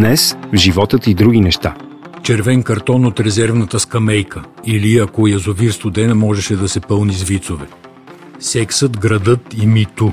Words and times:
Днес 0.00 0.36
в 0.52 0.56
животът 0.56 1.06
и 1.06 1.14
други 1.14 1.40
неща. 1.40 1.74
Червен 2.22 2.62
картон 2.62 3.06
от 3.06 3.20
резервната 3.20 3.80
скамейка 3.80 4.42
или 4.66 4.98
ако 4.98 5.26
язовир 5.28 5.70
студена 5.70 6.14
можеше 6.14 6.56
да 6.56 6.68
се 6.68 6.80
пълни 6.80 7.12
с 7.12 7.22
вицове. 7.22 7.66
Сексът, 8.38 8.98
градът 8.98 9.40
и 9.62 9.66
мито. 9.66 10.12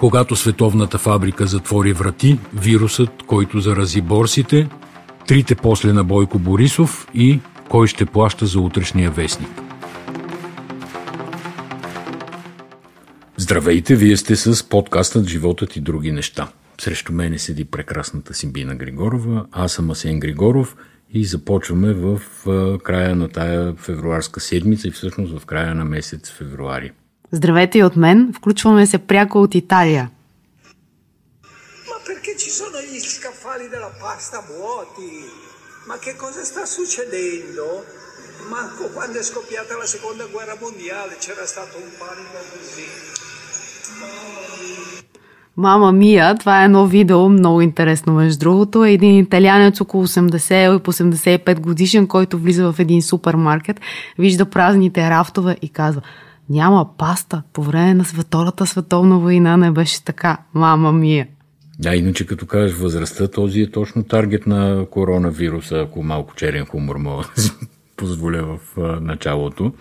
Когато 0.00 0.36
световната 0.36 0.98
фабрика 0.98 1.46
затвори 1.46 1.92
врати, 1.92 2.38
вирусът, 2.54 3.10
който 3.26 3.60
зарази 3.60 4.00
борсите, 4.00 4.68
трите 5.26 5.54
после 5.54 5.92
на 5.92 6.04
Бойко 6.04 6.38
Борисов 6.38 7.08
и 7.14 7.40
кой 7.68 7.86
ще 7.86 8.06
плаща 8.06 8.46
за 8.46 8.60
утрешния 8.60 9.10
вестник. 9.10 9.62
Здравейте, 13.36 13.96
вие 13.96 14.16
сте 14.16 14.36
с 14.36 14.68
подкастът 14.68 15.28
Животът 15.28 15.76
и 15.76 15.80
други 15.80 16.12
неща. 16.12 16.48
Срещу 16.80 17.12
мене 17.12 17.38
седи 17.38 17.64
прекрасната 17.64 18.34
Симбина 18.34 18.74
Григорова, 18.74 19.46
аз 19.52 19.72
съм 19.72 19.90
Асен 19.90 20.20
Григоров 20.20 20.76
и 21.10 21.24
започваме 21.24 21.92
в 21.92 22.20
края 22.84 23.16
на 23.16 23.28
тая 23.28 23.74
февруарска 23.74 24.40
седмица 24.40 24.88
и 24.88 24.90
всъщност 24.90 25.38
в 25.38 25.46
края 25.46 25.74
на 25.74 25.84
месец 25.84 26.30
февруари. 26.30 26.92
Здравейте 27.32 27.78
и 27.78 27.84
от 27.84 27.96
мен, 27.96 28.32
включваме 28.36 28.86
се 28.86 28.98
пряко 28.98 29.42
от 29.42 29.54
Италия. 29.54 30.10
Ma 31.90 31.98
perché 32.10 32.32
ci 32.42 32.50
sono 32.60 32.78
gli 32.88 33.00
scaffali 33.16 33.66
della 33.74 33.92
pasta 34.04 34.38
vuoti? 34.52 35.12
Ma 35.88 35.96
che 36.04 36.12
cosa 36.24 36.42
sta 36.50 36.64
succedendo? 36.76 37.66
Manco 38.56 38.82
quando 38.94 39.16
è 39.22 39.24
scoppiata 39.30 39.72
la 39.82 39.88
seconda 39.94 40.24
guerra 40.34 40.56
mondiale 40.64 41.12
c'era 41.24 41.46
stato 41.52 41.74
un 41.84 41.90
panico 42.02 42.38
così. 42.52 42.88
Мама 45.56 45.92
Мия, 45.92 46.34
това 46.34 46.62
е 46.62 46.64
едно 46.64 46.86
видео, 46.86 47.28
много 47.28 47.60
интересно 47.60 48.12
между 48.12 48.38
другото. 48.38 48.84
Е 48.84 48.92
един 48.92 49.18
италянец 49.18 49.80
около 49.80 50.06
80 50.06 50.76
и 50.76 50.82
по 50.82 50.92
85 50.92 51.60
годишен, 51.60 52.06
който 52.06 52.38
влиза 52.38 52.72
в 52.72 52.78
един 52.78 53.02
супермаркет, 53.02 53.80
вижда 54.18 54.50
празните 54.50 55.10
рафтове 55.10 55.56
и 55.62 55.68
казва 55.68 56.02
няма 56.50 56.88
паста. 56.98 57.42
По 57.52 57.62
време 57.62 57.94
на 57.94 58.04
Втората 58.04 58.66
световна 58.66 59.18
война 59.18 59.56
не 59.56 59.70
беше 59.70 60.04
така. 60.04 60.38
Мама 60.54 60.92
Мия. 60.92 61.26
Да, 61.78 61.96
иначе 61.96 62.26
като 62.26 62.46
кажеш 62.46 62.76
възрастта, 62.76 63.28
този 63.28 63.60
е 63.60 63.70
точно 63.70 64.04
таргет 64.04 64.46
на 64.46 64.86
коронавируса, 64.90 65.78
ако 65.78 66.02
малко 66.02 66.34
черен 66.34 66.66
хумор 66.66 66.96
мога 66.96 67.24
да 67.36 67.42
си 67.42 67.52
позволя 67.96 68.42
в 68.42 68.58
началото. 69.00 69.72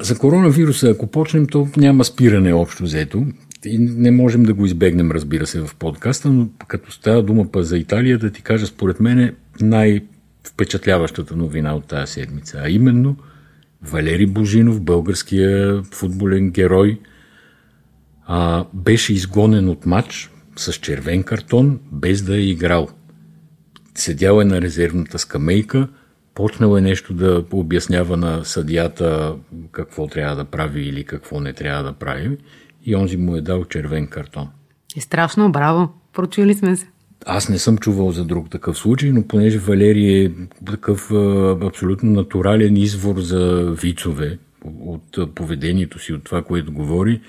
за 0.00 0.18
коронавируса, 0.18 0.90
ако 0.90 1.06
почнем, 1.06 1.46
то 1.46 1.68
няма 1.76 2.04
спиране 2.04 2.54
общо 2.54 2.82
взето. 2.82 3.26
И 3.64 3.78
не 3.78 4.10
можем 4.10 4.42
да 4.42 4.54
го 4.54 4.66
избегнем, 4.66 5.10
разбира 5.10 5.46
се, 5.46 5.60
в 5.60 5.76
подкаста, 5.78 6.30
но 6.30 6.48
като 6.68 6.92
става 6.92 7.22
дума 7.22 7.50
па 7.52 7.62
за 7.62 7.78
Италия, 7.78 8.18
да 8.18 8.30
ти 8.30 8.42
кажа, 8.42 8.66
според 8.66 9.00
мен 9.00 9.18
е 9.18 9.34
най-впечатляващата 9.60 11.36
новина 11.36 11.74
от 11.74 11.84
тази 11.84 12.12
седмица, 12.12 12.60
а 12.64 12.70
именно 12.70 13.16
Валери 13.82 14.26
Божинов, 14.26 14.80
българския 14.80 15.82
футболен 15.82 16.50
герой, 16.50 17.00
а, 18.26 18.64
беше 18.74 19.12
изгонен 19.12 19.68
от 19.68 19.86
матч 19.86 20.30
с 20.56 20.72
червен 20.72 21.22
картон, 21.22 21.80
без 21.92 22.22
да 22.22 22.36
е 22.36 22.40
играл. 22.40 22.88
Седял 23.94 24.40
е 24.40 24.44
на 24.44 24.60
резервната 24.60 25.18
скамейка, 25.18 25.88
почнал 26.34 26.76
е 26.76 26.80
нещо 26.80 27.14
да 27.14 27.44
обяснява 27.50 28.16
на 28.16 28.44
съдията 28.44 29.34
какво 29.72 30.06
трябва 30.06 30.36
да 30.36 30.44
прави 30.44 30.82
или 30.82 31.04
какво 31.04 31.40
не 31.40 31.52
трябва 31.52 31.82
да 31.82 31.92
прави 31.92 32.38
и 32.84 32.96
онзи 32.96 33.16
му 33.16 33.36
е 33.36 33.40
дал 33.40 33.64
червен 33.64 34.06
картон. 34.06 34.48
Е 34.96 35.00
страшно, 35.00 35.52
браво. 35.52 35.88
Прочули 36.12 36.54
сме 36.54 36.76
се. 36.76 36.86
Аз 37.26 37.48
не 37.48 37.58
съм 37.58 37.78
чувал 37.78 38.12
за 38.12 38.24
друг 38.24 38.50
такъв 38.50 38.78
случай, 38.78 39.10
но 39.12 39.22
понеже 39.22 39.58
Валерий 39.58 40.24
е 40.24 40.30
такъв 40.66 41.10
абсолютно 41.62 42.10
натурален 42.10 42.76
извор 42.76 43.20
за 43.20 43.74
вицове 43.82 44.38
от 44.64 45.34
поведението 45.34 45.98
си, 45.98 46.12
от 46.12 46.24
това, 46.24 46.42
което 46.42 46.72
говори, 46.72 47.20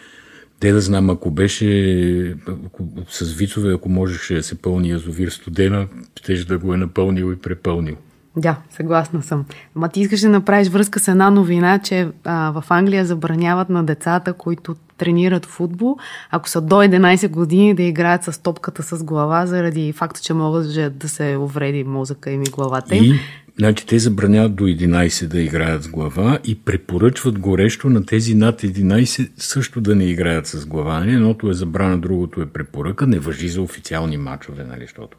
те 0.59 0.71
да 0.71 0.81
знам, 0.81 1.09
ако 1.09 1.31
беше 1.31 2.35
ако, 2.65 2.87
с 3.09 3.33
вицове, 3.33 3.73
ако 3.73 3.89
можеше 3.89 4.35
да 4.35 4.43
се 4.43 4.61
пълни 4.61 4.89
язовир 4.89 5.29
студена, 5.29 5.87
ще 6.15 6.45
да 6.45 6.57
го 6.57 6.73
е 6.73 6.77
напълнил 6.77 7.31
и 7.31 7.41
препълнил. 7.41 7.95
Да, 8.37 8.57
съгласна 8.69 9.23
съм. 9.23 9.45
Ма 9.75 9.89
ти 9.89 10.01
искаш 10.01 10.21
да 10.21 10.29
направиш 10.29 10.67
връзка 10.69 10.99
с 10.99 11.07
една 11.07 11.29
новина, 11.29 11.79
че 11.79 12.07
а, 12.23 12.51
в 12.51 12.63
Англия 12.69 13.05
забраняват 13.05 13.69
на 13.69 13.83
децата, 13.83 14.33
които 14.33 14.75
тренират 14.97 15.45
футбол, 15.45 15.97
ако 16.31 16.49
са 16.49 16.61
до 16.61 16.75
11 16.75 17.29
години 17.29 17.73
да 17.73 17.83
играят 17.83 18.23
с 18.23 18.41
топката 18.41 18.83
с 18.83 19.03
глава, 19.03 19.45
заради 19.45 19.93
факта, 19.93 20.21
че 20.21 20.33
могат 20.33 20.97
да 20.99 21.09
се 21.09 21.37
увреди 21.37 21.83
мозъка 21.83 22.31
им 22.31 22.41
и 22.41 22.49
главата 22.49 22.95
им. 22.95 23.03
И, 23.03 23.19
значи, 23.59 23.85
те 23.85 23.99
забраняват 23.99 24.55
до 24.55 24.63
11 24.63 25.27
да 25.27 25.41
играят 25.41 25.83
с 25.83 25.87
глава 25.87 26.39
и 26.43 26.55
препоръчват 26.55 27.39
горещо 27.39 27.89
на 27.89 28.05
тези 28.05 28.35
над 28.35 28.61
11 28.61 29.31
също 29.37 29.81
да 29.81 29.95
не 29.95 30.05
играят 30.05 30.47
с 30.47 30.65
глава. 30.65 31.03
Едното 31.07 31.49
е 31.49 31.53
забрана, 31.53 31.97
другото 31.97 32.41
е 32.41 32.45
препоръка. 32.45 33.05
Не 33.05 33.19
въжи 33.19 33.49
за 33.49 33.61
официални 33.61 34.17
матчове, 34.17 34.63
нали, 34.63 34.81
защото 34.81 35.17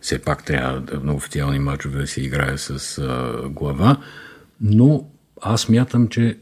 все 0.00 0.18
пак 0.18 0.44
трябва 0.44 0.82
на 1.02 1.14
официални 1.14 1.58
мачове 1.58 2.00
да 2.00 2.06
се 2.06 2.20
играе 2.20 2.58
с 2.58 2.98
а, 2.98 3.48
глава, 3.48 3.96
но 4.60 5.04
аз 5.42 5.68
мятам, 5.68 6.08
че 6.08 6.38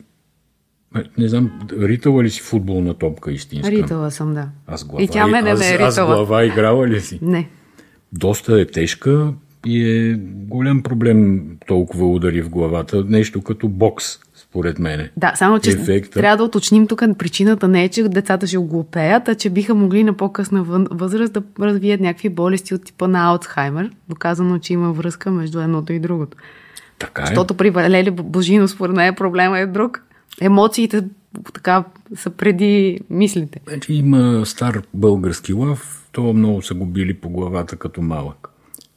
не 1.18 1.28
знам, 1.28 1.50
ритала 1.80 2.22
ли 2.22 2.30
си 2.30 2.40
футболна 2.40 2.94
топка 2.94 3.32
истинска? 3.32 3.70
Ритала 3.70 4.10
съм, 4.10 4.34
да. 4.34 4.48
Аз 4.66 4.84
глава, 4.84 5.02
и 5.02 5.08
тя 5.08 5.26
мене 5.26 5.50
аз, 5.50 5.60
не 5.60 5.68
е 5.68 5.72
ритала. 5.72 5.88
Аз 5.88 5.96
глава 6.06 6.44
играла 6.44 6.88
ли 6.88 7.00
си? 7.00 7.18
Не. 7.22 7.48
Доста 8.12 8.60
е 8.60 8.66
тежка 8.66 9.32
и 9.66 9.90
е 9.90 10.14
голям 10.24 10.82
проблем 10.82 11.42
толкова 11.66 12.06
удари 12.06 12.42
в 12.42 12.50
главата. 12.50 13.04
Нещо 13.08 13.42
като 13.42 13.68
бокс 13.68 14.18
според 14.34 14.78
мене. 14.78 15.10
Да, 15.16 15.32
само 15.36 15.58
че 15.58 15.70
Ефекта... 15.70 16.20
трябва 16.20 16.36
да 16.36 16.44
уточним 16.44 16.86
тук, 16.86 17.02
причината 17.18 17.68
не 17.68 17.84
е, 17.84 17.88
че 17.88 18.02
децата 18.02 18.46
ще 18.46 18.58
оглупеят, 18.58 19.28
а 19.28 19.34
че 19.34 19.50
биха 19.50 19.74
могли 19.74 20.04
на 20.04 20.16
по-късна 20.16 20.62
възраст 20.90 21.32
да 21.32 21.42
развият 21.60 22.00
някакви 22.00 22.28
болести 22.28 22.74
от 22.74 22.84
типа 22.84 23.08
на 23.08 23.24
Алцхаймер, 23.24 23.90
доказано, 24.08 24.58
че 24.58 24.72
има 24.72 24.92
връзка 24.92 25.30
между 25.30 25.60
едното 25.60 25.92
и 25.92 26.00
другото. 26.00 26.36
Така 26.98 27.22
е. 27.22 27.26
Защото 27.26 27.54
при 27.54 27.70
Валели 27.70 28.10
Божино, 28.10 28.68
според 28.68 28.96
нея, 28.96 29.16
проблема 29.16 29.58
е 29.58 29.66
друг. 29.66 30.02
Емоциите 30.40 31.04
така 31.54 31.84
са 32.14 32.30
преди 32.30 33.00
мислите. 33.10 33.60
Значи 33.68 33.92
има 33.92 34.46
стар 34.46 34.82
български 34.94 35.52
лав, 35.52 36.08
то 36.12 36.32
много 36.32 36.62
са 36.62 36.74
го 36.74 36.86
били 36.86 37.14
по 37.14 37.30
главата 37.30 37.76
като 37.76 38.02
малък. 38.02 38.48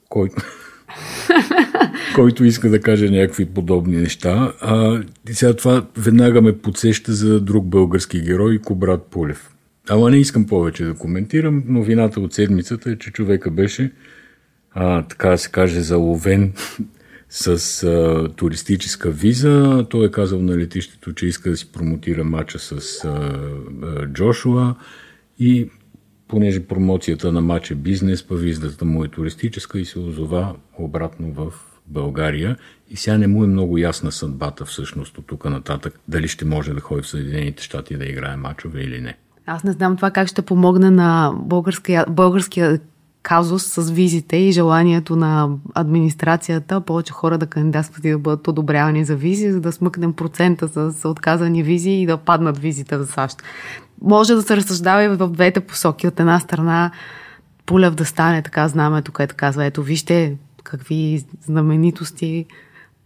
Който 0.09 0.35
който 2.15 2.43
иска 2.43 2.69
да 2.69 2.81
каже 2.81 3.09
някакви 3.09 3.45
подобни 3.45 3.97
неща. 3.97 4.53
А, 4.61 5.03
сега 5.31 5.53
това 5.53 5.85
веднага 5.97 6.41
ме 6.41 6.57
подсеща 6.57 7.13
за 7.13 7.41
друг 7.41 7.65
български 7.65 8.21
герой, 8.21 8.59
Кобрат 8.59 9.05
Пулев. 9.05 9.55
Ама 9.89 10.11
не 10.11 10.17
искам 10.17 10.45
повече 10.45 10.85
да 10.85 10.93
коментирам. 10.93 11.63
Новината 11.67 12.19
от 12.19 12.33
седмицата 12.33 12.91
е, 12.91 12.95
че 12.95 13.11
човека 13.11 13.51
беше, 13.51 13.91
а, 14.71 15.01
така 15.01 15.37
се 15.37 15.51
каже, 15.51 15.81
заловен 15.81 16.53
с 17.29 17.83
а, 17.83 18.29
туристическа 18.35 19.11
виза. 19.11 19.85
Той 19.89 20.05
е 20.05 20.11
казал 20.11 20.41
на 20.41 20.57
летището, 20.57 21.13
че 21.13 21.25
иска 21.25 21.49
да 21.49 21.57
си 21.57 21.71
промотира 21.71 22.23
матча 22.23 22.59
с 22.59 23.03
а, 23.05 23.09
а, 23.83 24.07
Джошуа 24.07 24.75
и 25.39 25.69
понеже 26.27 26.67
промоцията 26.67 27.31
на 27.31 27.41
матч 27.41 27.71
е 27.71 27.75
бизнес, 27.75 28.23
па 28.23 28.35
визата 28.35 28.85
му 28.85 29.03
е 29.03 29.07
туристическа 29.07 29.79
и 29.79 29.85
се 29.85 29.99
озова 29.99 30.55
обратно 30.79 31.31
в 31.33 31.53
България. 31.87 32.57
И 32.89 32.97
сега 32.97 33.17
не 33.17 33.27
му 33.27 33.43
е 33.43 33.47
много 33.47 33.77
ясна 33.77 34.11
съдбата 34.11 34.65
всъщност 34.65 35.17
от 35.17 35.27
тук 35.27 35.45
нататък, 35.45 35.99
дали 36.07 36.27
ще 36.27 36.45
може 36.45 36.73
да 36.73 36.81
ходи 36.81 37.01
в 37.01 37.07
Съединените 37.07 37.63
щати 37.63 37.97
да 37.97 38.05
играе 38.05 38.35
мачове 38.35 38.81
или 38.81 39.01
не. 39.01 39.17
Аз 39.45 39.63
не 39.63 39.71
знам 39.71 39.95
това 39.95 40.11
как 40.11 40.27
ще 40.27 40.41
помогне 40.41 40.91
на 40.91 41.33
българския, 41.35 42.05
българския 42.09 42.79
казус 43.25 43.63
с 43.63 43.91
визите 43.91 44.37
и 44.37 44.51
желанието 44.51 45.15
на 45.15 45.49
администрацията 45.73 46.81
повече 46.81 47.13
хора 47.13 47.37
да 47.37 47.47
кандидатстват 47.47 48.05
и 48.05 48.11
да 48.11 48.19
бъдат 48.19 48.47
одобрявани 48.47 49.05
за 49.05 49.15
визи, 49.15 49.51
за 49.51 49.61
да 49.61 49.71
смъкнем 49.71 50.13
процента 50.13 50.67
с 50.67 51.09
отказани 51.09 51.63
визи 51.63 51.91
и 51.91 52.05
да 52.05 52.17
паднат 52.17 52.57
визите 52.57 52.97
за 52.97 53.07
САЩ 53.07 53.43
може 54.01 54.35
да 54.35 54.41
се 54.41 54.57
разсъждава 54.57 55.03
и 55.03 55.07
в 55.07 55.27
двете 55.27 55.59
посоки. 55.59 56.07
От 56.07 56.19
една 56.19 56.39
страна 56.39 56.91
Пулев 57.65 57.95
да 57.95 58.05
стане 58.05 58.41
така 58.41 58.67
знамето, 58.67 59.11
което 59.11 59.35
казва, 59.37 59.65
ето 59.65 59.83
вижте 59.83 60.37
какви 60.63 61.25
знаменитости 61.45 62.45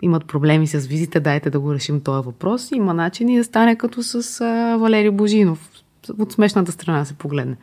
имат 0.01 0.27
проблеми 0.27 0.67
с 0.67 0.79
визите, 0.79 1.19
дайте 1.19 1.49
да 1.49 1.59
го 1.59 1.73
решим 1.73 2.01
този 2.01 2.25
въпрос. 2.25 2.71
Има 2.71 2.93
начини 2.93 3.37
да 3.37 3.43
стане 3.43 3.75
като 3.75 4.03
с 4.03 4.41
а, 4.41 4.77
Валери 4.77 5.11
Божинов. 5.11 5.69
От 6.19 6.31
смешната 6.31 6.71
страна 6.71 7.05
се 7.05 7.13
погледне. 7.13 7.55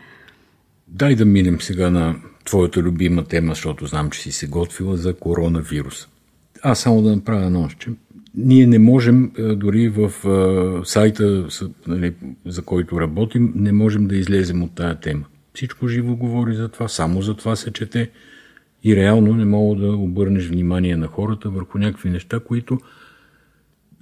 Дай 0.89 1.15
да 1.15 1.25
минем 1.25 1.61
сега 1.61 1.91
на 1.91 2.17
твоята 2.45 2.81
любима 2.83 3.25
тема, 3.25 3.53
защото 3.53 3.87
знам, 3.87 4.11
че 4.11 4.21
си 4.21 4.33
се 4.33 4.47
готвила 4.47 4.97
за 4.97 5.15
коронавирус. 5.15 6.09
Аз 6.63 6.81
само 6.81 7.03
да 7.03 7.17
направя 7.17 7.47
едно, 7.47 7.69
че 7.79 7.91
ние 8.35 8.67
не 8.67 8.79
можем, 8.79 9.33
дори 9.39 9.89
в 9.89 10.13
сайта, 10.85 11.49
нали, 11.87 12.15
за 12.47 12.63
който 12.63 13.01
работим, 13.01 13.53
не 13.57 13.73
можем 13.73 14.07
да 14.07 14.17
излезем 14.17 14.63
от 14.63 14.75
тая 14.75 15.01
тема. 15.01 15.25
Всичко 15.55 15.89
живо 15.89 16.17
говори 16.17 16.55
за 16.55 16.69
това, 16.69 16.89
само 16.89 17.23
за 17.23 17.35
това 17.35 17.57
се 17.57 17.73
чете. 17.73 18.11
и 18.85 18.97
реално 18.97 19.35
не 19.35 19.45
мога 19.45 19.81
да 19.81 19.97
обърнеш 19.97 20.49
внимание 20.49 20.97
на 20.97 21.07
хората 21.07 21.51
върху 21.51 21.79
някакви 21.79 22.11
неща, 22.11 22.41
които 22.41 22.81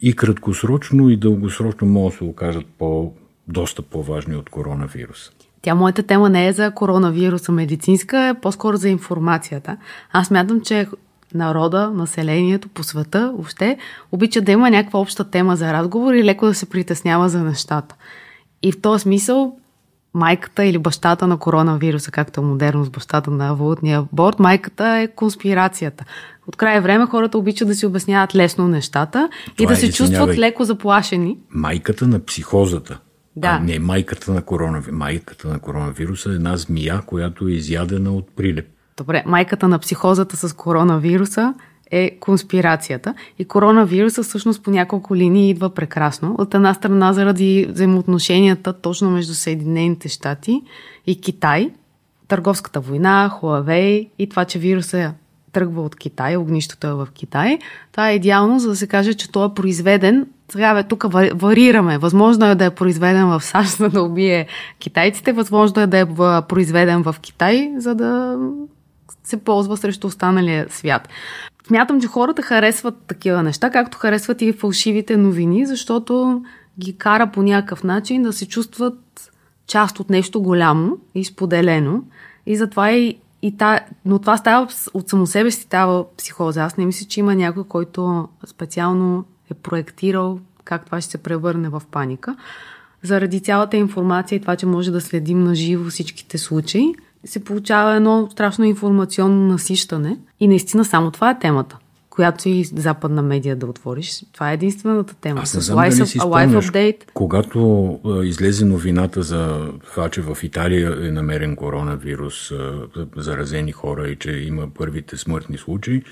и 0.03 0.13
краткосрочно, 0.13 1.11
и 1.11 1.17
дългосрочно 1.17 1.87
могат 1.87 2.13
да 2.13 2.19
се 2.19 2.25
окажат 2.25 2.67
по, 2.79 3.13
доста 3.49 3.83
по-важни 3.83 4.37
от 4.37 4.51
коронавируса. 4.51 5.33
Тя 5.65 5.75
моята 5.75 6.03
тема 6.03 6.31
не 6.31 6.47
е 6.47 6.53
за 6.53 6.71
коронавируса 6.71 7.53
медицинска, 7.53 8.29
е 8.29 8.41
по-скоро 8.41 8.77
за 8.77 8.89
информацията. 8.89 9.77
Аз 10.13 10.31
мятам, 10.31 10.61
че 10.61 10.87
народа, 11.35 11.91
населението 11.95 12.69
по 12.69 12.83
света 12.83 13.33
въобще 13.35 13.79
обича 14.13 14.41
да 14.41 14.53
има 14.53 14.71
някаква 14.71 15.01
обща 15.01 15.31
тема 15.31 15.57
за 15.57 15.73
разговор 15.73 16.15
и 16.15 16.25
леко 16.25 16.47
да 16.47 16.55
се 16.55 16.67
притеснява 16.67 17.29
за 17.29 17.43
нещата. 17.43 17.95
И 18.63 18.73
в 18.73 18.81
този 18.81 19.03
смисъл 19.03 19.57
майката 20.15 20.65
или 20.65 20.79
бащата 20.79 21.27
на 21.27 21.39
коронавируса, 21.39 22.11
както 22.11 22.41
е 22.41 22.45
модерно 22.45 22.85
с 22.85 22.91
бащата 22.91 23.31
на 23.31 23.55
валутния 23.55 24.05
борт, 24.13 24.39
майката 24.39 24.87
е 24.89 25.09
конспирацията. 25.09 26.05
От 26.47 26.57
края 26.57 26.83
време 26.83 27.07
хората 27.07 27.39
обичат 27.39 27.69
да 27.69 27.75
си 27.75 27.87
обясняват 27.87 28.35
лесно 28.35 28.69
нещата 28.69 29.29
Това 29.57 29.65
и 29.65 29.67
да 29.67 29.73
е, 29.73 29.77
се 29.77 29.93
чувстват 29.93 30.39
леко 30.39 30.65
заплашени. 30.65 31.39
Майката 31.51 32.07
на 32.07 32.25
психозата. 32.25 33.01
Да. 33.37 33.49
А 33.49 33.59
не 33.59 33.79
майката 33.79 34.33
на 34.33 34.43
коронавируса. 34.43 34.93
Майката 34.93 35.49
на 35.49 35.59
коронавируса 35.59 36.31
е 36.31 36.35
една 36.35 36.57
змия, 36.57 37.03
която 37.07 37.49
е 37.49 37.53
изядена 37.53 38.11
от 38.11 38.37
прилеп. 38.37 38.67
Добре, 38.97 39.23
майката 39.27 39.69
на 39.69 39.79
психозата 39.79 40.37
с 40.37 40.57
коронавируса 40.57 41.55
е 41.91 42.19
конспирацията. 42.21 43.15
И 43.39 43.45
коронавируса 43.45 44.23
всъщност 44.23 44.63
по 44.63 44.71
няколко 44.71 45.17
линии 45.17 45.51
идва 45.51 45.75
прекрасно. 45.75 46.35
От 46.39 46.55
една 46.55 46.75
страна 46.75 47.13
заради 47.13 47.67
взаимоотношенията 47.71 48.73
точно 48.73 49.11
между 49.11 49.35
Съединените 49.35 50.09
щати 50.09 50.63
и 51.07 51.21
Китай, 51.21 51.71
търговската 52.29 52.81
война, 52.81 53.29
Хуавей 53.29 54.11
и 54.19 54.29
това, 54.29 54.45
че 54.45 54.59
вируса 54.59 55.15
тръгва 55.55 55.83
от 55.83 55.97
Китай, 55.97 56.37
огнището 56.37 56.87
е 56.87 56.95
в 56.95 57.09
Китай. 57.15 57.59
Това 57.93 58.11
е 58.11 58.15
идеално, 58.15 58.59
за 58.59 58.69
да 58.69 58.77
се 58.77 58.87
каже, 58.87 59.15
че 59.15 59.33
той 59.33 59.47
е 59.47 59.55
произведен. 59.55 60.27
Сега 60.53 60.75
бе, 60.75 60.83
тук 60.83 61.05
варираме. 61.35 61.99
Възможно 61.99 62.47
е 62.47 62.55
да 62.55 62.65
е 62.65 62.71
произведен 62.71 63.27
в 63.27 63.41
САЩ, 63.41 63.77
за 63.77 63.89
да 63.89 64.03
убие 64.03 64.47
китайците. 64.79 65.33
Възможно 65.33 65.83
е 65.83 65.87
да 65.87 65.99
е 65.99 66.07
произведен 66.49 67.03
в 67.03 67.17
Китай, 67.21 67.73
за 67.77 67.95
да 67.95 68.39
се 69.25 69.37
ползва 69.37 69.77
срещу 69.77 70.07
останалия 70.07 70.67
свят. 70.71 71.09
Смятам, 71.67 72.01
че 72.01 72.07
хората 72.07 72.43
харесват 72.43 72.95
такива 73.07 73.43
неща, 73.43 73.71
както 73.71 73.99
харесват 73.99 74.43
и 74.43 74.53
фалшивите 74.53 75.17
новини, 75.17 75.67
защото 75.67 76.43
ги 76.79 76.97
кара 76.97 77.31
по 77.31 77.43
някакъв 77.43 77.85
начин 77.85 78.23
да 78.23 78.33
се 78.33 78.49
чувстват 78.49 79.31
част 79.67 80.01
от 80.01 80.11
нещо 80.11 80.43
голямо 80.43 80.99
и 81.15 81.25
споделено. 81.25 82.03
И 82.47 82.57
затова 82.57 82.93
и, 82.93 83.17
и 83.45 83.57
та, 83.57 83.81
но 84.05 84.19
това 84.19 84.37
става 84.37 84.69
от 84.95 85.09
само 85.09 85.27
себе 85.27 85.51
си 85.51 85.63
става 85.63 86.05
психоза. 86.17 86.63
Аз 86.63 86.77
не 86.77 86.87
мисля, 86.87 87.07
че 87.07 87.21
има 87.21 87.35
някой, 87.35 87.65
който 87.65 88.29
специално 88.47 89.25
е 89.51 89.55
проектирал 89.55 90.39
как 90.65 90.87
това 90.87 91.01
ще 91.01 91.11
се 91.11 91.19
превърне 91.19 91.69
в 91.69 91.83
паника. 91.91 92.37
Заради 93.03 93.41
цялата 93.41 93.77
информация 93.77 94.37
и 94.37 94.41
това, 94.41 94.57
че 94.57 94.67
може 94.67 94.91
да 94.91 95.01
следим 95.01 95.45
на 95.45 95.55
живо 95.55 95.91
всичките 95.91 96.39
случаи, 96.39 96.95
се 97.25 97.45
получава 97.45 97.95
едно 97.95 98.29
страшно 98.31 98.65
информационно 98.65 99.47
насищане. 99.47 100.19
И 100.41 100.49
наистина 100.49 100.85
само 100.85 101.11
това 101.11 101.31
е 101.31 101.39
темата 101.39 101.79
която 102.15 102.49
и 102.49 102.65
западна 102.65 103.23
медия 103.23 103.57
да 103.57 103.67
отвориш. 103.67 104.25
Това 104.33 104.51
е 104.51 104.55
единствената 104.55 105.15
тема. 105.15 105.41
Аз 105.41 105.55
не 105.55 105.61
знам 105.61 105.77
дали 105.77 106.07
си 106.07 106.19
спомняш, 106.19 106.71
когато 107.15 107.91
а, 108.05 108.25
излезе 108.25 108.65
новината 108.65 109.23
за 109.23 109.73
това, 109.85 110.09
че 110.09 110.21
в 110.23 110.39
Италия 110.43 111.07
е 111.07 111.11
намерен 111.11 111.57
коронавирус, 111.57 112.51
а, 112.51 112.89
заразени 113.17 113.73
хора 113.73 114.09
и 114.09 114.17
че 114.17 114.33
има 114.33 114.69
първите 114.75 115.17
смъртни 115.17 115.59
случаи, 115.59 116.03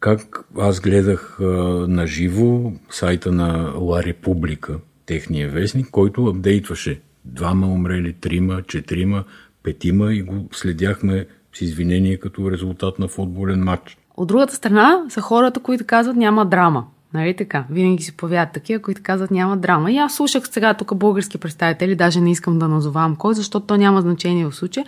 как 0.00 0.44
аз 0.58 0.80
гледах 0.80 1.40
а, 1.40 1.44
на 1.88 2.06
живо 2.06 2.72
сайта 2.90 3.32
на 3.32 3.72
Ла 3.76 4.02
Република, 4.02 4.78
техния 5.06 5.50
вестник, 5.50 5.90
който 5.90 6.26
апдейтваше 6.26 7.00
двама 7.24 7.66
умрели, 7.66 8.12
трима, 8.12 8.62
четирима, 8.62 9.24
петима 9.62 10.14
и 10.14 10.22
го 10.22 10.48
следяхме 10.52 11.26
с 11.54 11.60
извинение 11.60 12.16
като 12.16 12.50
резултат 12.50 12.98
на 12.98 13.08
футболен 13.08 13.60
матч. 13.60 13.98
От 14.16 14.28
другата 14.28 14.54
страна 14.54 15.02
са 15.08 15.20
хората, 15.20 15.60
които 15.60 15.84
казват 15.86 16.16
няма 16.16 16.46
драма. 16.46 16.84
Нали 17.14 17.36
така? 17.36 17.64
Винаги 17.70 18.02
си 18.02 18.16
повядат 18.16 18.52
такива, 18.52 18.82
които 18.82 19.00
казват 19.04 19.30
няма 19.30 19.56
драма. 19.56 19.92
И 19.92 19.98
аз 19.98 20.14
слушах 20.14 20.48
сега 20.50 20.74
тук 20.74 20.94
български 20.94 21.38
представители, 21.38 21.94
даже 21.94 22.20
не 22.20 22.30
искам 22.30 22.58
да 22.58 22.68
назовавам 22.68 23.16
кой, 23.16 23.34
защото 23.34 23.66
то 23.66 23.76
няма 23.76 24.00
значение 24.00 24.46
в 24.46 24.52
случая. 24.52 24.86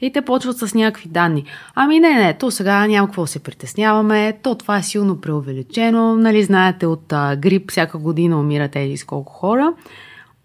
И 0.00 0.12
те 0.12 0.22
почват 0.22 0.58
с 0.58 0.74
някакви 0.74 1.08
данни. 1.08 1.44
Ами 1.74 2.00
не, 2.00 2.14
не, 2.14 2.34
то 2.34 2.50
сега 2.50 2.86
няма 2.86 3.08
какво 3.08 3.26
се 3.26 3.38
притесняваме, 3.38 4.38
то 4.42 4.54
това 4.54 4.78
е 4.78 4.82
силно 4.82 5.20
преувеличено, 5.20 6.16
нали 6.16 6.42
знаете 6.42 6.86
от 6.86 7.12
а, 7.12 7.36
грип 7.36 7.70
всяка 7.70 7.98
година 7.98 8.40
умират 8.40 8.76
еди 8.76 8.96
с 8.96 9.04
колко 9.04 9.32
хора. 9.32 9.72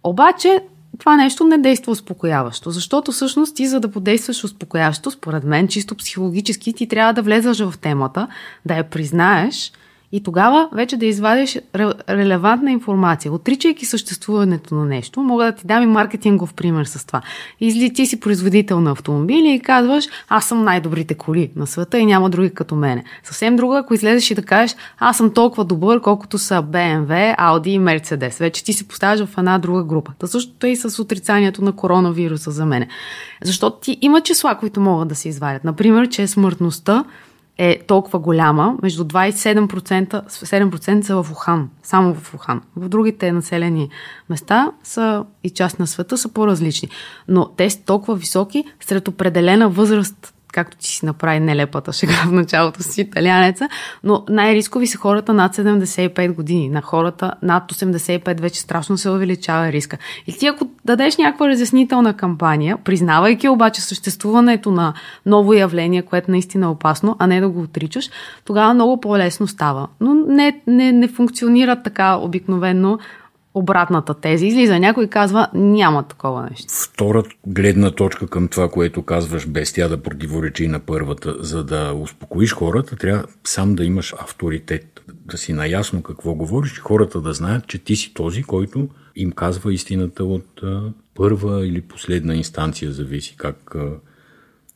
Обаче 0.04 0.62
това 1.00 1.16
нещо 1.16 1.44
не 1.44 1.58
действа 1.58 1.92
успокояващо, 1.92 2.72
защото 2.72 3.12
всъщност 3.12 3.56
ти 3.56 3.68
за 3.68 3.80
да 3.80 3.92
подействаш 3.92 4.44
успокояващо, 4.44 5.12
според 5.12 5.44
мен, 5.44 5.68
чисто 5.68 5.96
психологически, 5.96 6.74
ти 6.74 6.88
трябва 6.88 7.14
да 7.14 7.22
влезеш 7.22 7.60
в 7.60 7.74
темата, 7.82 8.28
да 8.66 8.76
я 8.76 8.84
признаеш 8.84 9.72
и 10.12 10.24
тогава 10.24 10.70
вече 10.74 10.98
да 10.98 11.06
извадиш 11.06 11.58
релевантна 12.10 12.72
информация. 12.72 13.34
Отричайки 13.34 13.86
съществуването 13.86 14.76
на 14.76 14.86
нещо, 14.86 15.24
мога 15.24 15.46
да 15.46 15.52
ти 15.52 15.68
дам 15.68 15.84
и 15.84 15.86
маркетингов 15.86 16.54
пример 16.54 16.86
с 16.86 17.06
това. 17.06 17.22
Изли 17.60 17.94
ти 17.94 18.06
си 18.06 18.20
производител 18.20 18.82
на 18.82 18.92
автомобили 18.92 19.54
и 19.54 19.60
казваш, 19.60 20.06
аз 20.30 20.46
съм 20.46 20.64
най-добрите 20.64 21.14
коли 21.14 21.52
на 21.56 21.68
света 21.68 22.00
и 22.00 22.06
няма 22.06 22.30
други 22.30 22.54
като 22.54 22.76
мене. 22.76 23.04
Съвсем 23.24 23.56
друго, 23.56 23.74
ако 23.74 23.94
излезеш 23.94 24.32
и 24.32 24.36
да 24.36 24.42
кажеш, 24.42 24.76
аз 25.00 25.18
съм 25.18 25.34
толкова 25.34 25.66
добър, 25.66 26.02
колкото 26.02 26.38
са 26.38 26.64
BMW, 26.64 27.38
Audi 27.38 27.68
и 27.68 27.80
Mercedes. 27.80 28.40
Вече 28.40 28.64
ти 28.64 28.74
се 28.74 28.88
поставяш 28.88 29.26
в 29.26 29.38
една 29.38 29.58
друга 29.58 29.84
група. 29.84 30.12
Та 30.20 30.28
същото 30.28 30.68
е 30.68 30.70
и 30.70 30.76
с 30.76 31.02
отрицанието 31.02 31.64
на 31.64 31.72
коронавируса 31.72 32.52
за 32.52 32.66
мене. 32.66 32.88
Защото 33.44 33.80
ти 33.80 33.98
има 34.02 34.22
числа, 34.22 34.58
които 34.60 34.82
могат 34.82 35.08
да 35.08 35.16
се 35.16 35.30
извадят. 35.30 35.64
Например, 35.64 36.10
че 36.10 36.28
смъртността 36.28 37.04
е 37.62 37.80
толкова 37.88 38.20
голяма, 38.20 38.76
между 38.82 39.04
27% 39.04 40.30
7% 40.30 41.02
са 41.02 41.24
в 41.24 41.32
Ухан, 41.32 41.70
само 41.84 42.16
в 42.16 42.34
Ухан. 42.34 42.62
В 42.76 42.90
другите 42.90 43.32
населени 43.32 43.90
места 44.30 44.72
са 44.84 45.26
и 45.44 45.50
част 45.50 45.80
на 45.80 45.88
света 45.88 46.18
са 46.18 46.30
по-различни. 46.30 46.90
Но 47.28 47.50
те 47.58 47.70
са 47.70 47.86
толкова 47.86 48.16
високи 48.16 48.64
сред 48.80 49.08
определена 49.08 49.70
възраст 49.70 50.34
както 50.54 50.78
ти 50.78 50.88
си 50.88 51.06
направи 51.06 51.40
нелепата 51.40 51.94
шега 51.94 52.14
в 52.14 52.32
началото 52.32 52.84
си 52.84 53.02
италянеца, 53.02 53.70
но 54.04 54.24
най-рискови 54.30 54.88
са 54.88 54.98
хората 54.98 55.34
над 55.34 55.56
75 55.56 56.34
години. 56.34 56.70
На 56.70 56.82
хората 56.82 57.34
над 57.42 57.72
85 57.72 58.42
вече 58.42 58.60
страшно 58.60 58.98
се 58.98 59.10
увеличава 59.10 59.72
риска. 59.72 59.98
И 60.28 60.34
ти 60.34 60.48
ако 60.48 60.68
дадеш 60.86 61.18
някаква 61.18 61.48
разяснителна 61.48 62.14
кампания, 62.14 62.78
признавайки 62.78 63.50
обаче 63.50 63.82
съществуването 63.82 64.72
на 64.72 64.94
ново 65.26 65.54
явление, 65.54 66.02
което 66.02 66.32
наистина 66.32 66.66
е 66.66 66.70
опасно, 66.70 67.16
а 67.20 67.28
не 67.28 67.42
да 67.42 67.50
го 67.50 67.62
отричаш, 67.62 68.10
тогава 68.46 68.74
много 68.74 69.02
по-лесно 69.02 69.48
става. 69.48 69.88
Но 70.02 70.14
не, 70.14 70.62
не, 70.68 70.92
не 70.92 71.08
функционира 71.08 71.82
така 71.84 72.16
обикновено 72.16 73.00
обратната 73.60 74.14
тези. 74.14 74.48
Излиза 74.48 74.80
някой 74.80 75.04
и 75.04 75.08
казва, 75.08 75.48
няма 75.54 76.04
такова 76.04 76.48
нещо. 76.50 76.74
Втора 76.74 77.24
гледна 77.48 77.92
точка 77.92 78.28
към 78.28 78.48
това, 78.48 78.70
което 78.70 79.04
казваш, 79.04 79.48
без 79.48 79.74
тя 79.74 79.88
да 79.88 80.04
противоречи 80.04 80.68
на 80.68 80.80
първата, 80.80 81.36
за 81.40 81.64
да 81.64 81.94
успокоиш 81.94 82.54
хората, 82.54 82.96
трябва 82.96 83.24
сам 83.44 83.76
да 83.76 83.86
имаш 83.86 84.14
авторитет, 84.20 85.02
да 85.26 85.38
си 85.38 85.54
наясно 85.54 86.04
какво 86.04 86.34
говориш 86.34 86.78
и 86.78 86.80
хората 86.80 87.22
да 87.22 87.34
знаят, 87.34 87.68
че 87.68 87.78
ти 87.78 87.96
си 87.96 88.14
този, 88.14 88.44
който 88.44 88.88
им 89.16 89.32
казва 89.32 89.74
истината 89.74 90.24
от 90.24 90.64
а, 90.64 90.82
първа 91.16 91.68
или 91.68 91.82
последна 91.82 92.36
инстанция, 92.36 92.92
зависи 92.92 93.36
как, 93.38 93.76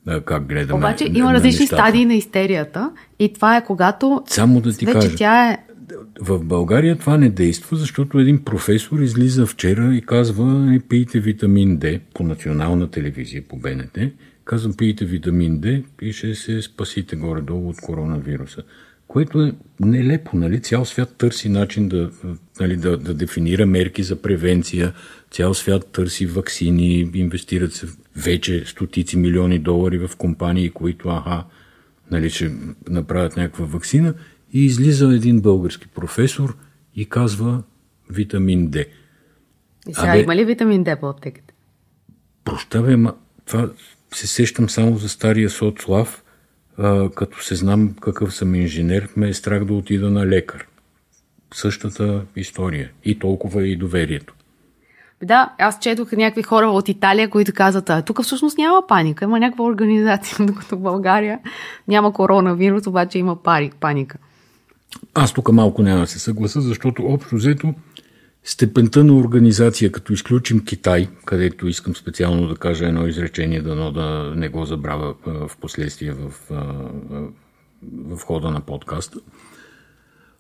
а, 0.08 0.22
как 0.22 0.46
гледаме. 0.48 0.78
Обаче 0.78 1.12
има 1.14 1.34
различни 1.34 1.60
нещата. 1.60 1.82
стадии 1.82 2.06
на 2.06 2.14
истерията 2.14 2.92
и 3.20 3.34
това 3.34 3.58
е 3.58 3.66
когато 3.66 4.24
Само 4.26 4.62
да 4.62 4.74
ти 4.74 4.86
вече 4.86 5.00
кажа. 5.00 5.16
тя 5.16 5.52
е 5.52 5.58
в 6.22 6.40
България 6.40 6.98
това 6.98 7.18
не 7.18 7.30
действа, 7.30 7.78
защото 7.78 8.20
един 8.20 8.44
професор 8.44 9.00
излиза 9.00 9.46
вчера 9.46 9.96
и 9.96 10.02
казва 10.02 10.46
не 10.46 10.80
пийте 10.80 11.20
витамин 11.20 11.80
D 11.80 12.00
по 12.14 12.24
национална 12.24 12.92
телевизия, 12.92 13.44
по 13.50 13.58
БНТ. 13.58 13.98
Казвам 14.46 14.74
пийте 14.78 15.06
витамин 15.06 15.60
D 15.62 15.84
и 16.02 16.14
ще 16.14 16.36
се 16.36 16.62
спасите 16.62 17.16
горе-долу 17.16 17.70
от 17.70 17.82
коронавируса. 17.82 18.64
Което 19.08 19.42
е 19.42 19.54
нелепо, 19.80 20.38
нали? 20.38 20.62
Цял 20.62 20.86
свят 20.86 21.16
търси 21.18 21.50
начин 21.50 21.90
да, 21.90 22.12
нали, 22.60 22.76
да, 22.76 22.98
да 22.98 23.14
дефинира 23.14 23.66
мерки 23.66 24.04
за 24.04 24.22
превенция, 24.22 24.94
цял 25.32 25.54
свят 25.54 25.88
търси 25.92 26.26
вакцини, 26.26 27.12
инвестират 27.14 27.74
се 27.74 27.88
вече 28.16 28.64
стотици 28.66 29.18
милиони 29.18 29.60
долари 29.60 29.98
в 29.98 30.12
компании, 30.18 30.70
които, 30.70 31.10
аха, 31.10 31.44
нали, 32.12 32.30
ще 32.30 32.52
направят 32.90 33.38
някаква 33.38 33.66
вакцина– 33.66 34.14
и 34.54 34.66
излиза 34.66 35.14
един 35.16 35.42
български 35.42 35.88
професор 35.88 36.58
и 36.96 37.10
казва 37.10 37.64
витамин 38.10 38.68
Д. 38.68 38.86
И 39.88 39.94
сега 39.94 40.12
Абе, 40.12 40.22
има 40.22 40.36
ли 40.36 40.46
витамин 40.46 40.84
Д 40.84 40.98
по 41.00 41.10
аптеката? 41.10 41.54
Прощавай, 42.44 42.96
ма 42.96 43.14
това 43.46 43.70
се 44.14 44.28
сещам 44.28 44.70
само 44.70 44.98
за 44.98 45.10
стария 45.10 45.50
Соцлав, 45.50 46.24
а, 46.78 47.10
като 47.10 47.44
се 47.44 47.56
знам 47.56 47.96
какъв 48.02 48.36
съм 48.36 48.56
инженер, 48.56 49.10
ме 49.16 49.30
е 49.30 49.34
страх 49.34 49.66
да 49.66 49.74
отида 49.74 50.10
на 50.10 50.28
лекар. 50.28 50.68
Същата 51.54 52.26
история. 52.36 52.92
И 53.06 53.20
толкова 53.20 53.68
и 53.68 53.76
доверието. 53.76 54.34
Да, 55.24 55.54
аз 55.58 55.80
четох 55.80 56.12
някакви 56.12 56.44
хора 56.44 56.66
от 56.66 56.90
Италия, 56.90 57.30
които 57.30 57.54
казват, 57.56 57.90
а 57.90 58.02
тук 58.02 58.24
всъщност 58.24 58.58
няма 58.58 58.88
паника, 58.88 59.26
има 59.26 59.40
някаква 59.40 59.66
организация, 59.66 60.38
докато 60.46 60.76
в 60.76 60.80
България 60.80 61.40
няма 61.88 62.14
коронавирус, 62.14 62.88
обаче 62.88 63.20
има 63.20 63.38
паника. 63.80 64.18
Аз 65.14 65.34
тук 65.34 65.52
малко 65.52 65.82
няма 65.82 66.02
да 66.02 66.08
се 66.08 66.20
съгласа, 66.20 66.62
защото 66.62 67.04
общо 67.06 67.36
взето 67.36 67.74
степента 68.44 69.04
на 69.04 69.18
организация, 69.18 69.92
като 69.92 70.14
изключим 70.14 70.66
Китай, 70.66 71.08
където 71.26 71.68
искам 71.68 71.96
специално 71.96 72.48
да 72.48 72.56
кажа 72.56 72.86
едно 72.86 73.08
изречение, 73.08 73.62
дано 73.62 73.92
да 73.92 74.34
не 74.36 74.50
го 74.50 74.66
забравя 74.66 75.16
в 75.26 75.52
последствие 75.62 76.12
в, 76.12 76.32
в 77.94 78.20
хода 78.26 78.52
на 78.52 78.62
подкаста. 78.62 79.20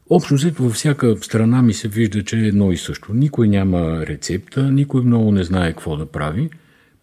Общо 0.10 0.34
взето 0.34 0.64
във 0.64 0.74
всяка 0.74 1.18
страна 1.22 1.62
ми 1.62 1.74
се 1.74 1.88
вижда, 1.88 2.24
че 2.24 2.38
е 2.38 2.48
едно 2.48 2.72
и 2.72 2.78
също. 2.78 3.14
Никой 3.14 3.48
няма 3.48 4.06
рецепта, 4.06 4.72
никой 4.72 5.02
много 5.02 5.32
не 5.32 5.44
знае 5.44 5.72
какво 5.72 5.98
да 5.98 6.06
прави. 6.06 6.50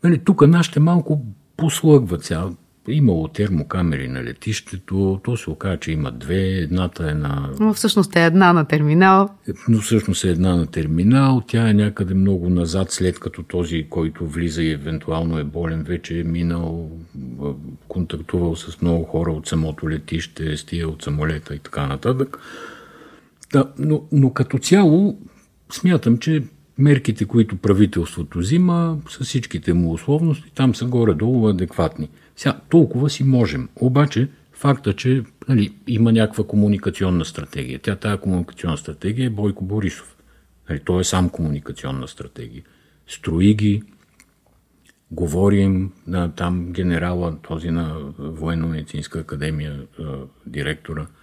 Нали, 0.05 0.19
тук 0.19 0.47
нашите 0.47 0.81
малко 0.81 1.23
послъгват 1.57 2.25
сега. 2.25 2.49
Имало 2.89 3.29
термокамери 3.29 4.09
на 4.09 4.25
летището, 4.25 5.21
то 5.25 5.37
се 5.37 5.51
оказа, 5.51 5.77
че 5.77 5.93
има 5.93 6.13
две, 6.13 6.41
едната 6.41 7.11
е 7.11 7.15
на... 7.15 7.51
Но 7.61 7.75
всъщност 7.75 8.17
е 8.17 8.25
една 8.25 8.53
на 8.53 8.65
терминал. 8.65 9.29
Но 9.69 9.81
всъщност 9.81 10.25
е 10.25 10.31
една 10.31 10.57
на 10.57 10.67
терминал, 10.67 11.43
тя 11.47 11.69
е 11.69 11.75
някъде 11.75 12.15
много 12.15 12.51
назад, 12.51 12.91
след 12.91 13.19
като 13.19 13.43
този, 13.43 13.87
който 13.91 14.27
влиза 14.27 14.63
и 14.63 14.71
евентуално 14.71 15.39
е 15.39 15.45
болен, 15.45 15.83
вече 15.83 16.21
е 16.21 16.25
минал, 16.25 16.91
контактувал 17.89 18.57
с 18.57 18.83
много 18.83 19.05
хора 19.05 19.33
от 19.33 19.47
самото 19.47 19.91
летище, 19.91 20.57
стия 20.57 20.89
от 20.89 21.03
самолета 21.03 21.55
и 21.55 21.59
така 21.59 21.87
нататък. 21.87 22.39
Да, 23.53 23.73
но, 23.79 24.03
но 24.13 24.33
като 24.33 24.59
цяло 24.59 25.19
смятам, 25.73 26.19
че 26.19 26.43
мерките, 26.79 27.25
които 27.25 27.57
правителството 27.57 28.39
взима, 28.39 28.99
с 29.09 29.25
всичките 29.25 29.73
му 29.73 29.93
условности, 29.93 30.53
там 30.55 30.75
са 30.75 30.85
горе-долу 30.85 31.49
адекватни. 31.49 32.09
Сега, 32.41 32.61
толкова 32.69 33.11
си 33.11 33.25
можем. 33.25 33.69
Обаче, 33.77 34.29
факта, 34.53 34.97
че 34.97 35.25
нали, 35.49 35.75
има 35.87 36.13
някаква 36.13 36.45
комуникационна 36.45 37.25
стратегия. 37.25 37.79
Тя 37.79 37.97
тая 37.97 38.19
комуникационна 38.19 38.77
стратегия 38.77 39.27
е 39.27 39.31
Бойко 39.31 39.65
Борисов. 39.65 40.17
Нали, 40.69 40.81
той 40.85 41.01
е 41.01 41.05
сам 41.05 41.29
комуникационна 41.29 42.09
стратегия. 42.09 42.63
Строи 43.07 43.55
ги, 43.55 43.83
говорим 45.11 45.93
на 46.07 46.33
там 46.33 46.73
генерала, 46.73 47.39
този 47.43 47.71
на 47.71 47.97
Военно-медицинска 48.19 49.21
академия, 49.21 49.87
директора– 50.47 51.07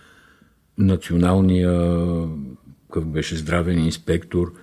националния 0.77 1.71
как 2.93 3.05
беше 3.05 3.35
здравен 3.35 3.85
инспектор 3.85 4.53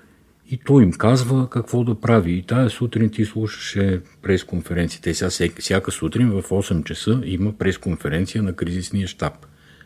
и 0.50 0.58
той 0.64 0.82
им 0.82 0.92
казва 0.92 1.50
какво 1.50 1.84
да 1.84 1.94
прави. 1.94 2.32
И 2.32 2.42
тая 2.42 2.70
сутрин 2.70 3.10
ти 3.10 3.24
слушаше 3.24 4.00
пресконференцията. 4.22 5.10
И 5.10 5.14
сега 5.14 5.50
всяка 5.58 5.90
сутрин 5.90 6.30
в 6.30 6.42
8 6.42 6.84
часа 6.84 7.20
има 7.24 7.52
пресконференция 7.52 8.42
на 8.42 8.52
кризисния 8.52 9.06
щаб. 9.06 9.32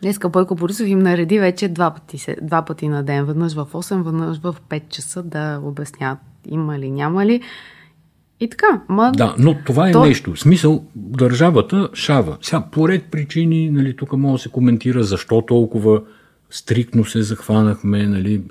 Днеска 0.01 0.29
Бойко 0.29 0.55
Борисов 0.55 0.87
им 0.87 0.99
нареди 0.99 1.39
вече 1.39 1.67
два 1.67 1.91
пъти, 1.91 2.35
два 2.41 2.65
пъти 2.65 2.87
на 2.87 3.03
ден. 3.03 3.25
Веднъж 3.25 3.53
в 3.53 3.67
8, 3.73 4.03
веднъж 4.03 4.39
в 4.39 4.55
5 4.69 4.89
часа 4.89 5.23
да 5.23 5.59
обясняват 5.63 6.19
има 6.45 6.79
ли, 6.79 6.91
няма 6.91 7.25
ли. 7.25 7.41
И 8.39 8.49
така. 8.49 8.81
Ма... 8.89 9.11
Да, 9.15 9.35
но 9.39 9.55
това 9.65 9.89
е 9.89 9.91
То... 9.91 10.05
нещо. 10.05 10.33
В 10.33 10.39
смисъл, 10.39 10.85
държавата 10.95 11.89
шава. 11.93 12.37
Сега, 12.41 12.63
поред 12.71 13.03
причини, 13.11 13.69
нали, 13.69 13.95
тук 13.95 14.13
може 14.13 14.39
да 14.39 14.43
се 14.43 14.49
коментира 14.49 15.03
защо 15.03 15.41
толкова 15.41 16.01
стрикно 16.49 17.05
се 17.05 17.21
захванахме, 17.21 18.07
нали. 18.07 18.41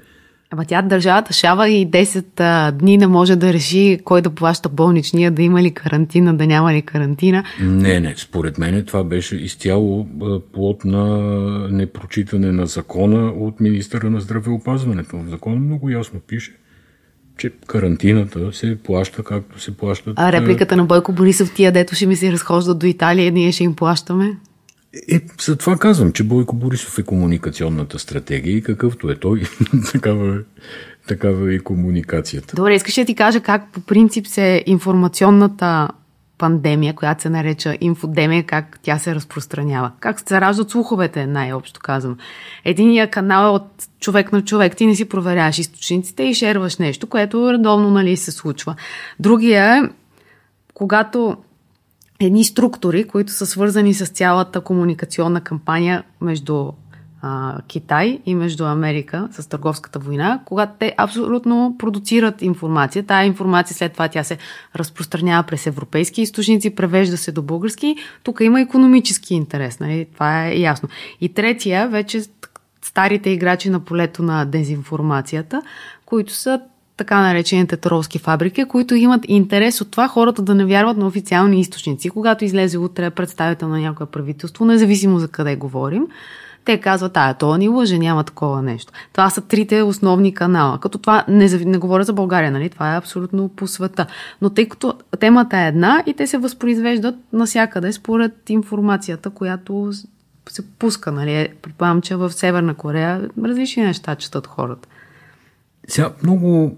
Ама 0.51 0.65
тя 0.65 0.83
държавата 0.83 1.33
шава 1.33 1.69
и 1.69 1.91
10 1.91 2.25
а, 2.41 2.71
дни 2.71 2.97
не 2.97 3.07
може 3.07 3.37
да 3.37 3.53
реши 3.53 3.99
кой 4.05 4.23
да 4.23 4.31
плаща 4.31 4.69
болничния, 4.69 5.31
да 5.31 5.43
има 5.43 5.63
ли 5.63 5.71
карантина, 5.71 6.37
да 6.37 6.47
няма 6.47 6.73
ли 6.73 6.83
карантина. 6.83 7.45
Не, 7.61 8.01
не, 8.01 8.15
според 8.17 8.59
мен 8.59 8.85
това 8.85 9.05
беше 9.05 9.37
изцяло 9.37 10.07
плод 10.53 10.85
на 10.85 11.29
непрочитане 11.71 12.53
на 12.53 12.67
закона 12.67 13.27
от 13.27 13.61
министъра 13.61 14.11
на 14.11 14.21
здравеопазването. 14.21 15.19
В 15.19 15.29
закона 15.29 15.57
много 15.57 15.91
ясно 15.91 16.21
пише, 16.21 16.53
че 17.39 17.51
карантината 17.67 18.53
се 18.53 18.79
плаща 18.83 19.25
както 19.25 19.61
се 19.61 19.77
плащат. 19.77 20.15
А 20.17 20.33
репликата 20.33 20.77
на 20.77 20.85
Бойко 20.85 21.13
Борисов, 21.13 21.55
тия 21.55 21.73
дето 21.73 21.95
ще 21.95 22.07
ми 22.07 22.17
се 22.17 22.33
разхождат 22.33 22.79
до 22.79 22.87
Италия, 22.87 23.33
ние 23.33 23.53
ще 23.53 23.65
им 23.65 23.75
плащаме? 23.75 24.37
Е, 25.09 25.21
за 25.41 25.57
това 25.57 25.77
казвам, 25.77 26.13
че 26.13 26.25
Бойко 26.25 26.57
Борисов 26.57 26.99
е 26.99 27.03
комуникационната 27.03 27.99
стратегия 27.99 28.57
и 28.57 28.63
какъвто 28.63 29.11
е 29.11 29.17
той, 29.17 29.43
такава, 29.93 30.37
е, 30.37 30.39
такава 31.09 31.55
е 31.55 31.59
комуникацията. 31.59 32.57
Добре, 32.57 32.75
искаш 32.75 32.95
да 32.95 33.05
ти 33.05 33.15
кажа 33.15 33.41
как 33.41 33.73
по 33.73 33.81
принцип 33.81 34.27
се 34.27 34.63
информационната 34.67 35.89
пандемия, 36.39 36.95
която 36.95 37.23
се 37.23 37.31
нареча 37.31 37.77
инфодемия, 37.81 38.43
как 38.43 38.79
тя 38.83 38.99
се 38.99 39.15
разпространява. 39.15 39.93
Как 40.01 40.29
се 40.29 40.41
раждат 40.41 40.71
слуховете, 40.71 41.27
най-общо 41.27 41.81
казано. 41.81 42.17
Единия 42.65 43.11
канал 43.11 43.47
е 43.47 43.55
от 43.55 43.89
човек 44.01 44.33
на 44.33 44.45
човек. 44.45 44.77
Ти 44.77 44.87
не 44.87 44.97
си 44.97 45.09
проверяваш 45.09 45.59
източниците 45.59 46.23
и 46.23 46.35
шерваш 46.35 46.77
нещо, 46.77 47.07
което 47.07 47.53
редовно 47.53 47.91
нали, 47.91 48.17
се 48.17 48.33
случва. 48.33 48.75
Другия 49.21 49.77
е, 49.77 49.89
когато 50.75 51.37
едни 52.21 52.45
структури, 52.45 53.05
които 53.05 53.33
са 53.33 53.47
свързани 53.47 53.95
с 53.95 54.07
цялата 54.07 54.61
комуникационна 54.61 55.41
кампания 55.41 56.05
между 56.21 56.73
а, 57.23 57.61
Китай 57.69 58.21
и 58.27 58.35
между 58.35 58.65
Америка 58.65 59.29
с 59.33 59.49
търговската 59.49 59.99
война, 59.99 60.41
когато 60.45 60.73
те 60.79 60.95
абсолютно 60.97 61.77
продуцират 61.79 62.43
информация. 62.43 63.07
Тая 63.07 63.27
информация 63.27 63.77
след 63.77 63.93
това 63.93 64.09
тя 64.09 64.25
се 64.25 64.39
разпространява 64.77 65.43
през 65.43 65.67
европейски 65.67 66.23
източници, 66.23 66.75
превежда 66.75 67.17
се 67.17 67.33
до 67.33 67.43
български. 67.43 67.97
Тук 68.23 68.41
има 68.41 68.61
економически 68.61 69.35
интерес, 69.35 69.81
нали? 69.81 70.07
това 70.15 70.47
е 70.47 70.59
ясно. 70.59 70.89
И 71.21 71.29
третия, 71.29 71.89
вече 71.89 72.23
старите 72.83 73.31
играчи 73.31 73.71
на 73.71 73.81
полето 73.81 74.23
на 74.23 74.45
дезинформацията, 74.45 75.63
които 76.07 76.33
са 76.33 76.61
така 76.99 77.21
наречените 77.21 77.77
тролски 77.77 78.19
фабрики, 78.19 78.65
които 78.65 78.95
имат 78.95 79.21
интерес 79.29 79.81
от 79.81 79.91
това 79.91 80.09
хората 80.09 80.43
да 80.43 80.55
не 80.55 80.65
вярват 80.65 80.97
на 80.97 81.07
официални 81.07 81.61
източници. 81.61 82.11
Когато 82.11 82.45
излезе 82.45 82.79
утре 82.79 83.11
представител 83.11 83.69
на 83.69 83.81
някое 83.81 84.07
правителство, 84.07 84.65
независимо 84.65 85.19
за 85.19 85.29
къде 85.29 85.57
говорим, 85.57 86.07
те 86.65 86.81
казват, 86.81 87.17
а, 87.17 87.35
то 87.35 87.57
ни 87.57 87.69
лъже, 87.69 87.99
няма 87.99 88.25
такова 88.25 88.63
нещо. 88.63 88.93
Това 89.13 89.31
са 89.31 89.41
трите 89.41 89.83
основни 89.83 90.35
канала. 90.35 90.79
Като 90.81 90.99
това, 90.99 91.25
не, 91.29 91.49
не 91.49 91.79
говоря 91.79 92.05
за 92.05 92.13
България, 92.13 92.51
нали? 92.51 92.69
Това 92.69 92.95
е 92.95 92.99
абсолютно 92.99 93.49
по 93.49 93.67
света. 93.67 94.07
Но 94.43 94.51
тъй 94.51 94.69
като 94.69 94.95
темата 95.21 95.59
е 95.59 95.67
една 95.67 96.03
и 96.07 96.15
те 96.15 96.27
се 96.27 96.39
възпроизвеждат 96.39 97.15
насякъде 97.33 97.93
според 97.93 98.51
информацията, 98.51 99.31
която 99.31 99.93
се 100.49 100.63
пуска, 100.79 101.13
нали? 101.13 101.49
Предполагам, 101.63 102.01
че 102.01 102.17
в 102.17 102.33
Северна 102.33 102.75
Корея 102.75 103.29
различни 103.45 103.83
неща 103.83 104.15
четат 104.15 104.47
хората. 104.47 104.89
Сега 105.89 106.15
много 106.23 106.77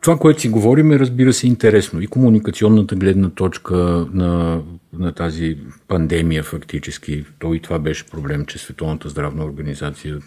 това, 0.00 0.18
което 0.18 0.40
си 0.40 0.48
говорим 0.48 0.92
е, 0.92 0.98
разбира 0.98 1.32
се, 1.32 1.46
интересно. 1.46 2.00
И 2.00 2.06
комуникационната 2.06 2.96
гледна 2.96 3.30
точка 3.30 3.76
на, 4.12 4.62
на 4.92 5.12
тази 5.12 5.58
пандемия 5.88 6.42
фактически. 6.42 7.24
То 7.38 7.54
и 7.54 7.60
това 7.60 7.78
беше 7.78 8.06
проблем, 8.06 8.46
че 8.46 8.58
Световната 8.58 9.08
здравна 9.08 9.44
организация 9.44 10.18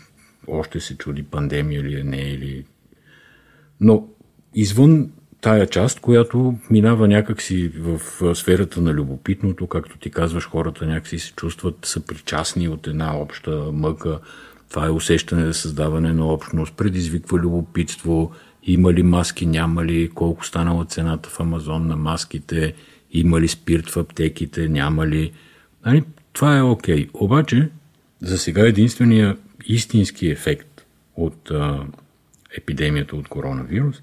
още 0.47 0.79
се 0.79 0.97
чуди 0.97 1.23
пандемия 1.23 1.83
ли 1.83 1.99
е, 1.99 2.03
не 2.03 2.21
е 2.21 2.37
ли. 2.37 2.65
Но 3.81 4.07
извън 4.55 5.11
тая 5.41 5.67
част, 5.67 5.99
която 5.99 6.55
минава 6.69 7.07
някакси 7.07 7.71
в 7.77 8.01
сферата 8.35 8.81
на 8.81 8.93
любопитното, 8.93 9.67
както 9.67 9.97
ти 9.97 10.11
казваш, 10.11 10.49
хората 10.49 10.85
някакси 10.85 11.19
се 11.19 11.33
чувстват 11.33 11.75
съпричастни 11.83 12.67
от 12.67 12.87
една 12.87 13.17
обща 13.17 13.69
мъка, 13.73 14.19
това 14.69 14.85
е 14.85 14.89
усещане 14.89 15.45
за 15.45 15.53
създаване 15.53 16.13
на 16.13 16.25
общност, 16.25 16.73
предизвиква 16.73 17.37
любопитство, 17.37 18.31
има 18.63 18.93
ли 18.93 19.03
маски, 19.03 19.45
няма 19.45 19.85
ли, 19.85 20.09
колко 20.09 20.45
станала 20.45 20.85
цената 20.85 21.29
в 21.29 21.39
Амазон 21.39 21.87
на 21.87 21.95
маските, 21.95 22.73
има 23.11 23.41
ли 23.41 23.47
спирт 23.47 23.89
в 23.89 23.97
аптеките, 23.97 24.67
няма 24.67 25.07
ли. 25.07 25.31
Нали? 25.85 26.03
Това 26.33 26.57
е 26.57 26.61
окей. 26.61 27.07
Okay. 27.07 27.09
Обаче, 27.13 27.69
за 28.21 28.37
сега 28.37 28.67
единствения 28.67 29.37
истински 29.65 30.27
ефект 30.27 30.85
от 31.15 31.51
а, 31.51 31.79
епидемията 32.57 33.15
от 33.15 33.27
коронавирус 33.27 34.01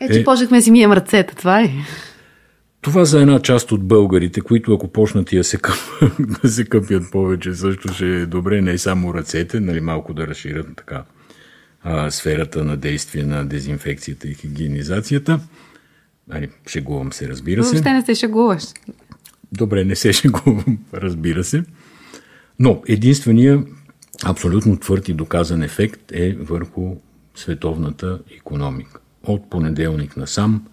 е, 0.00 0.12
че 0.12 0.20
е... 0.20 0.24
почнахме 0.24 0.62
си 0.62 0.70
мием 0.70 0.92
ръцете, 0.92 1.34
това 1.34 1.60
е. 1.60 1.70
Това 2.84 3.04
за 3.04 3.20
една 3.20 3.40
част 3.40 3.72
от 3.72 3.84
българите, 3.84 4.40
които 4.40 4.74
ако 4.74 4.88
почнат 4.88 5.32
и 5.32 5.36
да 5.36 5.44
се, 5.44 5.56
къп, 5.56 5.76
да 6.42 6.48
се 6.48 6.64
къпят 6.64 7.10
повече, 7.12 7.54
също 7.54 7.92
ще 7.92 8.06
е 8.06 8.26
добре, 8.26 8.60
не 8.60 8.78
само 8.78 9.14
ръцете, 9.14 9.60
нали, 9.60 9.80
малко 9.80 10.14
да 10.14 10.26
разширят 10.26 10.66
така 10.76 11.04
а, 11.82 12.10
сферата 12.10 12.64
на 12.64 12.76
действие 12.76 13.24
на 13.24 13.46
дезинфекцията 13.46 14.28
и 14.28 14.34
хигиенизацията. 14.34 15.40
Нали, 16.28 16.48
шегувам 16.68 17.12
се, 17.12 17.28
разбира 17.28 17.64
се. 17.64 17.70
Въобще 17.70 17.92
не 17.92 18.02
се 18.02 18.14
шегуваш. 18.14 18.64
Добре, 19.52 19.84
не 19.84 19.96
се 19.96 20.12
шегувам, 20.22 20.78
разбира 20.94 21.44
се. 21.44 21.64
Но 22.58 22.82
единствения 22.88 23.64
абсолютно 24.24 24.76
твърд 24.76 25.08
и 25.08 25.12
доказан 25.12 25.62
ефект 25.62 26.12
е 26.12 26.36
върху 26.40 26.96
световната 27.34 28.18
економика. 28.36 29.00
От 29.22 29.50
понеделник 29.50 30.16
насам 30.16 30.64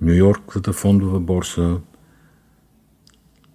Нью-Йоркската 0.00 0.72
фондова 0.72 1.20
борса, 1.20 1.80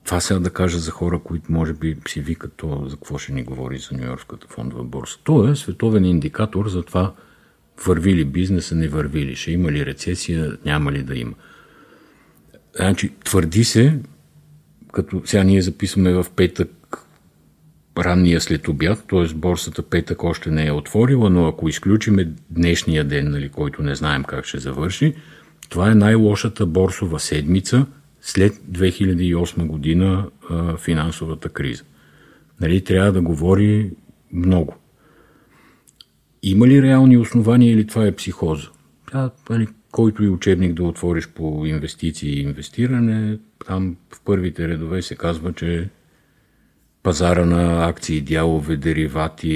това 0.06 0.20
сега 0.20 0.40
да 0.40 0.50
кажа 0.50 0.78
за 0.80 0.92
хора, 0.92 1.20
които 1.20 1.52
може 1.52 1.74
би 1.74 1.98
си 2.08 2.22
викат 2.22 2.54
то, 2.58 2.86
за 2.88 2.96
какво 2.96 3.18
ще 3.18 3.34
ни 3.34 3.44
говори 3.44 3.78
за 3.78 3.96
Нью-Йоркската 3.98 4.48
фондова 4.48 4.84
борса. 4.84 5.18
То 5.24 5.48
е 5.48 5.56
световен 5.56 6.06
индикатор 6.06 6.70
за 6.70 6.84
това 6.84 7.14
върви 7.86 8.16
ли 8.16 8.26
бизнеса, 8.26 8.76
не 8.76 8.88
върви 8.88 9.26
ли, 9.26 9.36
ще 9.36 9.52
има 9.52 9.72
ли 9.72 9.86
рецесия, 9.86 10.58
няма 10.66 10.92
ли 10.92 11.04
да 11.04 11.16
има. 11.16 11.34
Значи, 12.76 13.14
твърди 13.24 13.64
се, 13.64 14.00
като 14.92 15.22
сега 15.26 15.44
ние 15.44 15.62
записваме 15.62 16.14
в 16.14 16.26
петък 16.36 16.98
ранния 17.98 18.42
след 18.42 18.68
обяд, 18.68 19.04
т.е. 19.10 19.34
борсата 19.34 19.84
петък 19.84 20.24
още 20.24 20.52
не 20.52 20.68
е 20.68 20.72
отворила, 20.72 21.30
но 21.30 21.48
ако 21.48 21.70
изключиме 21.70 22.32
днешния 22.50 23.04
ден, 23.04 23.32
нали, 23.32 23.50
който 23.50 23.84
не 23.84 23.96
знаем 23.96 24.24
как 24.24 24.46
ще 24.46 24.60
завърши, 24.60 25.16
това 25.70 25.92
е 25.92 25.96
най-лошата 25.96 26.66
борсова 26.66 27.20
седмица 27.20 27.86
след 28.22 28.54
2008 28.54 29.66
година 29.66 30.30
а, 30.50 30.78
финансовата 30.78 31.50
криза. 31.50 31.84
Нали, 32.62 32.84
трябва 32.84 33.12
да 33.12 33.22
говори 33.22 33.92
много. 34.34 34.76
Има 36.44 36.68
ли 36.68 36.82
реални 36.82 37.18
основания 37.18 37.74
или 37.74 37.88
това 37.88 38.06
е 38.06 38.16
психоза? 38.16 38.70
А, 39.12 39.30
нали, 39.50 39.68
който 39.92 40.24
и 40.24 40.30
учебник 40.30 40.74
да 40.74 40.84
отвориш 40.84 41.28
по 41.28 41.66
инвестиции 41.66 42.34
и 42.34 42.42
инвестиране, 42.42 43.38
там 43.66 43.98
в 44.14 44.22
първите 44.26 44.68
редове 44.68 45.02
се 45.02 45.16
казва, 45.16 45.54
че 45.54 45.90
пазара 47.04 47.46
на 47.46 47.88
акции, 47.88 48.22
дялове, 48.22 48.78
деривати 48.78 49.50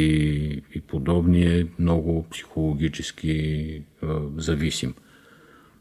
и 0.76 0.82
подобни 0.82 1.44
е 1.44 1.68
много 1.80 2.26
психологически 2.32 3.32
е, 3.32 3.82
зависим. 4.38 4.94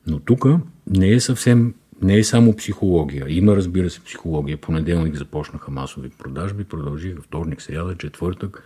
Но 0.06 0.18
тук 0.18 0.46
не 0.86 1.08
е 1.08 1.20
съвсем, 1.20 1.74
не 2.02 2.16
е 2.16 2.24
само 2.24 2.56
психология. 2.56 3.26
Има, 3.28 3.56
разбира 3.56 3.90
се, 3.90 4.00
психология. 4.00 4.56
Понеделник 4.56 5.16
започнаха 5.16 5.70
масови 5.70 6.10
продажби, 6.18 6.64
продължиха 6.64 7.22
вторник, 7.22 7.62
сряда, 7.62 7.96
четвъртък. 7.98 8.62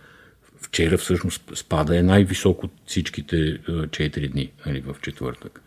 Вчера 0.61 0.97
всъщност 0.97 1.51
спада 1.55 1.97
е 1.97 2.03
най-висок 2.03 2.63
от 2.63 2.71
всичките 2.85 3.35
4 3.35 4.31
дни 4.31 4.51
нали, 4.65 4.81
в 4.81 4.95
четвъртък 5.01 5.61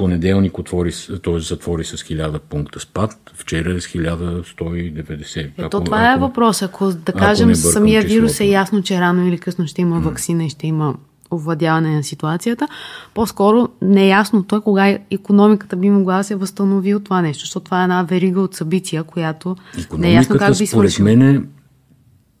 понеделник 0.00 0.58
отвори, 0.58 0.92
т.е. 1.22 1.38
затвори 1.38 1.84
с 1.84 1.96
1000 1.96 2.38
пункта 2.38 2.80
спад, 2.80 3.10
вчера 3.34 3.74
е 3.74 3.80
с 3.80 3.88
1190. 3.88 5.50
Ето 5.58 5.76
ако, 5.76 5.84
това 5.84 6.12
е 6.12 6.16
въпрос. 6.16 6.62
Ако 6.62 6.92
да 6.92 7.12
кажем 7.12 7.54
самия 7.54 8.02
числото. 8.02 8.14
вирус 8.14 8.40
е 8.40 8.44
ясно, 8.44 8.82
че 8.82 9.00
рано 9.00 9.28
или 9.28 9.38
късно 9.38 9.66
ще 9.66 9.82
има 9.82 10.00
вакцина 10.00 10.44
и 10.44 10.50
ще 10.50 10.66
има 10.66 10.94
овладяване 11.30 11.96
на 11.96 12.02
ситуацията. 12.02 12.68
По-скоро 13.14 13.68
неясното 13.82 14.56
е 14.56 14.60
кога 14.60 14.98
економиката 15.10 15.76
би 15.76 15.90
могла 15.90 16.16
да 16.16 16.24
се 16.24 16.34
възстанови 16.34 16.94
от 16.94 17.04
това 17.04 17.22
нещо, 17.22 17.40
защото 17.40 17.64
това 17.64 17.80
е 17.80 17.82
една 17.82 18.02
верига 18.02 18.40
от 18.40 18.54
събития, 18.54 19.04
която 19.04 19.56
не 19.98 20.10
е 20.10 20.12
ясно 20.12 20.38
как 20.38 20.58
би 20.58 20.66
според 20.66 20.98
мен 20.98 21.48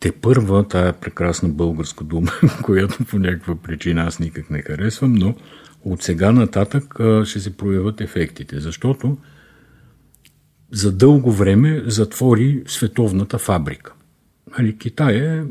те 0.00 0.12
първа, 0.12 0.68
тая 0.68 0.92
прекрасна 0.92 1.48
българска 1.48 2.04
дума, 2.04 2.30
която 2.62 3.04
по 3.04 3.18
някаква 3.18 3.54
причина 3.54 4.02
аз 4.02 4.18
никак 4.18 4.50
не 4.50 4.62
харесвам, 4.62 5.12
но 5.12 5.34
от 5.84 6.02
сега 6.02 6.32
нататък 6.32 6.94
ще 7.24 7.40
се 7.40 7.56
проявят 7.56 8.00
ефектите, 8.00 8.60
защото 8.60 9.16
за 10.72 10.92
дълго 10.92 11.32
време 11.32 11.82
затвори 11.86 12.62
световната 12.66 13.38
фабрика. 13.38 13.92
Нали, 14.58 14.78
Китай 14.78 15.16
е 15.16 15.44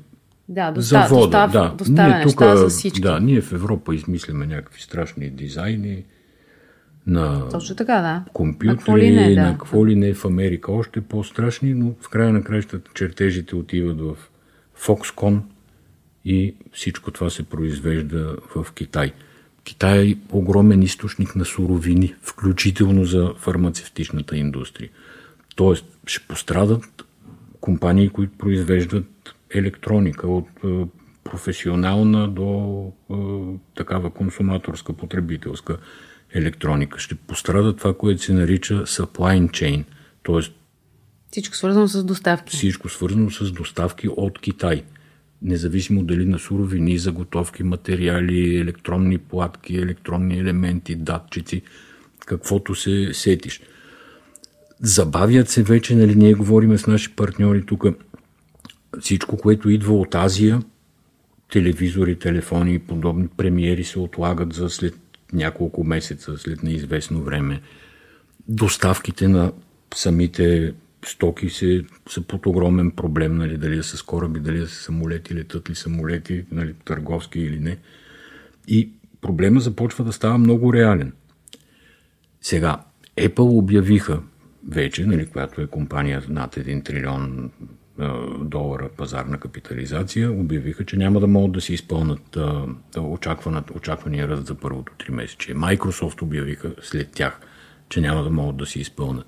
да, 0.50 0.72
достав, 0.72 1.10
завода. 1.10 1.46
Достав, 1.46 1.52
да. 1.52 1.76
Доставя 1.78 2.16
ние 2.16 2.24
тук, 2.24 2.44
за 2.44 2.70
всички. 2.70 3.02
Да, 3.02 3.20
ние 3.20 3.42
в 3.42 3.52
Европа 3.52 3.96
измисляме 3.96 4.46
някакви 4.46 4.82
страшни 4.82 5.30
дизайни 5.30 6.04
на 7.08 7.50
Точно 7.50 7.76
така, 7.76 8.02
да. 8.02 8.24
компютри, 8.34 9.12
на, 9.12 9.22
не, 9.22 9.36
да. 9.36 9.42
на 9.42 9.58
какво 9.58 9.88
ли 9.88 9.96
не 9.96 10.14
в 10.14 10.26
Америка 10.26 10.72
още 10.72 11.02
по-страшни, 11.02 11.74
но 11.74 11.94
в 12.02 12.10
края 12.10 12.34
на 12.34 12.44
кращата 12.44 12.92
чертежите 12.94 13.56
отиват 13.56 14.02
в 14.02 14.16
Foxconn 14.86 15.40
и 16.26 16.56
всичко 16.74 17.12
това 17.12 17.30
се 17.30 17.44
произвежда 17.44 18.36
в 18.56 18.74
Китай. 18.74 19.12
Китай 19.64 20.08
е 20.08 20.18
огромен 20.32 20.82
източник 20.82 21.36
на 21.36 21.46
суровини, 21.46 22.16
включително 22.22 23.06
за 23.06 23.34
фармацевтичната 23.38 24.38
индустрия. 24.38 24.90
Тоест, 25.56 25.86
ще 26.06 26.28
пострадат 26.28 27.06
компании, 27.62 28.10
които 28.10 28.38
произвеждат 28.38 29.36
електроника 29.56 30.28
от 30.28 30.48
е, 30.64 30.88
професионална 31.24 32.28
до 32.28 32.92
е, 33.10 33.16
такава 33.76 34.10
консуматорска, 34.10 34.94
потребителска 34.94 35.78
електроника. 36.34 37.00
Ще 37.00 37.16
пострада 37.16 37.76
това, 37.76 37.94
което 37.94 38.24
се 38.24 38.34
нарича 38.34 38.74
supply 38.74 39.50
chain, 39.50 39.84
т.е. 40.24 40.52
всичко 41.32 41.56
свързано 41.56 41.88
с 41.88 42.04
доставки. 42.04 42.56
Всичко 42.56 42.90
свързано 42.90 43.30
с 43.32 43.52
доставки 43.52 44.10
от 44.10 44.40
Китай 44.40 44.84
независимо 45.42 46.04
дали 46.04 46.26
на 46.26 46.40
суровини, 46.40 46.98
заготовки, 46.98 47.64
материали, 47.64 48.58
електронни 48.58 49.18
платки, 49.18 49.76
електронни 49.76 50.40
елементи, 50.40 50.96
датчици, 50.96 51.62
каквото 52.26 52.76
се 52.76 53.10
сетиш. 53.14 53.62
Забавят 54.82 55.50
се 55.50 55.64
вече, 55.64 55.96
нали, 55.96 56.16
ние 56.16 56.34
говорим 56.34 56.78
с 56.78 56.88
наши 56.88 57.16
партньори 57.16 57.66
тук, 57.66 57.86
всичко, 59.02 59.38
което 59.38 59.70
идва 59.70 59.94
от 59.94 60.16
Азия, 60.16 60.62
телевизори, 61.52 62.20
телефони 62.20 62.74
и 62.74 62.80
подобни 62.80 63.28
премиери 63.28 63.84
се 63.84 64.00
отлагат 64.00 64.54
за 64.54 64.70
след 64.70 64.96
няколко 65.34 65.84
месеца, 65.84 66.38
след 66.38 66.64
неизвестно 66.64 67.24
време. 67.24 67.62
Доставките 68.48 69.28
на 69.28 69.52
самите 69.96 70.74
стоки 71.06 71.50
се, 71.50 71.86
са 72.10 72.22
под 72.22 72.46
огромен 72.46 72.92
проблем, 72.92 73.38
нали, 73.38 73.58
дали 73.58 73.76
да 73.76 73.84
са 73.84 73.98
с 73.98 74.02
кораби, 74.02 74.40
дали 74.40 74.60
да 74.60 74.68
са 74.68 74.76
самолети, 74.76 75.36
летат 75.36 75.70
ли 75.70 75.76
самолети, 75.76 76.46
нали, 76.52 76.74
търговски 76.86 77.40
или 77.40 77.60
не. 77.60 77.78
И 78.68 78.92
проблема 79.22 79.60
започва 79.60 80.04
да 80.04 80.14
става 80.14 80.38
много 80.38 80.74
реален. 80.74 81.14
Сега, 82.42 82.78
Apple 83.18 83.58
обявиха 83.58 84.22
вече, 84.68 85.06
нали, 85.06 85.26
която 85.26 85.62
е 85.62 85.68
компания 85.68 86.24
над 86.30 86.56
1 86.56 86.86
трилион 86.86 87.52
долара 88.42 88.90
пазарна 88.98 89.38
капитализация, 89.38 90.32
обявиха, 90.32 90.86
че 90.86 90.98
няма 90.98 91.20
да 91.20 91.28
могат 91.28 91.52
да 91.52 91.62
си 91.62 91.74
изпълнат 91.74 92.38
очаквания 93.76 94.28
ръст 94.28 94.48
за 94.48 94.56
първото 94.56 94.94
три 94.98 95.12
месече. 95.12 95.54
Microsoft 95.54 96.22
обявиха 96.22 96.72
след 96.82 97.12
тях, 97.12 97.40
че 97.90 98.02
няма 98.02 98.24
да 98.24 98.30
могат 98.30 98.58
да 98.58 98.66
си 98.66 98.80
изпълнат. 98.80 99.26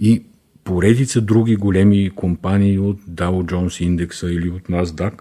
И 0.00 0.24
поредица 0.64 1.20
други 1.20 1.56
големи 1.56 2.10
компании 2.10 2.78
от 2.78 3.00
Dow 3.00 3.52
Jones 3.52 3.84
индекса 3.84 4.32
или 4.32 4.50
от 4.50 4.62
NASDAQ 4.62 5.12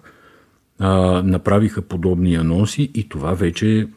а, 0.80 1.22
направиха 1.24 1.82
подобни 1.82 2.36
анонси 2.36 2.92
и 2.94 3.10
това 3.10 3.34
вече 3.34 3.80
е 3.80 3.88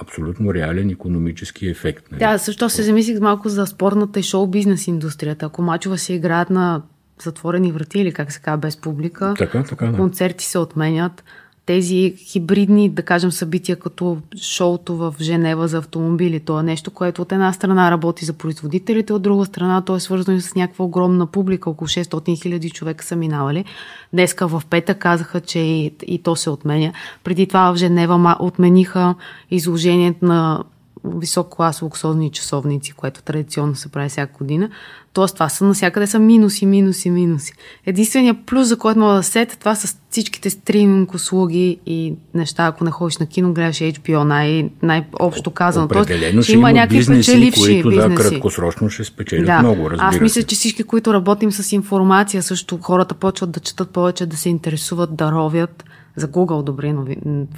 абсолютно 0.00 0.54
реален 0.54 0.90
економически 0.90 1.68
ефект. 1.68 2.12
Нали? 2.12 2.18
Да, 2.18 2.38
също 2.38 2.70
се 2.70 2.82
замислих 2.82 3.20
малко 3.20 3.48
за 3.48 3.66
спорната 3.66 4.20
и 4.20 4.22
шоу-бизнес 4.22 4.86
индустрията. 4.86 5.46
Ако 5.46 5.62
мачове 5.62 5.98
се 5.98 6.12
играят 6.12 6.50
на 6.50 6.82
затворени 7.22 7.72
врати 7.72 8.00
или 8.00 8.12
как 8.12 8.32
се 8.32 8.40
казва 8.40 8.58
без 8.58 8.76
публика, 8.76 9.34
така, 9.38 9.62
така, 9.62 9.86
да. 9.86 9.96
концерти 9.96 10.44
се 10.44 10.58
отменят, 10.58 11.24
тези 11.68 12.14
хибридни, 12.18 12.88
да 12.88 13.02
кажем, 13.02 13.32
събития, 13.32 13.76
като 13.76 14.18
шоуто 14.42 14.96
в 14.96 15.14
Женева 15.20 15.68
за 15.68 15.78
автомобили. 15.78 16.40
То 16.40 16.60
е 16.60 16.62
нещо, 16.62 16.90
което 16.90 17.22
от 17.22 17.32
една 17.32 17.52
страна 17.52 17.90
работи 17.90 18.24
за 18.24 18.32
производителите, 18.32 19.12
от 19.12 19.22
друга 19.22 19.44
страна 19.44 19.82
то 19.82 19.96
е 19.96 20.00
свързано 20.00 20.36
и 20.36 20.40
с 20.40 20.54
някаква 20.54 20.84
огромна 20.84 21.26
публика. 21.26 21.70
Около 21.70 21.88
600 21.88 22.42
хиляди 22.42 22.70
човека 22.70 23.04
са 23.04 23.16
минавали. 23.16 23.64
Днеска 24.12 24.48
в 24.48 24.62
пета 24.70 24.94
казаха, 24.94 25.40
че 25.40 25.58
и, 25.58 25.94
и 26.06 26.22
то 26.22 26.36
се 26.36 26.50
отменя. 26.50 26.92
Преди 27.24 27.46
това 27.46 27.72
в 27.72 27.76
Женева 27.76 28.36
отмениха 28.40 29.14
изложението 29.50 30.24
на 30.24 30.64
висок 31.04 31.48
клас 31.48 31.82
луксозни 31.82 32.30
часовници, 32.30 32.92
което 32.92 33.22
традиционно 33.22 33.74
се 33.74 33.88
прави 33.88 34.08
всяка 34.08 34.38
година. 34.38 34.70
Тоест, 35.18 35.34
това 35.34 35.48
са 35.48 35.64
навсякъде 35.64 36.06
са 36.06 36.18
минуси, 36.18 36.66
минуси, 36.66 37.10
минуси. 37.10 37.52
Единственият 37.86 38.36
плюс, 38.46 38.68
за 38.68 38.78
който 38.78 39.00
мога 39.00 39.14
да 39.14 39.22
сет, 39.22 39.56
това 39.60 39.74
са 39.74 39.98
всичките 40.10 40.50
стриминг 40.50 41.14
услуги 41.14 41.78
и 41.86 42.14
неща, 42.34 42.66
ако 42.66 42.84
не 42.84 42.90
ходиш 42.90 43.18
на 43.18 43.26
кино, 43.26 43.52
гледаш 43.52 43.76
HBO, 43.76 44.22
най- 44.22 44.70
най-общо 44.82 45.50
казано. 45.50 45.86
Определено 45.86 46.32
Тоест, 46.32 46.44
ще 46.44 46.52
има 46.52 46.72
някакви 46.72 46.96
бизнеси, 46.96 47.32
печеливши 47.32 47.60
които, 47.60 47.88
бизнеси. 47.88 48.08
Да, 48.08 48.14
краткосрочно 48.14 48.90
ще 48.90 49.04
спечелят 49.04 49.46
да. 49.46 49.58
много, 49.58 49.90
разбира 49.90 50.06
Аз 50.06 50.20
мисля, 50.20 50.42
че 50.42 50.56
всички, 50.56 50.82
които 50.82 51.14
работим 51.14 51.52
с 51.52 51.72
информация, 51.72 52.42
също 52.42 52.78
хората 52.82 53.14
почват 53.14 53.50
да 53.50 53.60
четат 53.60 53.90
повече, 53.90 54.26
да 54.26 54.36
се 54.36 54.48
интересуват, 54.48 55.16
да 55.16 55.32
ровят 55.32 55.84
за 56.16 56.28
Google 56.28 56.62
добри 56.62 56.94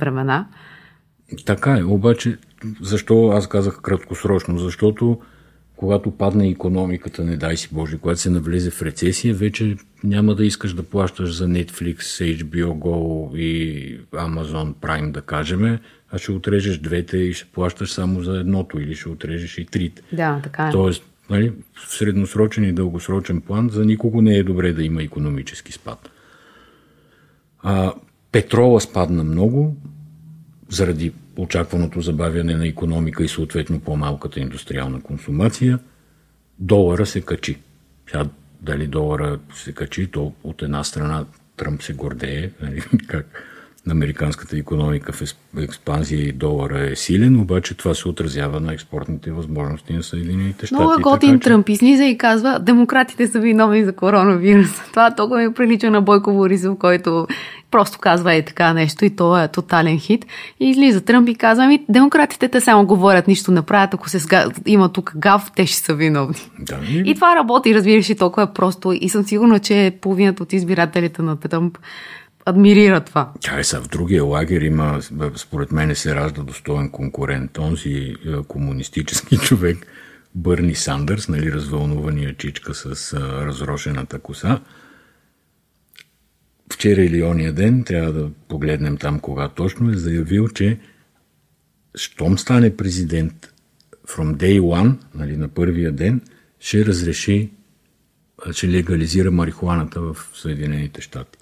времена. 0.00 0.46
Така 1.46 1.78
е, 1.78 1.84
обаче 1.84 2.38
защо 2.80 3.28
аз 3.28 3.46
казах 3.46 3.80
краткосрочно? 3.82 4.58
Защото 4.58 5.18
когато 5.80 6.10
падне 6.10 6.48
економиката, 6.48 7.24
не 7.24 7.36
дай 7.36 7.56
си 7.56 7.68
Боже, 7.72 7.98
когато 7.98 8.20
се 8.20 8.30
навлезе 8.30 8.70
в 8.70 8.82
рецесия, 8.82 9.34
вече 9.34 9.76
няма 10.04 10.34
да 10.34 10.44
искаш 10.44 10.74
да 10.74 10.82
плащаш 10.82 11.34
за 11.34 11.46
Netflix, 11.46 11.98
HBO 12.44 12.66
Go 12.66 13.36
и 13.36 14.00
Amazon 14.00 14.74
Prime, 14.74 15.10
да 15.10 15.22
кажем, 15.22 15.78
а 16.10 16.18
ще 16.18 16.32
отрежеш 16.32 16.78
двете 16.78 17.16
и 17.16 17.32
ще 17.32 17.48
плащаш 17.52 17.92
само 17.92 18.22
за 18.22 18.40
едното 18.40 18.80
или 18.80 18.94
ще 18.94 19.08
отрежеш 19.08 19.58
и 19.58 19.66
трите. 19.66 20.02
Да, 20.12 20.40
така 20.42 20.68
е. 20.68 20.70
Тоест, 20.70 21.02
нали, 21.30 21.52
в 21.74 21.94
средносрочен 21.94 22.64
и 22.64 22.72
дългосрочен 22.72 23.40
план 23.40 23.68
за 23.72 23.84
никого 23.84 24.22
не 24.22 24.36
е 24.36 24.42
добре 24.42 24.72
да 24.72 24.82
има 24.82 25.02
економически 25.02 25.72
спад. 25.72 26.10
А, 27.62 27.92
петрола 28.32 28.80
спадна 28.80 29.24
много 29.24 29.76
заради 30.68 31.12
очакваното 31.42 32.00
забавяне 32.00 32.54
на 32.54 32.66
економика 32.66 33.24
и 33.24 33.28
съответно 33.28 33.80
по-малката 33.80 34.40
индустриална 34.40 35.02
консумация. 35.02 35.78
Долара 36.58 37.06
се 37.06 37.20
качи. 37.20 37.58
Сега 38.06 38.26
дали 38.60 38.86
долара 38.86 39.38
се 39.54 39.72
качи, 39.72 40.06
то 40.06 40.32
от 40.44 40.62
една 40.62 40.84
страна 40.84 41.24
Тръмп 41.56 41.82
се 41.82 41.92
гордее, 41.92 42.50
нали, 42.62 42.80
как 43.06 43.49
американската 43.90 44.56
економика 44.56 45.12
в 45.12 45.22
експанзия 45.58 46.20
и 46.20 46.32
долара 46.32 46.90
е 46.90 46.96
силен, 46.96 47.40
обаче 47.40 47.76
това 47.76 47.94
се 47.94 48.08
отразява 48.08 48.60
на 48.60 48.72
експортните 48.72 49.32
възможности 49.32 49.92
на 49.92 50.02
Съединените 50.02 50.66
щати. 50.66 50.82
Много 50.82 51.02
готин 51.02 51.40
Тръмп 51.40 51.68
излиза 51.68 52.04
и 52.04 52.18
казва, 52.18 52.58
демократите 52.60 53.26
са 53.26 53.40
виновни 53.40 53.84
за 53.84 53.92
коронавируса. 53.92 54.82
Това 54.90 55.14
толкова 55.14 55.40
ми 55.40 55.54
прилича 55.54 55.90
на 55.90 56.02
Бойко 56.02 56.32
Борисов, 56.32 56.78
който 56.78 57.26
просто 57.70 57.98
казва 57.98 58.34
и 58.34 58.44
така 58.44 58.72
нещо 58.72 59.04
и 59.04 59.16
то 59.16 59.38
е 59.38 59.48
тотален 59.48 59.98
хит. 59.98 60.26
И 60.60 60.70
излиза 60.70 61.00
Тръмп 61.00 61.28
и 61.28 61.34
казва, 61.34 61.66
ми, 61.66 61.84
демократите 61.88 62.48
те 62.48 62.60
само 62.60 62.86
говорят, 62.86 63.28
нищо 63.28 63.50
не 63.50 63.62
правят, 63.62 63.94
ако 63.94 64.08
се 64.08 64.18
сга... 64.18 64.46
има 64.66 64.92
тук 64.92 65.12
гав, 65.16 65.50
те 65.56 65.66
ще 65.66 65.76
са 65.76 65.94
виновни. 65.94 66.36
Да, 66.58 66.78
и... 66.88 67.02
и 67.06 67.14
това 67.14 67.36
работи, 67.36 67.74
разбираш, 67.74 68.10
и 68.10 68.14
толкова 68.14 68.42
е 68.42 68.54
просто. 68.54 68.92
И 69.00 69.08
съм 69.08 69.24
сигурна, 69.24 69.58
че 69.58 69.96
половината 70.00 70.42
от 70.42 70.52
избирателите 70.52 71.22
на 71.22 71.36
Тръмп 71.36 71.78
адмирира 72.46 73.00
това. 73.00 73.32
Тя 73.40 73.58
е 73.58 73.64
са 73.64 73.80
в 73.80 73.88
другия 73.88 74.24
лагер 74.24 74.60
има, 74.60 75.00
според 75.36 75.72
мен 75.72 75.94
се 75.94 76.14
ражда 76.14 76.42
достоен 76.42 76.90
конкурент. 76.90 77.58
Онзи 77.58 78.16
е, 78.26 78.42
комунистически 78.48 79.38
човек, 79.42 79.86
Бърни 80.34 80.74
Сандърс, 80.74 81.28
нали, 81.28 81.52
развълнувания 81.52 82.36
чичка 82.36 82.74
с 82.74 83.12
а, 83.12 83.46
разрошената 83.46 84.18
коса. 84.18 84.60
Вчера 86.72 87.02
или 87.02 87.22
ония 87.22 87.52
ден, 87.52 87.84
трябва 87.84 88.12
да 88.12 88.30
погледнем 88.48 88.96
там 88.96 89.20
кога 89.20 89.48
точно, 89.48 89.90
е 89.90 89.96
заявил, 89.96 90.48
че 90.48 90.78
щом 91.94 92.38
стане 92.38 92.76
президент 92.76 93.52
from 94.08 94.36
day 94.36 94.60
one, 94.60 94.96
нали, 95.14 95.36
на 95.36 95.48
първия 95.48 95.92
ден, 95.92 96.20
ще 96.60 96.84
разреши, 96.84 97.50
ще 98.52 98.68
легализира 98.68 99.30
марихуаната 99.30 100.00
в 100.00 100.16
Съединените 100.34 101.00
щати. 101.00 101.39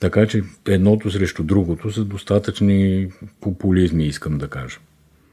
Така 0.00 0.26
че 0.26 0.42
едното 0.68 1.10
срещу 1.10 1.42
другото 1.42 1.92
са 1.92 2.04
достатъчни 2.04 3.08
популизми, 3.40 4.06
искам 4.06 4.38
да 4.38 4.48
кажа. 4.48 4.78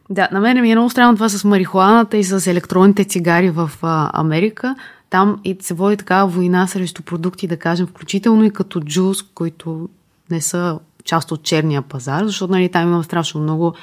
Да, 0.09 0.29
на 0.31 0.39
мен 0.39 0.61
ми 0.61 0.71
е 0.71 0.75
много 0.75 0.89
странно 0.89 1.15
това 1.15 1.29
с 1.29 1.43
марихуаната 1.43 2.17
и 2.17 2.23
с 2.23 2.47
електронните 2.47 3.03
цигари 3.03 3.49
в 3.49 3.71
а, 3.81 4.11
Америка. 4.13 4.75
Там 5.09 5.39
и 5.43 5.57
се 5.61 5.73
води 5.73 5.97
такава 5.97 6.27
война 6.27 6.67
срещу 6.67 7.03
продукти, 7.03 7.47
да 7.47 7.57
кажем, 7.57 7.87
включително 7.87 8.43
и 8.43 8.51
като 8.51 8.81
джуз, 8.81 9.21
които 9.21 9.89
не 10.31 10.41
са 10.41 10.79
част 11.03 11.31
от 11.31 11.43
черния 11.43 11.81
пазар, 11.81 12.25
защото 12.25 12.53
нали, 12.53 12.69
там 12.69 12.87
има 12.87 13.03
страшно 13.03 13.41
много 13.41 13.73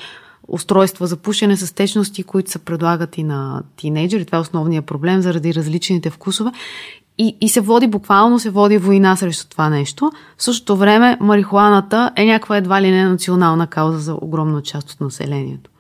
устройства 0.48 1.06
за 1.06 1.16
пушене 1.16 1.56
с 1.56 1.74
течности, 1.74 2.22
които 2.22 2.50
се 2.50 2.58
предлагат 2.58 3.18
и 3.18 3.22
на 3.22 3.62
тинейджери. 3.76 4.24
Това 4.24 4.38
е 4.38 4.40
основният 4.40 4.86
проблем 4.86 5.20
заради 5.20 5.54
различните 5.54 6.10
вкусове. 6.10 6.50
И, 7.18 7.36
и 7.40 7.48
се 7.48 7.60
води, 7.60 7.86
буквално 7.86 8.38
се 8.38 8.50
води 8.50 8.78
война 8.78 9.16
срещу 9.16 9.48
това 9.48 9.70
нещо. 9.70 10.12
В 10.38 10.42
същото 10.42 10.76
време 10.76 11.16
марихуаната 11.20 12.12
е 12.16 12.24
някаква 12.24 12.56
едва 12.56 12.82
ли 12.82 12.90
не 12.90 13.04
национална 13.04 13.66
кауза 13.66 13.98
за 13.98 14.14
огромна 14.20 14.62
част 14.62 14.90
от 14.90 15.00
населението. 15.00 15.70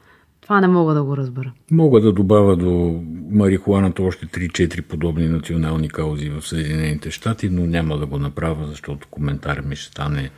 Това 0.40 0.60
не 0.60 0.68
мога 0.68 0.94
да 0.94 1.02
го 1.02 1.16
разбера. 1.16 1.52
Мога 1.70 2.00
да 2.00 2.12
добавя 2.12 2.56
до 2.56 3.00
марихуаната 3.30 4.02
още 4.02 4.26
3-4 4.26 4.82
подобни 4.82 5.28
национални 5.28 5.88
каузи 5.88 6.28
в 6.28 6.42
Съединените 6.42 7.10
щати, 7.10 7.48
но 7.48 7.66
няма 7.66 7.98
да 7.98 8.06
го 8.06 8.18
направя, 8.18 8.66
защото 8.66 9.08
коментар 9.10 9.60
ми 9.60 9.76
ще 9.76 9.90
стане 9.90 10.30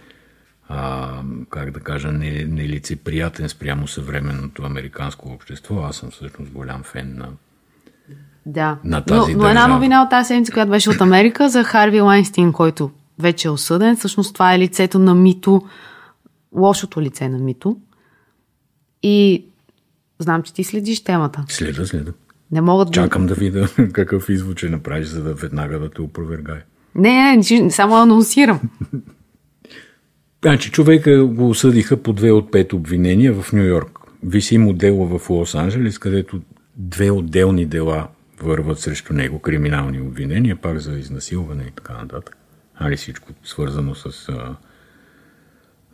а, 0.69 1.11
как 1.51 1.71
да 1.71 1.81
кажа, 1.81 2.13
нелицеприятен 2.13 3.43
не 3.43 3.49
спрямо 3.49 3.89
съвременното 3.89 4.63
американско 4.63 5.29
общество. 5.29 5.81
Аз 5.83 5.97
съм 5.97 6.11
всъщност 6.11 6.53
голям 6.53 6.83
фен 6.83 7.15
на 7.17 7.29
да. 8.47 8.79
на 8.85 9.01
тази 9.01 9.33
но, 9.33 9.39
но 9.43 9.49
една 9.49 9.67
новина 9.67 10.03
от 10.03 10.11
тази 10.11 10.27
седмица, 10.27 10.53
която 10.53 10.71
беше 10.71 10.91
от 10.91 11.01
Америка 11.01 11.49
за 11.49 11.65
Харви 11.65 12.01
Лайнстин, 12.01 12.53
който 12.53 12.91
вече 13.19 13.49
е 13.49 13.51
осъден. 13.51 13.97
Всъщност 13.97 14.35
това 14.35 14.55
е 14.55 14.59
лицето 14.59 14.99
на 14.99 15.15
Мито, 15.15 15.63
лошото 16.57 17.03
лице 17.03 17.29
на 17.29 17.39
Мито. 17.39 17.77
И 19.03 19.45
знам, 20.19 20.43
че 20.43 20.55
ти 20.55 20.65
следиш 20.65 21.05
темата. 21.05 21.45
Следа, 21.49 21.87
следа. 21.87 22.13
Не 22.51 22.61
могат 22.61 22.93
Чакам 22.93 23.27
да 23.27 23.35
видя 23.35 23.69
какъв 23.93 24.29
извод 24.29 24.59
ще 24.59 24.69
направиш, 24.69 25.07
за 25.07 25.23
да 25.23 25.35
веднага 25.35 25.79
да 25.79 25.91
те 25.91 26.03
опровергай. 26.03 26.59
Не, 26.95 27.37
не, 27.37 27.71
само 27.71 27.97
анонсирам. 27.97 28.61
Значи 30.45 30.71
човека 30.71 31.27
го 31.27 31.49
осъдиха 31.49 31.97
по 31.97 32.13
две 32.13 32.33
от 32.33 32.51
пет 32.53 32.73
обвинения 32.73 33.35
в 33.35 33.53
Нью 33.53 33.65
Йорк. 33.65 33.99
Виси 34.23 34.59
му 34.59 34.73
дело 34.73 35.19
в 35.19 35.31
Лос 35.31 35.55
Анджелес, 35.55 35.99
където 35.99 36.41
две 36.77 37.11
отделни 37.11 37.67
дела 37.67 38.09
върват 38.41 38.79
срещу 38.79 39.13
него 39.13 39.39
криминални 39.39 40.01
обвинения, 40.01 40.57
пак 40.57 40.79
за 40.79 40.99
изнасилване 40.99 41.63
и 41.63 41.71
така 41.71 41.93
нататък. 41.93 42.37
Али 42.75 42.97
всичко 42.97 43.33
свързано 43.45 43.95
с 43.95 44.29
а, 44.29 44.57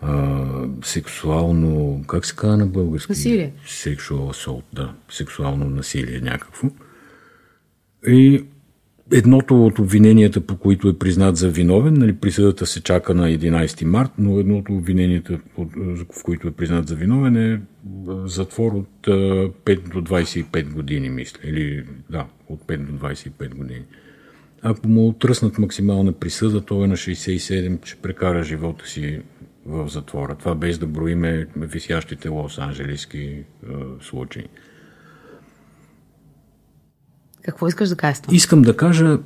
а, 0.00 0.46
сексуално, 0.84 2.04
как 2.06 2.26
се 2.26 2.36
казва 2.36 2.56
на 2.56 2.66
български? 2.66 3.12
Насилие. 3.12 3.52
Sexual 3.66 4.32
assault, 4.32 4.64
да. 4.72 4.94
Сексуално 5.08 5.70
насилие 5.70 6.20
някакво. 6.20 6.68
И 8.06 8.44
едното 9.12 9.66
от 9.66 9.78
обвиненията, 9.78 10.40
по 10.40 10.56
които 10.56 10.88
е 10.88 10.98
признат 10.98 11.36
за 11.36 11.50
виновен, 11.50 11.94
нали, 11.94 12.16
присъдата 12.16 12.66
се 12.66 12.82
чака 12.82 13.14
на 13.14 13.28
11 13.28 13.84
март, 13.84 14.10
но 14.18 14.38
едното 14.38 14.72
от 14.72 14.78
обвиненията, 14.78 15.40
в 16.12 16.22
които 16.24 16.48
е 16.48 16.50
признат 16.50 16.88
за 16.88 16.94
виновен 16.94 17.36
е 17.36 17.60
затвор 18.24 18.72
от 18.72 19.06
5 19.06 19.92
до 19.92 20.00
25 20.00 20.72
години, 20.72 21.10
мисля. 21.10 21.40
Или, 21.44 21.84
да, 22.10 22.26
от 22.48 22.60
5 22.66 22.78
до 22.78 23.06
25 23.06 23.54
години. 23.54 23.84
Ако 24.62 24.88
му 24.88 25.08
отръснат 25.08 25.58
максимална 25.58 26.12
присъда, 26.12 26.60
той 26.60 26.84
е 26.84 26.88
на 26.88 26.96
67, 26.96 27.86
ще 27.86 28.02
прекара 28.02 28.42
живота 28.42 28.86
си 28.86 29.20
в 29.66 29.88
затвора. 29.88 30.34
Това 30.34 30.54
без 30.54 30.78
да 30.78 30.86
броиме 30.86 31.46
висящите 31.56 32.28
лос-анджелиски 32.28 33.42
случаи. 34.00 34.44
Какво 37.44 37.68
искаш 37.68 37.88
да 37.88 37.96
кажеш? 37.96 38.22
Искам 38.32 38.62
да 38.62 38.76
кажа, 38.76 39.18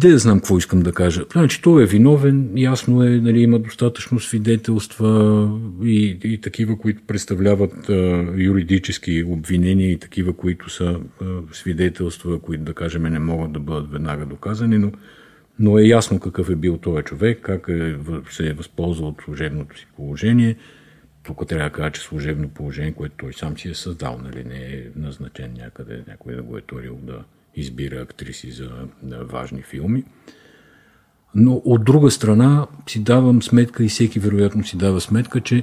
де 0.00 0.10
да 0.10 0.18
знам 0.18 0.38
какво 0.38 0.58
искам 0.58 0.80
да 0.80 0.92
кажа. 0.92 1.24
Значи 1.32 1.62
той 1.62 1.82
е 1.82 1.86
виновен, 1.86 2.50
ясно 2.56 3.02
е, 3.02 3.10
нали, 3.10 3.40
има 3.40 3.58
достатъчно 3.58 4.20
свидетелства 4.20 5.50
и, 5.82 6.18
и 6.24 6.40
такива, 6.40 6.78
които 6.78 7.02
представляват 7.06 7.88
а, 7.88 8.26
юридически 8.36 9.24
обвинения 9.24 9.90
и 9.90 9.98
такива, 9.98 10.32
които 10.32 10.70
са 10.70 11.00
а, 11.22 11.24
свидетелства, 11.52 12.38
които 12.38 12.64
да 12.64 12.74
кажем 12.74 13.02
не 13.02 13.18
могат 13.18 13.52
да 13.52 13.60
бъдат 13.60 13.92
веднага 13.92 14.26
доказани, 14.26 14.78
но, 14.78 14.92
но 15.58 15.78
е 15.78 15.82
ясно 15.82 16.20
какъв 16.20 16.50
е 16.50 16.56
бил 16.56 16.76
този 16.76 17.04
човек, 17.04 17.38
как 17.42 17.66
е, 17.68 17.96
се 18.30 18.48
е 18.48 18.52
възползвал 18.52 19.08
от 19.08 19.22
служебното 19.24 19.78
си 19.78 19.86
положение. 19.96 20.56
Тук 21.24 21.46
трябва 21.48 21.70
да 21.70 21.72
кажа, 21.72 21.90
че 21.90 22.00
служебно 22.00 22.48
положение, 22.48 22.92
което 22.92 23.14
той 23.18 23.32
сам 23.32 23.58
си 23.58 23.68
е 23.68 23.74
създал, 23.74 24.18
нали, 24.24 24.44
не 24.44 24.56
е 24.56 24.84
назначен 24.96 25.54
някъде, 25.58 26.04
някой 26.08 26.34
да 26.34 26.42
го 26.42 26.58
е 26.58 26.62
торил 26.62 26.98
да, 27.02 27.24
избира 27.54 28.02
актриси 28.02 28.50
за 28.50 28.68
важни 29.02 29.62
филми. 29.62 30.04
Но 31.34 31.62
от 31.64 31.84
друга 31.84 32.10
страна 32.10 32.66
си 32.88 33.04
давам 33.04 33.42
сметка 33.42 33.84
и 33.84 33.88
всеки 33.88 34.18
вероятно 34.18 34.64
си 34.64 34.76
дава 34.76 35.00
сметка, 35.00 35.40
че 35.40 35.62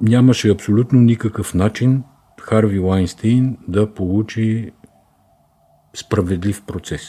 нямаше 0.00 0.50
абсолютно 0.50 1.00
никакъв 1.00 1.54
начин 1.54 2.02
Харви 2.40 2.78
Лайнстейн 2.78 3.56
да 3.68 3.94
получи 3.94 4.70
справедлив 5.94 6.62
процес. 6.66 7.02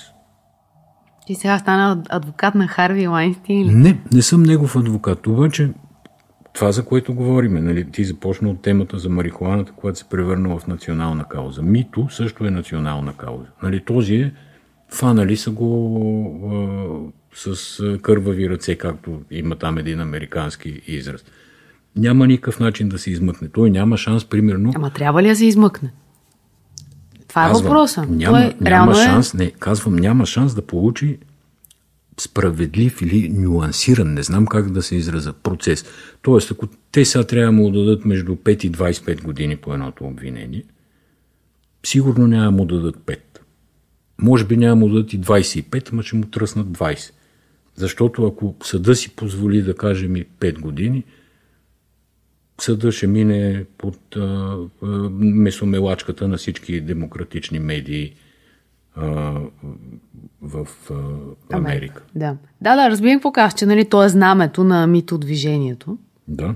Ти 1.28 1.36
сега 1.36 1.60
стана 1.60 2.04
адвокат 2.10 2.56
на 2.56 2.68
Харви 2.68 3.08
Лайнстейн? 3.08 3.82
Не, 3.82 4.02
не 4.14 4.22
съм 4.22 4.44
негов 4.44 4.76
адвокат. 4.76 5.28
Обаче 5.28 5.74
това, 6.60 6.72
за 6.72 6.86
което 6.86 7.14
говорим, 7.14 7.66
нали, 7.66 7.92
ти 7.92 8.04
започна 8.04 8.50
от 8.50 8.62
темата 8.62 9.00
за 9.00 9.10
марихуаната, 9.10 9.72
която 9.72 10.00
се 10.00 10.10
превърна 10.10 10.60
в 10.60 10.68
национална 10.68 11.24
кауза. 11.24 11.62
Мито 11.62 12.08
също 12.12 12.46
е 12.46 12.52
национална 12.52 13.14
кауза. 13.14 13.46
Нали, 13.64 13.86
този 13.86 14.16
е, 14.16 14.34
фанали 14.94 15.38
са 15.38 15.52
го 15.52 17.12
а, 17.34 17.56
с 17.56 17.98
кървави 18.02 18.50
ръце, 18.50 18.76
както 18.76 19.22
има 19.32 19.56
там 19.56 19.78
един 19.78 20.00
американски 20.00 20.82
израз. 20.88 21.26
Няма 21.96 22.28
никакъв 22.28 22.60
начин 22.60 22.90
да 22.90 22.98
се 22.98 23.12
измъкне. 23.12 23.50
Той 23.50 23.70
няма 23.70 23.98
шанс, 23.98 24.26
примерно. 24.26 24.72
Ама 24.76 24.90
трябва 24.90 25.24
ли 25.24 25.28
да 25.28 25.36
се 25.36 25.46
измъкне? 25.46 25.92
Това 27.28 27.50
е 27.50 27.52
въпроса. 27.52 28.06
Няма, 28.10 28.38
Той, 28.38 28.44
няма 28.44 28.70
реално 28.70 28.96
шанс, 28.96 29.34
е... 29.34 29.38
не, 29.38 29.52
казвам, 29.52 29.96
няма 29.96 30.26
шанс 30.26 30.56
да 30.56 30.62
получи 30.62 31.18
справедлив 32.20 33.02
или 33.02 33.30
нюансиран, 33.30 34.14
не 34.14 34.24
знам 34.24 34.46
как 34.46 34.72
да 34.72 34.82
се 34.82 34.96
израза, 34.96 35.34
процес. 35.34 35.86
Тоест, 36.22 36.52
ако 36.52 36.68
те 36.92 37.06
сега 37.06 37.24
трябва 37.24 37.52
му 37.52 37.72
дадат 37.72 38.06
между 38.06 38.36
5 38.36 38.66
и 38.66 38.72
25 38.72 39.24
години 39.24 39.58
по 39.58 39.74
едното 39.74 40.06
обвинение, 40.06 40.64
сигурно 41.86 42.28
няма 42.28 42.52
му 42.52 42.66
дадат 42.66 42.98
5. 42.98 43.20
Може 44.18 44.46
би 44.46 44.58
няма 44.58 44.76
му 44.76 44.90
дадат 44.90 45.14
и 45.14 45.22
25, 45.22 45.92
ама 45.92 46.04
ще 46.04 46.16
му 46.16 46.26
тръснат 46.26 46.68
20. 46.68 47.12
Защото 47.76 48.26
ако 48.28 48.56
съда 48.64 48.96
си 48.96 49.10
позволи 49.10 49.62
да 49.62 49.76
кажем 49.76 50.16
и 50.16 50.26
5 50.26 50.60
години, 50.60 51.04
съда 52.62 52.92
ще 52.92 53.08
мине 53.08 53.66
под 53.78 54.16
а, 54.16 54.58
а, 54.82 54.88
месомелачката 55.20 56.28
на 56.28 56.38
всички 56.38 56.82
демократични 56.82 57.60
медии 57.60 58.16
в 60.42 60.68
Америка. 61.54 62.04
Да. 62.16 62.36
да, 62.62 62.76
да, 62.76 62.90
разбирам 62.90 63.18
какво 63.18 63.32
казваш, 63.32 63.60
че 63.60 63.66
нали, 63.66 63.86
то 63.86 64.04
е 64.04 64.10
знамето 64.10 64.64
на 64.64 64.88
мито 64.88 65.18
движението. 65.18 65.98
Да. 66.28 66.56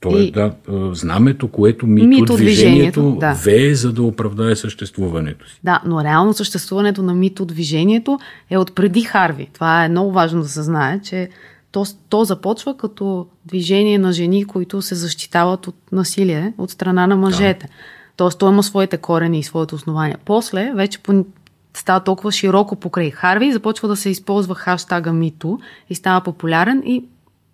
То 0.00 0.18
е, 0.18 0.20
И- 0.20 0.30
да, 0.30 0.54
знамето, 0.92 1.48
което 1.48 1.86
мито, 1.86 2.06
Мито 2.06 2.36
движението, 2.36 3.16
да. 3.20 3.32
вее, 3.32 3.74
за 3.74 3.92
да 3.92 4.02
оправдае 4.02 4.56
съществуването 4.56 5.48
си. 5.48 5.60
Да, 5.64 5.82
но 5.86 6.04
реално 6.04 6.34
съществуването 6.34 7.02
на 7.02 7.14
мито 7.14 7.44
движението 7.44 8.18
е 8.50 8.58
от 8.58 8.74
преди 8.74 9.02
Харви. 9.02 9.48
Това 9.52 9.84
е 9.84 9.88
много 9.88 10.12
важно 10.12 10.42
да 10.42 10.48
се 10.48 10.62
знае, 10.62 11.00
че 11.00 11.28
то, 11.72 11.84
то 12.08 12.24
започва 12.24 12.76
като 12.76 13.26
движение 13.44 13.98
на 13.98 14.12
жени, 14.12 14.44
които 14.44 14.82
се 14.82 14.94
защитават 14.94 15.66
от 15.66 15.76
насилие 15.92 16.52
от 16.58 16.70
страна 16.70 17.06
на 17.06 17.16
мъжете. 17.16 17.68
Тоест, 18.16 18.38
то 18.38 18.50
има 18.50 18.62
своите 18.62 18.96
корени 18.96 19.38
и 19.38 19.42
своето 19.42 19.74
основание. 19.74 20.16
После, 20.24 20.72
вече 20.74 20.98
по, 20.98 21.24
става 21.74 22.00
толкова 22.00 22.32
широко 22.32 22.76
покрай 22.76 23.10
Харви 23.10 23.52
започва 23.52 23.88
да 23.88 23.96
се 23.96 24.10
използва 24.10 24.54
хаштага 24.54 25.12
Мито 25.12 25.58
и 25.90 25.94
става 25.94 26.20
популярен 26.20 26.82
и 26.86 27.04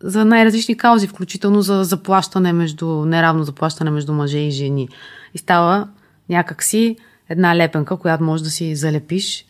за 0.03 0.25
най-различни 0.25 0.77
каузи, 0.77 1.07
включително 1.07 1.63
за 1.63 1.85
заплащане 1.85 2.53
между, 2.53 3.05
неравно 3.05 3.45
заплащане 3.45 3.91
между 3.91 4.13
мъже 4.13 4.39
и 4.39 4.51
жени. 4.51 4.89
И 5.35 5.39
става 5.39 5.89
някакси 6.29 6.97
една 7.29 7.57
лепенка, 7.57 7.97
която 7.97 8.25
можеш 8.25 8.45
да 8.45 8.51
си 8.51 8.77
залепиш. 8.77 9.45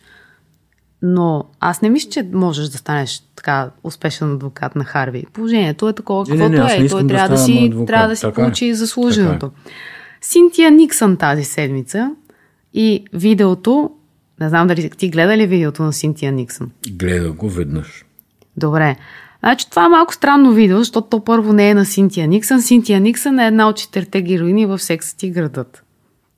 Но 1.01 1.45
аз 1.59 1.81
не 1.81 1.89
мисля, 1.89 2.09
че 2.09 2.29
можеш 2.33 2.69
да 2.69 2.77
станеш 2.77 3.23
така 3.35 3.69
успешен 3.83 4.33
адвокат 4.33 4.75
на 4.75 4.83
Харви. 4.83 5.25
Положението 5.33 5.89
е 5.89 5.93
такова, 5.93 6.21
Не, 6.21 6.29
каквото 6.29 6.51
не, 6.51 6.73
е. 6.73 6.79
не 6.79 6.85
искам 6.85 6.99
той 6.99 7.07
да 7.07 7.13
трябва 7.13 7.29
да, 7.29 7.37
си, 7.37 7.65
адвокат. 7.67 7.87
трябва 7.87 8.07
да 8.07 8.15
си 8.15 8.21
Така 8.21 8.41
е. 8.41 8.43
получи 8.43 8.73
заслуженото. 8.73 9.49
Така 9.49 9.71
Синтия 10.21 10.71
Никсън 10.71 11.17
тази 11.17 11.43
седмица 11.43 12.11
и 12.73 13.05
видеото, 13.13 13.91
не 14.41 14.49
знам 14.49 14.67
дали 14.67 14.89
ти 14.89 15.09
гледа 15.09 15.37
ли 15.37 15.47
видеото 15.47 15.83
на 15.83 15.93
Синтия 15.93 16.31
Никсън? 16.31 16.71
Гледа 16.91 17.31
го 17.31 17.49
веднъж. 17.49 18.05
Добре. 18.57 18.95
Значи 19.39 19.69
това 19.69 19.85
е 19.85 19.89
малко 19.89 20.13
странно 20.13 20.53
видео, 20.53 20.77
защото 20.77 21.07
то 21.09 21.23
първо 21.23 21.53
не 21.53 21.69
е 21.69 21.73
на 21.73 21.85
Синтия 21.85 22.27
Никсън. 22.27 22.61
Синтия 22.61 22.99
Никсън 22.99 23.39
е 23.39 23.47
една 23.47 23.69
от 23.69 23.77
четирите 23.77 24.21
героини 24.21 24.65
в 24.65 24.79
Секса 24.79 25.17
ти 25.17 25.29
градът. 25.29 25.83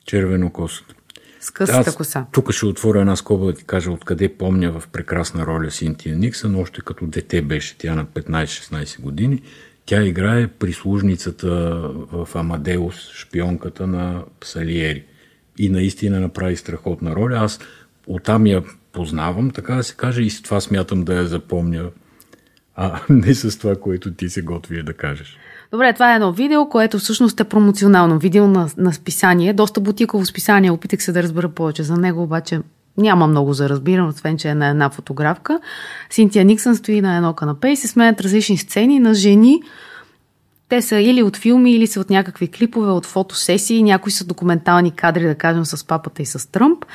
Червенокосата. 0.06 0.96
С 1.40 1.52
късата 1.52 1.90
Аз 1.90 1.96
коса. 1.96 2.26
тук 2.32 2.52
ще 2.52 2.66
отворя 2.66 3.00
една 3.00 3.16
скоба 3.16 3.46
да 3.46 3.54
ти 3.54 3.64
кажа 3.64 3.92
откъде 3.92 4.30
помня 4.30 4.72
в 4.80 4.88
прекрасна 4.88 5.46
роля 5.46 5.72
Синтия 5.72 6.16
Никсън, 6.16 6.56
още 6.56 6.82
като 6.82 7.06
дете 7.06 7.42
беше 7.42 7.78
тя 7.78 7.96
на 7.96 8.06
15-16 8.06 9.02
години. 9.02 9.42
Тя 9.86 10.04
играе 10.04 10.48
прислужницата 10.48 11.50
в 12.12 12.30
Амадеус, 12.36 13.12
шпионката 13.14 13.88
на 13.88 14.24
Салиери. 14.44 15.04
И 15.58 15.70
наистина 15.70 16.20
направи 16.20 16.56
страхотна 16.56 17.16
роля. 17.16 17.36
Аз 17.36 17.60
оттам 18.08 18.48
я 18.48 18.64
познавам, 18.92 19.52
така 19.52 19.76
да 19.76 19.84
се 19.84 19.96
каже, 19.96 20.22
и 20.22 20.30
с 20.30 20.42
това 20.42 20.62
смятам 20.62 21.04
да 21.04 21.14
я 21.14 21.28
запомня, 21.28 21.90
а 22.76 23.00
не 23.10 23.36
с 23.36 23.58
това, 23.58 23.76
което 23.76 24.14
ти 24.14 24.30
се 24.30 24.42
готви 24.42 24.84
да 24.84 24.94
кажеш. 24.94 25.38
Добре, 25.72 25.94
това 25.94 26.12
е 26.12 26.16
едно 26.16 26.32
видео, 26.32 26.70
което 26.70 27.00
всъщност 27.00 27.40
е 27.40 27.44
промоционално. 27.44 28.20
Видео 28.20 28.48
на, 28.48 28.70
на 28.78 28.94
списание, 28.94 29.54
доста 29.54 29.80
бутиково 29.80 30.26
списание. 30.26 30.72
Опитах 30.72 31.04
се 31.04 31.12
да 31.12 31.24
разбера 31.24 31.50
повече 31.50 31.84
за 31.84 31.98
него, 31.98 32.24
обаче 32.24 32.60
няма 32.98 33.28
много 33.28 33.54
за 33.54 33.70
разбирам, 33.70 34.08
освен 34.08 34.38
че 34.38 34.50
е 34.50 34.56
на 34.56 34.68
една 34.68 34.90
фотографка. 34.90 35.60
Синтия 36.10 36.46
Никсън 36.46 36.76
стои 36.76 37.02
на 37.02 37.16
едно 37.16 37.34
канапе 37.34 37.70
и 37.70 37.76
се 37.76 37.88
сменят 37.88 38.22
различни 38.22 38.58
сцени 38.58 39.00
на 39.00 39.14
жени. 39.14 39.62
Те 40.70 40.82
са 40.82 41.00
или 41.00 41.24
от 41.24 41.38
филми, 41.38 41.74
или 41.74 41.88
са 41.88 42.00
от 42.00 42.10
някакви 42.10 42.48
клипове, 42.48 42.92
от 42.92 43.06
фотосесии, 43.06 43.84
някои 43.84 44.12
са 44.12 44.26
документални 44.26 44.92
кадри, 44.92 45.24
да 45.24 45.36
кажем, 45.36 45.66
с 45.66 45.88
папата 45.88 46.22
и 46.22 46.26
с 46.26 46.52
Тръмп. 46.52 46.86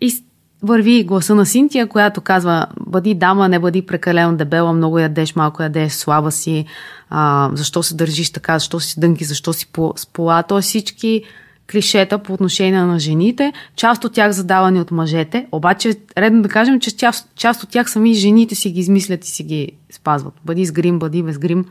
И 0.00 0.24
върви 0.62 1.04
гласа 1.04 1.34
на 1.34 1.46
Синтия, 1.46 1.86
която 1.86 2.20
казва, 2.20 2.66
бъди 2.86 3.14
дама, 3.14 3.48
не 3.48 3.58
бъди 3.58 3.82
прекалено 3.82 4.36
дебела, 4.36 4.72
много 4.72 4.98
ядеш, 4.98 5.36
малко 5.36 5.62
ядеш, 5.62 5.92
слаба 5.92 6.30
си, 6.30 6.64
а, 7.10 7.50
защо 7.54 7.82
се 7.82 7.94
държиш 7.94 8.30
така, 8.30 8.58
защо 8.58 8.80
си 8.80 9.00
дънки, 9.00 9.24
защо 9.24 9.52
си 9.52 9.66
по- 9.66 9.92
с 9.96 10.06
пола. 10.06 10.42
Тоест 10.42 10.68
всички 10.68 11.22
клишета 11.70 12.18
по 12.18 12.32
отношение 12.32 12.82
на 12.82 12.98
жените, 12.98 13.52
част 13.76 14.04
от 14.04 14.12
тях 14.12 14.32
задавани 14.32 14.80
от 14.80 14.90
мъжете, 14.90 15.46
обаче 15.52 15.94
редно 16.18 16.42
да 16.42 16.48
кажем, 16.48 16.80
че 16.80 16.96
част, 16.96 17.28
част 17.36 17.62
от 17.62 17.70
тях 17.70 17.90
сами 17.90 18.14
жените 18.14 18.54
си 18.54 18.70
ги 18.70 18.80
измислят 18.80 19.24
и 19.24 19.30
си 19.30 19.42
ги 19.42 19.72
спазват. 19.92 20.34
Бъди 20.44 20.66
с 20.66 20.72
грим, 20.72 20.98
бъди 20.98 21.22
без 21.22 21.38
грим. 21.38 21.64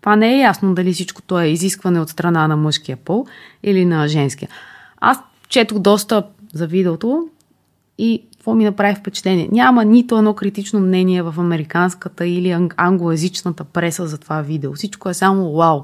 Това 0.00 0.16
не 0.16 0.34
е 0.34 0.40
ясно 0.40 0.74
дали 0.74 0.92
всичкото 0.92 1.40
е 1.40 1.46
изискване 1.46 2.00
от 2.00 2.08
страна 2.08 2.48
на 2.48 2.56
мъжкия 2.56 2.96
пол 2.96 3.26
или 3.62 3.84
на 3.84 4.08
женския. 4.08 4.48
Аз 5.00 5.18
четох 5.48 5.78
доста 5.78 6.22
за 6.52 6.66
видеото 6.66 7.28
и 8.00 8.22
какво 8.32 8.54
ми 8.54 8.64
направи 8.64 8.94
впечатление? 8.94 9.48
Няма 9.52 9.84
нито 9.84 10.18
едно 10.18 10.34
критично 10.34 10.80
мнение 10.80 11.22
в 11.22 11.34
американската 11.38 12.26
или 12.26 12.48
ан- 12.48 12.70
англоязичната 12.76 13.64
преса 13.64 14.06
за 14.06 14.18
това 14.18 14.40
видео. 14.42 14.72
Всичко 14.72 15.08
е 15.08 15.14
само 15.14 15.52
вау. 15.52 15.80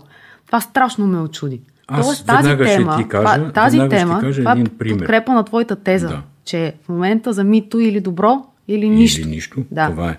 Това 0.47 0.61
страшно 0.61 1.07
ме 1.07 1.19
очуди. 1.19 1.61
Аз 1.89 2.25
тази 2.25 2.49
веднага 2.49 2.67
ще 2.67 2.77
тема, 2.77 2.97
ти 2.97 3.09
кажа- 3.09 3.53
тази 3.53 3.79
ще 3.79 3.89
тема, 3.89 4.15
ти 4.15 4.21
кажа 4.21 4.41
това 4.41 4.53
един 4.53 4.67
е 4.67 4.69
пример. 4.69 4.99
подкрепа 4.99 5.33
на 5.33 5.45
твоята 5.45 5.77
теза, 5.77 6.09
Да. 6.09 6.23
че 6.45 6.75
в 6.83 6.89
момента 6.89 7.33
за 7.33 7.45
мито 7.45 7.81
или 7.81 8.01
добро, 8.01 8.45
или 8.69 8.89
нищо. 8.89 9.21
Или 9.21 9.29
нищо. 9.29 9.65
Да. 9.71 9.91
Това 9.91 10.11
е. 10.11 10.17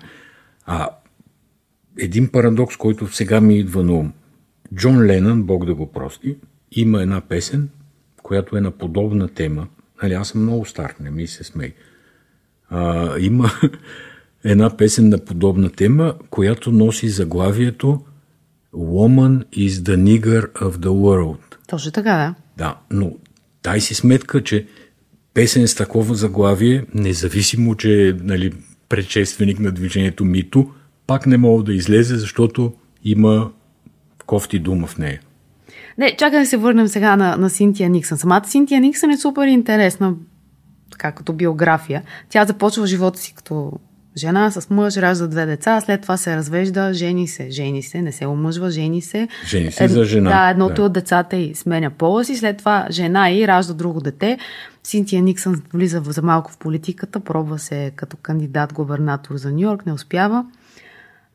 А, 0.66 0.88
един 1.98 2.28
парадокс, 2.28 2.76
който 2.76 3.06
сега 3.06 3.40
ми 3.40 3.58
идва 3.58 3.82
на 3.82 3.92
ум. 3.92 4.12
Джон 4.74 5.00
Ленън, 5.00 5.42
Бог 5.42 5.64
да 5.64 5.74
го 5.74 5.86
прости, 5.86 6.36
има 6.72 7.02
една 7.02 7.20
песен, 7.20 7.68
която 8.22 8.56
е 8.56 8.60
на 8.60 8.70
подобна 8.70 9.28
тема. 9.28 9.66
Нали, 10.02 10.14
аз 10.14 10.28
съм 10.28 10.42
много 10.42 10.64
стар, 10.64 10.94
не 11.00 11.10
ми 11.10 11.26
се 11.26 11.44
смей. 11.44 11.72
А, 12.70 13.14
има 13.18 13.50
една 14.44 14.76
песен 14.76 15.08
на 15.08 15.18
подобна 15.18 15.70
тема, 15.70 16.14
която 16.30 16.72
носи 16.72 17.08
заглавието 17.08 18.00
Woman 18.74 19.44
is 19.54 19.68
the 19.68 19.96
nigger 19.96 20.52
of 20.52 20.70
the 20.70 20.88
world. 20.88 21.56
Точно 21.66 21.92
така, 21.92 22.10
да. 22.10 22.34
Да, 22.56 22.76
но 22.90 23.12
дай 23.62 23.80
си 23.80 23.94
сметка, 23.94 24.44
че 24.44 24.66
песен 25.34 25.68
с 25.68 25.74
такова 25.74 26.14
заглавие, 26.14 26.84
независимо, 26.94 27.74
че 27.74 28.08
е 28.08 28.12
нали, 28.12 28.52
предшественик 28.88 29.60
на 29.60 29.72
движението 29.72 30.24
Мито, 30.24 30.70
пак 31.06 31.26
не 31.26 31.36
мога 31.36 31.62
да 31.64 31.74
излезе, 31.74 32.16
защото 32.16 32.72
има 33.04 33.50
кофти 34.26 34.58
дума 34.58 34.86
в 34.86 34.98
нея. 34.98 35.20
Не, 35.98 36.16
чакай 36.16 36.40
да 36.40 36.46
се 36.46 36.56
върнем 36.56 36.88
сега 36.88 37.16
на, 37.16 37.36
на 37.36 37.50
Синтия 37.50 37.90
Никсън. 37.90 38.18
Самата 38.18 38.44
Синтия 38.46 38.80
Никсън 38.80 39.10
е 39.10 39.16
супер 39.16 39.46
интересна, 39.46 40.14
така 40.90 41.12
като 41.12 41.32
биография. 41.32 42.02
Тя 42.28 42.44
започва 42.44 42.86
живота 42.86 43.18
си 43.18 43.34
като 43.34 43.72
жена 44.16 44.50
с 44.50 44.70
мъж, 44.70 44.96
ражда 44.96 45.26
две 45.26 45.46
деца, 45.46 45.80
след 45.80 46.02
това 46.02 46.16
се 46.16 46.36
развежда, 46.36 46.90
жени 46.94 47.28
се, 47.28 47.50
жени 47.50 47.82
се, 47.82 48.02
не 48.02 48.12
се 48.12 48.26
омъжва, 48.26 48.70
жени 48.70 49.02
се. 49.02 49.28
Жени 49.46 49.72
се 49.72 49.88
за 49.88 50.04
жена. 50.04 50.30
Да, 50.30 50.50
едното 50.50 50.74
Да. 50.74 50.82
от 50.82 50.92
децата 50.92 51.36
й 51.36 51.54
сменя 51.54 51.90
пола 51.90 52.24
си, 52.24 52.36
след 52.36 52.56
това 52.56 52.86
жена 52.90 53.30
и 53.30 53.48
ражда 53.48 53.72
друго 53.74 54.00
дете. 54.00 54.38
Синтия 54.84 55.22
Никсън 55.22 55.62
влиза 55.74 56.02
за 56.04 56.22
малко 56.22 56.52
в 56.52 56.58
политиката, 56.58 57.20
пробва 57.20 57.58
се 57.58 57.92
като 57.96 58.16
кандидат 58.16 58.72
губернатор 58.72 59.36
за 59.36 59.52
Нью 59.52 59.60
Йорк, 59.60 59.86
не 59.86 59.92
успява. 59.92 60.44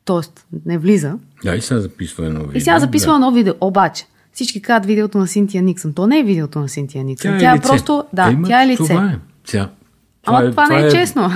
Тоест, 0.06 0.46
не 0.66 0.78
влиза. 0.78 1.14
Да, 1.44 1.56
и 1.56 1.62
сега 1.62 1.80
записва 1.80 2.26
едно 2.26 2.40
видео. 2.40 2.58
И 2.58 2.62
сега 2.62 2.80
записва 2.80 3.12
да. 3.12 3.16
едно 3.16 3.32
видео. 3.32 3.54
Обаче, 3.62 4.06
всички 4.34 4.62
казват 4.62 4.86
видеото 4.86 5.18
на 5.18 5.28
Синтия 5.28 5.64
Никсън. 5.64 5.94
То 5.94 6.08
не 6.08 6.20
е 6.20 6.24
видеото 6.24 6.60
на 6.60 6.70
Синтия 6.70 7.04
Никсън. 7.04 7.32
Тя 7.32 7.38
е, 7.38 7.40
Тя 7.40 7.52
е 7.52 7.56
лице. 7.56 7.68
просто. 7.68 8.04
Да, 8.14 8.30
Има, 8.32 8.48
тя 8.48 8.64
е 8.64 8.68
лице. 8.68 8.84
Това 8.84 9.12
е. 9.12 9.18
Сега, 9.46 9.70
Ама 10.26 10.52
това, 10.52 10.68
не 10.68 10.88
е, 10.88 10.90
честно. 10.90 11.30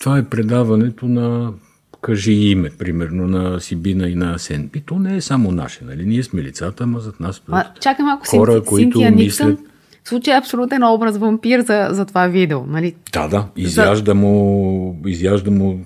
Това 0.00 0.18
е 0.18 0.24
предаването 0.24 1.06
на 1.06 1.52
Кажи 2.00 2.32
име, 2.32 2.70
примерно 2.78 3.28
на 3.28 3.60
Сибина 3.60 4.08
и 4.08 4.14
на 4.14 4.34
Асен. 4.34 4.70
И 4.76 4.80
то 4.80 4.98
не 4.98 5.16
е 5.16 5.20
само 5.20 5.52
наше, 5.52 5.84
нали? 5.84 6.06
Ние 6.06 6.22
сме 6.22 6.42
лицата, 6.42 6.84
ама 6.84 7.00
зад 7.00 7.20
нас 7.20 7.42
А, 7.50 7.64
чакай 7.80 8.04
малко, 8.04 8.26
хора, 8.28 8.52
Синти, 8.52 8.66
които 8.66 8.98
Синтия 8.98 9.10
Никсън. 9.10 9.48
мислят... 9.48 9.66
В 10.04 10.08
случай 10.08 10.34
е 10.34 10.38
абсолютен 10.38 10.82
образ 10.82 11.16
вампир 11.16 11.60
за, 11.60 11.88
за 11.90 12.04
това 12.04 12.26
видео. 12.26 12.60
Нали? 12.66 12.94
Да, 13.12 13.28
да, 13.28 13.46
изяжда 13.56 14.14
му, 14.14 15.02
изяжда 15.06 15.50
му 15.50 15.80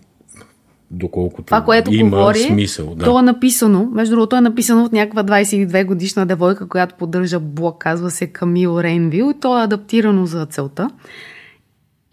доколкото 0.90 1.42
Това, 1.42 1.60
което 1.64 1.94
има 1.94 2.16
говори, 2.16 2.38
смисъл. 2.38 2.94
Да. 2.94 3.04
то 3.04 3.18
е 3.18 3.22
написано, 3.22 3.88
между 3.92 4.14
другото 4.14 4.36
е 4.36 4.40
написано 4.40 4.84
от 4.84 4.92
някаква 4.92 5.24
22 5.24 5.84
годишна 5.84 6.26
девойка, 6.26 6.68
която 6.68 6.94
поддържа 6.94 7.40
блог, 7.40 7.78
казва 7.78 8.10
се 8.10 8.26
Камил 8.26 8.80
Рейнвил 8.80 9.32
и 9.36 9.40
то 9.40 9.58
е 9.60 9.64
адаптирано 9.64 10.26
за 10.26 10.46
целта. 10.46 10.90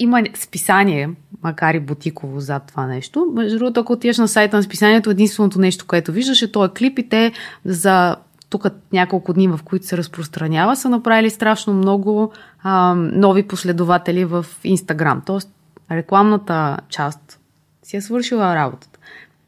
Има 0.01 0.23
списание, 0.35 1.09
макар 1.43 1.73
и 1.73 1.79
бутиково 1.79 2.39
зад 2.39 2.63
това 2.67 2.87
нещо. 2.87 3.31
Между 3.35 3.57
другото, 3.57 3.79
ако 3.79 3.93
отидеш 3.93 4.17
на 4.17 4.27
сайта 4.27 4.57
на 4.57 4.63
списанието, 4.63 5.09
единственото 5.09 5.59
нещо, 5.59 5.85
което 5.87 6.11
виждаш 6.11 6.41
е 6.41 6.51
този 6.51 6.73
клип 6.73 6.99
и 6.99 7.09
те 7.09 7.31
за 7.65 8.15
тук 8.49 8.65
няколко 8.93 9.33
дни, 9.33 9.47
в 9.47 9.59
които 9.65 9.85
се 9.85 9.97
разпространява, 9.97 10.75
са 10.75 10.89
направили 10.89 11.29
страшно 11.29 11.73
много 11.73 12.31
а, 12.63 12.95
нови 12.95 13.47
последователи 13.47 14.25
в 14.25 14.45
Инстаграм. 14.63 15.21
Тоест, 15.25 15.49
рекламната 15.91 16.77
част 16.89 17.39
си 17.83 17.97
е 17.97 18.01
свършила 18.01 18.55
работата. 18.55 18.99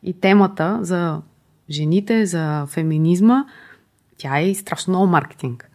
И 0.03 0.13
темата 0.13 0.79
за 0.81 1.21
жените, 1.69 2.25
за 2.25 2.65
феминизма, 2.69 3.45
тя 4.17 4.39
е 4.39 4.53
страшно 4.53 4.91
много 4.91 5.07
маркетинг. 5.07 5.69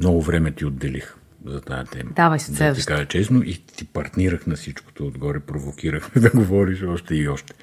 Много 0.00 0.22
време 0.22 0.50
ти 0.50 0.64
отделих 0.64 1.17
за 1.48 1.60
тази 1.60 1.90
тема. 1.90 2.10
Давай 2.16 2.38
се 2.38 2.52
да 2.52 2.74
ти 2.74 2.86
кажа 2.86 3.06
честно 3.06 3.42
и 3.42 3.54
ти 3.76 3.84
партнирах 3.84 4.46
на 4.46 4.56
всичкото 4.56 5.06
отгоре, 5.06 5.40
провокирах 5.40 6.10
да 6.16 6.30
говориш 6.30 6.82
още 6.82 7.14
и 7.14 7.28
още. 7.28 7.54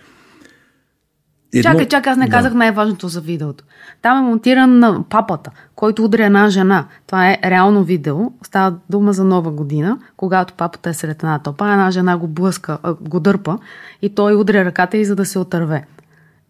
Едно... 1.53 1.71
Чакай, 1.71 1.87
чакай, 1.87 2.11
аз 2.11 2.17
не 2.17 2.25
да. 2.25 2.31
казах 2.31 2.53
най-важното 2.53 3.07
за 3.07 3.21
видеото. 3.21 3.63
Там 4.01 4.17
е 4.17 4.21
монтиран 4.21 4.79
на 4.79 5.03
папата, 5.09 5.51
който 5.75 6.05
удря 6.05 6.25
една 6.25 6.49
жена. 6.49 6.87
Това 7.07 7.29
е 7.29 7.39
реално 7.43 7.83
видео. 7.83 8.31
Става 8.43 8.77
дума 8.89 9.13
за 9.13 9.23
нова 9.23 9.51
година, 9.51 9.99
когато 10.17 10.53
папата 10.53 10.89
е 10.89 10.93
сред 10.93 11.23
една 11.23 11.39
топа, 11.39 11.71
една 11.71 11.91
жена 11.91 12.17
го 12.17 12.27
блъска, 12.27 12.77
го 13.01 13.19
дърпа 13.19 13.59
и 14.01 14.15
той 14.15 14.35
удря 14.35 14.65
ръката 14.65 14.97
и 14.97 15.05
за 15.05 15.15
да 15.15 15.25
се 15.25 15.39
отърве. 15.39 15.85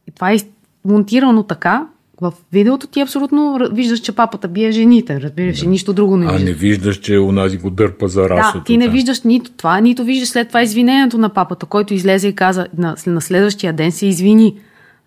И 0.07 0.11
това 0.11 0.31
е 0.31 0.37
монтирано 0.85 1.43
така, 1.43 1.87
в 2.21 2.33
видеото 2.51 2.87
ти 2.87 3.01
абсолютно 3.01 3.59
виждаш, 3.71 3.99
че 3.99 4.11
папата 4.11 4.47
бие 4.47 4.71
жените, 4.71 5.21
разбираш, 5.21 5.59
да. 5.59 5.69
нищо 5.69 5.93
друго 5.93 6.17
не 6.17 6.25
виждаш. 6.25 6.41
А 6.41 6.45
не 6.45 6.53
виждаш, 6.53 6.99
че 6.99 7.17
унази 7.17 7.57
го 7.57 7.69
дърпа 7.69 8.07
за 8.07 8.29
расото. 8.29 8.57
Да, 8.57 8.63
ти 8.63 8.77
не 8.77 8.89
виждаш 8.89 9.21
нито 9.21 9.51
това, 9.51 9.79
нито 9.79 10.03
виждаш 10.03 10.29
след 10.29 10.47
това 10.47 10.61
извинението 10.61 11.17
на 11.17 11.29
папата, 11.29 11.65
който 11.65 11.93
излезе 11.93 12.27
и 12.27 12.35
каза 12.35 12.67
на, 12.77 12.95
на 13.07 13.21
следващия 13.21 13.73
ден 13.73 13.91
се 13.91 14.05
извини. 14.05 14.55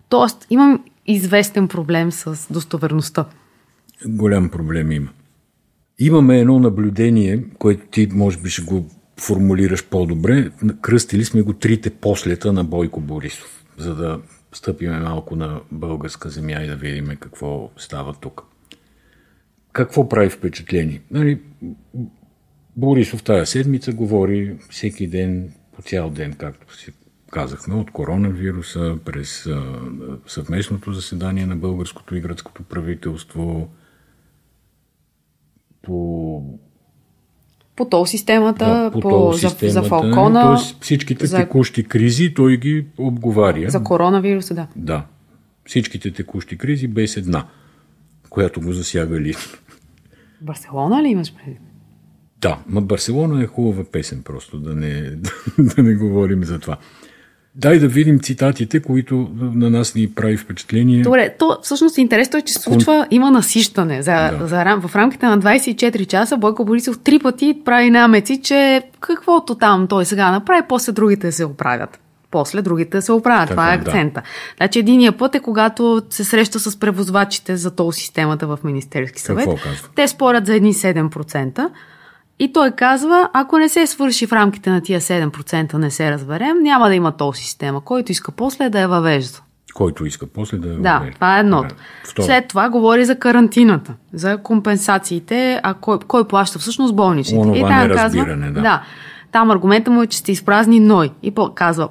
Тоест, 0.09 0.47
имам 0.49 0.83
известен 1.07 1.67
проблем 1.67 2.11
с 2.11 2.47
достоверността. 2.53 3.25
Голям 4.05 4.49
проблем 4.49 4.91
има. 4.91 5.09
Имаме 5.99 6.39
едно 6.39 6.59
наблюдение, 6.59 7.43
което 7.59 7.81
ти 7.91 8.07
може 8.11 8.37
би 8.37 8.49
ще 8.49 8.61
го 8.61 8.85
формулираш 9.17 9.85
по-добре. 9.85 10.51
Кръстили 10.81 11.25
сме 11.25 11.41
го 11.41 11.53
трите 11.53 11.89
послета 11.89 12.53
на 12.53 12.63
Бойко 12.63 13.01
Борисов, 13.01 13.63
за 13.77 13.95
да 13.95 14.19
стъпиме 14.53 14.99
малко 14.99 15.35
на 15.35 15.61
българска 15.71 16.29
земя 16.29 16.63
и 16.63 16.67
да 16.67 16.75
видим 16.75 17.17
какво 17.19 17.71
става 17.77 18.13
тук. 18.13 18.43
Какво 19.71 20.09
прави 20.09 20.29
впечатление? 20.29 21.01
Нали, 21.11 21.41
Борисов 22.75 23.23
тази 23.23 23.51
седмица 23.51 23.93
говори 23.93 24.57
всеки 24.69 25.07
ден, 25.07 25.53
по 25.75 25.81
цял 25.81 26.09
ден, 26.09 26.33
както 26.33 26.77
си 26.77 26.91
казахме, 27.31 27.75
от 27.75 27.91
коронавируса, 27.91 28.97
през 29.05 29.47
съвместното 30.27 30.93
заседание 30.93 31.45
на 31.45 31.55
българското 31.55 32.15
и 32.15 32.21
гръцкото 32.21 32.63
правителство, 32.63 33.69
по 35.81 36.59
по 37.79 37.85
тол 37.85 38.05
системата, 38.05 38.65
да, 38.65 38.91
по, 38.91 38.99
по 38.99 39.09
тол 39.09 39.33
системата, 39.33 39.69
за, 39.69 39.71
за 39.71 39.83
Фалкона. 39.83 40.43
Тоест 40.43 40.83
всичките 40.83 41.25
за... 41.25 41.37
текущи 41.37 41.83
кризи 41.83 42.33
той 42.33 42.57
ги 42.57 42.85
обговаря. 42.97 43.69
За 43.69 43.83
коронавируса, 43.83 44.53
да. 44.53 44.67
Да. 44.75 45.05
Всичките 45.65 46.13
текущи 46.13 46.57
кризи 46.57 46.87
без 46.87 47.17
една, 47.17 47.45
която 48.29 48.61
го 48.61 48.73
засяга 48.73 49.19
лично. 49.19 49.57
Барселона 50.41 51.03
ли 51.03 51.07
имаш 51.07 51.33
преди? 51.33 51.57
Да, 52.41 52.59
ма 52.67 52.81
Барселона 52.81 53.43
е 53.43 53.47
хубава 53.47 53.83
песен 53.91 54.21
просто, 54.23 54.59
да 54.59 54.75
не, 54.75 55.01
да 55.57 55.83
не 55.83 55.95
говорим 55.95 56.43
за 56.43 56.59
това. 56.59 56.77
Дай 57.59 57.79
да 57.79 57.87
видим 57.87 58.19
цитатите, 58.19 58.79
които 58.79 59.29
на 59.39 59.69
нас 59.69 59.95
ни 59.95 60.11
прави 60.11 60.37
впечатление. 60.37 61.01
Добре, 61.01 61.35
то 61.39 61.57
всъщност 61.63 61.97
интересно 61.97 62.39
е, 62.39 62.41
че 62.41 62.53
се 62.53 62.59
случва, 62.59 63.07
има 63.11 63.31
насищане. 63.31 64.01
За, 64.01 64.37
да. 64.39 64.47
за, 64.47 64.77
в 64.87 64.95
рамките 64.95 65.25
на 65.25 65.39
24 65.39 66.07
часа 66.07 66.37
Бойко 66.37 66.65
Борисов 66.65 66.99
три 66.99 67.19
пъти 67.19 67.61
прави 67.65 67.89
намеци, 67.89 68.41
че 68.41 68.81
каквото 68.99 69.55
там 69.55 69.87
той 69.87 70.05
сега 70.05 70.31
направи, 70.31 70.61
после 70.69 70.91
другите 70.91 71.31
се 71.31 71.45
оправят. 71.45 71.99
После 72.31 72.61
другите 72.61 73.01
се 73.01 73.11
оправят. 73.11 73.49
Така, 73.49 73.53
Това 73.53 73.73
е 73.73 73.75
акцента. 73.75 74.21
Да. 74.21 74.27
Значи 74.57 74.79
единия 74.79 75.17
път 75.17 75.35
е 75.35 75.39
когато 75.39 76.01
се 76.09 76.23
среща 76.23 76.59
с 76.59 76.79
превозвачите 76.79 77.57
за 77.57 77.75
тол 77.75 77.91
системата 77.91 78.47
в 78.47 78.59
Министерски 78.63 79.21
съвет. 79.21 79.49
Те 79.95 80.07
спорят 80.07 80.45
за 80.45 80.55
едни 80.55 80.73
7%. 80.73 81.69
И 82.39 82.53
той 82.53 82.71
казва, 82.71 83.29
ако 83.33 83.57
не 83.57 83.69
се 83.69 83.87
свърши 83.87 84.27
в 84.27 84.33
рамките 84.33 84.69
на 84.69 84.81
тия 84.81 85.01
7% 85.01 85.73
не 85.73 85.91
се 85.91 86.11
разберем, 86.11 86.57
няма 86.61 86.87
да 86.87 86.95
има 86.95 87.11
тол 87.11 87.33
система. 87.33 87.81
Който 87.81 88.11
иска 88.11 88.31
после 88.31 88.69
да 88.69 88.79
я 88.79 88.87
въвежда. 88.87 89.39
Който 89.73 90.05
иска 90.05 90.27
после 90.27 90.57
да 90.57 90.67
я 90.67 90.73
въвежда. 90.73 91.05
Да, 91.05 91.13
това 91.13 91.37
е 91.37 91.39
едното. 91.39 91.75
Да. 92.15 92.23
След 92.23 92.47
това 92.47 92.69
говори 92.69 93.05
за 93.05 93.15
карантината, 93.15 93.93
за 94.13 94.37
компенсациите, 94.37 95.59
а 95.63 95.73
кой, 95.73 95.99
кой 96.07 96.27
плаща 96.27 96.59
всъщност 96.59 96.95
болничните. 96.95 97.47
Онова 97.47 97.57
и 97.57 97.61
там 97.61 97.91
казва, 97.95 98.25
да. 98.25 98.61
да. 98.61 98.83
Там 99.31 99.51
аргумента 99.51 99.91
му 99.91 100.01
е, 100.01 100.07
че 100.07 100.17
сте 100.17 100.31
изпразни 100.31 100.79
ной. 100.79 101.11
И 101.23 101.33
казва, 101.55 101.89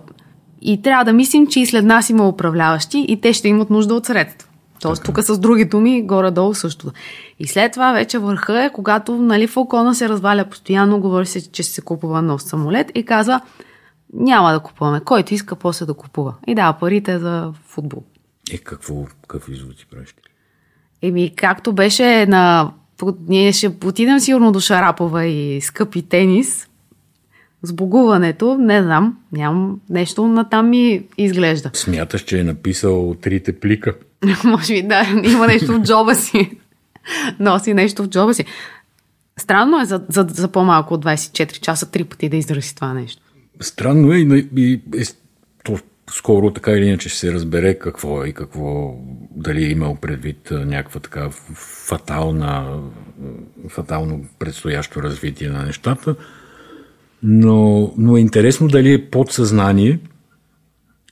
и 0.60 0.82
трябва 0.82 1.04
да 1.04 1.12
мислим, 1.12 1.46
че 1.46 1.60
и 1.60 1.66
след 1.66 1.84
нас 1.84 2.10
има 2.10 2.28
управляващи 2.28 3.04
и 3.08 3.20
те 3.20 3.32
ще 3.32 3.48
имат 3.48 3.70
нужда 3.70 3.94
от 3.94 4.06
средства. 4.06 4.47
Тоест, 4.80 5.04
тук 5.04 5.22
с 5.22 5.38
други 5.38 5.64
думи, 5.64 6.02
горе-долу 6.02 6.54
също. 6.54 6.92
И 7.38 7.46
след 7.46 7.72
това 7.72 7.92
вече 7.92 8.18
върха 8.18 8.64
е, 8.64 8.72
когато 8.72 9.16
нали, 9.16 9.46
Фалкона 9.46 9.94
се 9.94 10.08
разваля 10.08 10.44
постоянно, 10.44 11.00
говори 11.00 11.26
се, 11.26 11.52
че 11.52 11.62
се 11.62 11.80
купува 11.80 12.22
нов 12.22 12.42
самолет 12.42 12.92
и 12.94 13.04
казва, 13.04 13.40
няма 14.12 14.52
да 14.52 14.60
купуваме. 14.60 15.00
Който 15.00 15.34
иска 15.34 15.56
после 15.56 15.86
да 15.86 15.94
купува. 15.94 16.34
И 16.46 16.54
дава 16.54 16.78
парите 16.78 17.18
за 17.18 17.52
футбол. 17.66 18.02
Е, 18.52 18.58
какво, 18.58 19.06
какви 19.28 19.52
изводи 19.52 19.86
правиш? 19.90 20.14
Еми, 21.02 21.32
както 21.36 21.72
беше 21.72 22.26
на... 22.26 22.72
Ние 23.28 23.52
ще 23.52 23.68
отидем 23.84 24.20
сигурно 24.20 24.52
до 24.52 24.60
Шарапова 24.60 25.24
и 25.24 25.60
скъпи 25.60 26.02
тенис. 26.02 26.68
Сбогуването, 27.62 28.58
не 28.58 28.82
знам, 28.82 29.18
нямам 29.32 29.80
нещо 29.90 30.26
на 30.26 30.48
там 30.48 30.68
ми 30.68 31.02
изглежда. 31.18 31.70
Смяташ, 31.74 32.24
че 32.24 32.40
е 32.40 32.44
написал 32.44 33.14
трите 33.14 33.60
плика? 33.60 33.94
Може 34.44 34.74
би 34.74 34.82
да, 34.82 35.06
има 35.24 35.46
нещо 35.46 35.72
в 35.72 35.82
джоба 35.82 36.14
си. 36.14 36.58
Носи 37.40 37.74
нещо 37.74 38.02
в 38.02 38.08
джоба 38.08 38.34
си. 38.34 38.44
Странно 39.36 39.80
е 39.80 39.84
за, 39.84 40.02
за, 40.08 40.26
за 40.30 40.48
по-малко 40.48 40.94
от 40.94 41.04
24 41.04 41.60
часа 41.60 41.90
три 41.90 42.04
пъти 42.04 42.28
да 42.28 42.36
изрази 42.36 42.74
това 42.74 42.94
нещо. 42.94 43.22
Странно 43.60 44.12
е 44.12 44.16
и, 44.16 44.48
и 44.56 44.80
е, 44.96 45.04
то 45.64 45.78
скоро 46.10 46.52
така 46.52 46.70
или 46.70 46.86
иначе 46.86 47.08
ще 47.08 47.18
се 47.18 47.32
разбере 47.32 47.78
какво 47.78 48.24
е 48.24 48.28
и 48.28 48.32
какво, 48.32 48.94
дали 49.30 49.64
е 49.64 49.70
имал 49.70 49.94
предвид 49.94 50.48
някаква 50.50 51.00
така 51.00 51.30
фатална, 51.86 52.80
фатално 53.68 54.24
предстоящо 54.38 55.02
развитие 55.02 55.48
на 55.48 55.62
нещата. 55.62 56.14
Но, 57.22 57.92
но 57.96 58.16
е 58.16 58.20
интересно 58.20 58.68
дали 58.68 58.92
е 58.92 59.10
подсъзнание– 59.10 59.98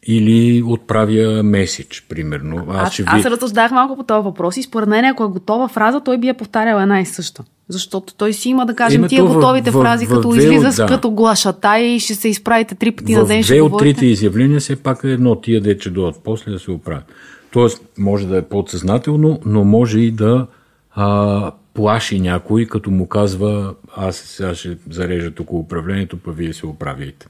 или 0.06 0.62
отправя 0.62 1.42
меседж, 1.42 2.06
примерно. 2.08 2.66
Аз, 2.68 2.88
аз, 2.88 2.96
ви... 2.96 3.04
аз 3.06 3.24
разсъждах 3.24 3.70
малко 3.70 3.96
по 3.96 4.02
този 4.02 4.24
въпрос 4.24 4.56
и 4.56 4.62
според 4.62 4.88
мен, 4.88 5.04
ако 5.04 5.24
е 5.24 5.28
готова 5.28 5.68
фраза, 5.68 6.00
той 6.00 6.18
би 6.18 6.26
я 6.26 6.34
повтарял 6.34 6.80
една 6.80 7.00
и 7.00 7.06
съща. 7.06 7.44
Защото 7.68 8.14
той 8.14 8.32
си 8.32 8.48
има, 8.48 8.66
да 8.66 8.74
кажем, 8.74 9.00
Името 9.00 9.08
тия 9.08 9.24
готовите 9.24 9.70
в, 9.70 9.80
фрази, 9.80 10.06
в, 10.06 10.08
като 10.08 10.30
в, 10.30 10.36
излиза 10.36 10.70
да. 10.82 10.86
като 10.86 11.10
глашата 11.10 11.78
и 11.78 12.00
ще 12.00 12.14
се 12.14 12.28
изправите 12.28 12.74
три 12.74 12.90
пъти 12.90 13.14
в 13.14 13.18
на 13.18 13.24
ден. 13.24 13.40
Две 13.40 13.60
от 13.60 13.78
трите 13.78 14.06
изявления 14.06 14.60
все 14.60 14.76
пак 14.76 15.04
е 15.04 15.10
едно, 15.10 15.36
тия 15.36 15.60
дече 15.60 15.90
дойдат 15.90 16.20
после 16.24 16.52
да 16.52 16.58
се 16.58 16.70
оправят. 16.70 17.04
Тоест, 17.50 17.82
може 17.98 18.26
да 18.26 18.36
е 18.36 18.42
подсъзнателно, 18.42 19.40
но 19.46 19.64
може 19.64 20.00
и 20.00 20.10
да 20.10 20.46
а, 20.94 21.52
плаши 21.74 22.20
някой, 22.20 22.66
като 22.66 22.90
му 22.90 23.06
казва, 23.06 23.74
аз 23.96 24.16
сега 24.16 24.54
ще 24.54 24.76
зарежа 24.90 25.30
тук 25.30 25.52
управлението, 25.52 26.16
па 26.16 26.32
вие 26.32 26.52
се 26.52 26.66
оправяйте. 26.66 27.26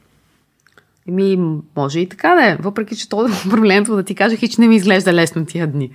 Ми, 1.09 1.39
може 1.77 2.01
и 2.01 2.09
така 2.09 2.35
да 2.35 2.51
е. 2.51 2.57
Въпреки, 2.57 2.97
че 2.97 3.09
то 3.09 3.29
проблемето 3.51 3.97
да 3.97 4.03
ти 4.03 4.15
кажа, 4.15 4.37
че 4.37 4.61
не 4.61 4.69
ми 4.69 4.77
изглежда 4.77 5.13
лесно 5.13 5.47
тия 5.47 5.67
дни. 5.67 5.91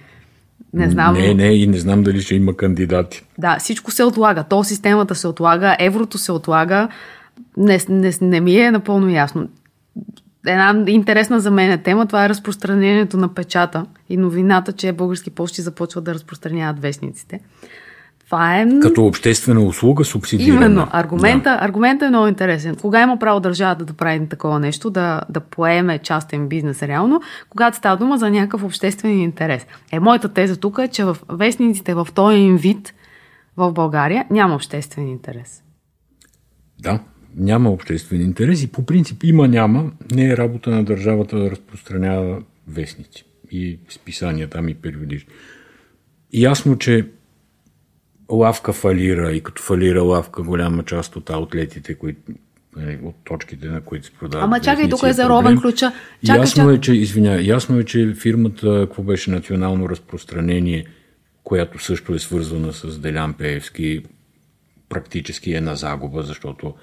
Не 0.73 0.89
знам. 0.89 1.13
Не, 1.13 1.33
не, 1.33 1.53
и 1.53 1.67
не 1.67 1.77
знам 1.77 2.03
дали 2.03 2.21
ще 2.21 2.35
има 2.35 2.57
кандидати. 2.57 3.23
Да, 3.37 3.57
всичко 3.59 3.91
се 3.91 4.03
отлага. 4.03 4.43
То 4.43 4.63
системата 4.63 5.15
се 5.15 5.27
отлага, 5.27 5.75
еврото 5.79 6.17
се 6.17 6.31
отлага. 6.31 6.87
Не, 7.57 7.79
не, 7.89 8.13
не 8.21 8.41
ми 8.41 8.55
е 8.59 8.71
напълно 8.71 9.09
ясно. 9.09 9.49
Една 10.47 10.83
интересна 10.87 11.39
за 11.39 11.51
мен 11.51 11.79
тема, 11.83 12.05
това 12.05 12.25
е 12.25 12.29
разпространението 12.29 13.17
на 13.17 13.33
печата 13.33 13.85
и 14.09 14.17
новината, 14.17 14.73
че 14.73 14.93
български 14.93 15.29
почти 15.29 15.61
започват 15.61 16.03
да 16.03 16.13
разпространяват 16.13 16.79
вестниците. 16.79 17.39
Това 18.31 18.61
е... 18.61 18.79
Като 18.81 19.05
обществена 19.05 19.61
услуга 19.61 20.05
субсидирана. 20.05 20.65
Именно. 20.65 20.87
Аргумента, 20.91 21.49
да. 21.49 21.65
аргумента 21.65 22.05
е 22.05 22.09
много 22.09 22.27
интересен. 22.27 22.75
Кога 22.75 23.01
има 23.01 23.19
право 23.19 23.39
държавата 23.39 23.85
да 23.85 23.93
прави 23.93 24.27
такова 24.29 24.59
нещо, 24.59 24.89
да, 24.89 25.21
да 25.29 25.39
поеме 25.39 25.99
частен 25.99 26.47
бизнес 26.47 26.83
реално, 26.83 27.21
когато 27.49 27.77
става 27.77 27.97
дума 27.97 28.17
за 28.17 28.29
някакъв 28.29 28.63
обществен 28.63 29.19
интерес. 29.19 29.67
Е, 29.91 29.99
моята 29.99 30.29
теза 30.33 30.57
тук 30.57 30.79
е, 30.83 30.87
че 30.87 31.03
в 31.03 31.17
вестниците 31.29 31.93
в 31.93 32.07
този 32.15 32.37
им 32.37 32.57
вид 32.57 32.93
в 33.57 33.71
България 33.71 34.25
няма 34.29 34.55
обществен 34.55 35.07
интерес. 35.07 35.63
Да, 36.79 36.99
няма 37.35 37.69
обществен 37.69 38.21
интерес 38.21 38.63
и 38.63 38.71
по 38.71 38.85
принцип 38.85 39.23
има-няма, 39.23 39.91
не 40.11 40.29
е 40.29 40.37
работа 40.37 40.69
на 40.69 40.83
държавата 40.83 41.39
да 41.39 41.51
разпространява 41.51 42.41
вестници 42.67 43.25
и 43.51 43.79
списания 43.89 44.49
там 44.49 44.69
и 44.69 44.73
периодични. 44.73 45.33
Ясно, 46.33 46.77
че 46.77 47.07
лавка 48.31 48.73
фалира 48.73 49.31
и 49.31 49.41
като 49.41 49.61
фалира 49.61 50.03
лавка 50.03 50.43
голяма 50.43 50.83
част 50.83 51.15
от 51.15 51.29
аутлетите, 51.29 51.95
които 51.95 52.31
нали, 52.75 52.99
от 53.03 53.15
точките, 53.23 53.67
на 53.67 53.81
които 53.81 54.05
се 54.05 54.11
продават. 54.11 54.45
Ама 54.45 54.59
чакай, 54.59 54.89
тук 54.89 55.03
е 55.03 55.13
за 55.13 55.29
ровен 55.29 55.61
ключа. 55.61 55.91
Чакай, 56.25 56.41
ясно, 56.41 56.63
чакай. 56.63 56.75
Е, 56.75 56.81
че, 56.81 56.93
извиня, 56.93 57.41
ясно 57.41 57.79
е, 57.79 57.83
че 57.83 58.13
фирмата, 58.19 58.85
какво 58.87 59.03
беше 59.03 59.31
национално 59.31 59.89
разпространение, 59.89 60.85
която 61.43 61.83
също 61.83 62.13
е 62.13 62.19
свързвана 62.19 62.73
с 62.73 62.99
Делян 62.99 63.33
Пеевски, 63.33 64.03
практически 64.89 65.53
е 65.53 65.61
на 65.61 65.75
загуба, 65.75 66.21
защото 66.21 66.73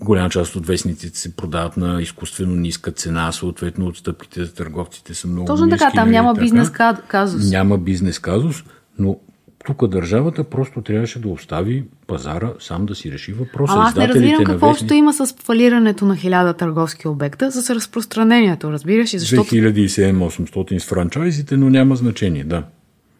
голяма 0.00 0.30
част 0.30 0.56
от 0.56 0.66
вестниците 0.66 1.18
се 1.18 1.36
продават 1.36 1.76
на 1.76 2.02
изкуствено 2.02 2.54
ниска 2.54 2.90
цена, 2.92 3.32
съответно 3.32 3.86
отстъпките 3.86 4.44
за 4.44 4.54
търговците 4.54 5.14
са 5.14 5.28
много 5.28 5.46
Точно 5.46 5.68
така, 5.68 5.90
там 5.94 6.10
няма 6.10 6.34
така. 6.34 6.44
бизнес 6.44 6.70
казус. 7.08 7.50
Няма 7.50 7.78
бизнес 7.78 8.18
казус, 8.18 8.64
но 8.98 9.18
тук 9.64 9.86
държавата 9.86 10.44
просто 10.44 10.82
трябваше 10.82 11.18
да 11.18 11.28
остави 11.28 11.84
пазара 12.06 12.52
сам 12.60 12.86
да 12.86 12.94
си 12.94 13.12
реши 13.12 13.32
въпроса. 13.32 13.72
Ама 13.72 13.84
аз 13.84 13.96
не 13.96 14.08
разбирам 14.08 14.44
какво 14.44 14.68
вестни... 14.68 14.86
ще 14.86 14.94
има 14.94 15.12
с 15.12 15.34
фалирането 15.44 16.04
на 16.04 16.16
хиляда 16.16 16.54
търговски 16.54 17.08
обекта, 17.08 17.52
с 17.52 17.74
разпространението, 17.74 18.72
разбираш? 18.72 19.10
Защото... 19.10 19.54
2700 19.54 20.78
с 20.78 20.88
франчайзите, 20.88 21.56
но 21.56 21.70
няма 21.70 21.96
значение, 21.96 22.44
да. 22.44 22.62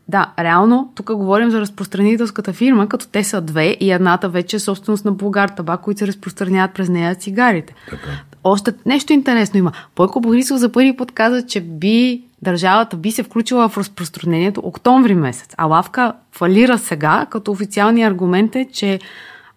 Да, 0.08 0.32
реално, 0.38 0.92
тук 0.94 1.06
говорим 1.06 1.50
за 1.50 1.60
разпространителската 1.60 2.52
фирма, 2.52 2.88
като 2.88 3.08
те 3.08 3.24
са 3.24 3.40
две 3.40 3.76
и 3.80 3.90
едната 3.90 4.28
вече 4.28 4.56
е 4.56 4.60
собственост 4.60 5.04
на 5.04 5.12
Българ 5.12 5.48
Табак, 5.48 5.80
които 5.80 5.98
се 5.98 6.06
разпространяват 6.06 6.74
през 6.74 6.88
нея 6.88 7.14
цигарите. 7.14 7.74
Така. 7.90 8.10
Още 8.44 8.72
нещо 8.86 9.12
интересно 9.12 9.58
има. 9.58 9.72
Бойко 9.96 10.20
Борисов 10.20 10.58
за 10.58 10.72
първи 10.72 10.96
път 10.96 11.12
каза, 11.12 11.46
че 11.46 11.60
би 11.60 12.22
държавата 12.42 12.96
би 12.96 13.10
се 13.10 13.22
включила 13.22 13.68
в 13.68 13.78
разпространението 13.78 14.60
октомври 14.64 15.14
месец. 15.14 15.54
А 15.56 15.64
лавка 15.64 16.12
фалира 16.32 16.78
сега, 16.78 17.26
като 17.30 17.52
официалният 17.52 18.10
аргумент 18.10 18.56
е, 18.56 18.68
че 18.72 19.00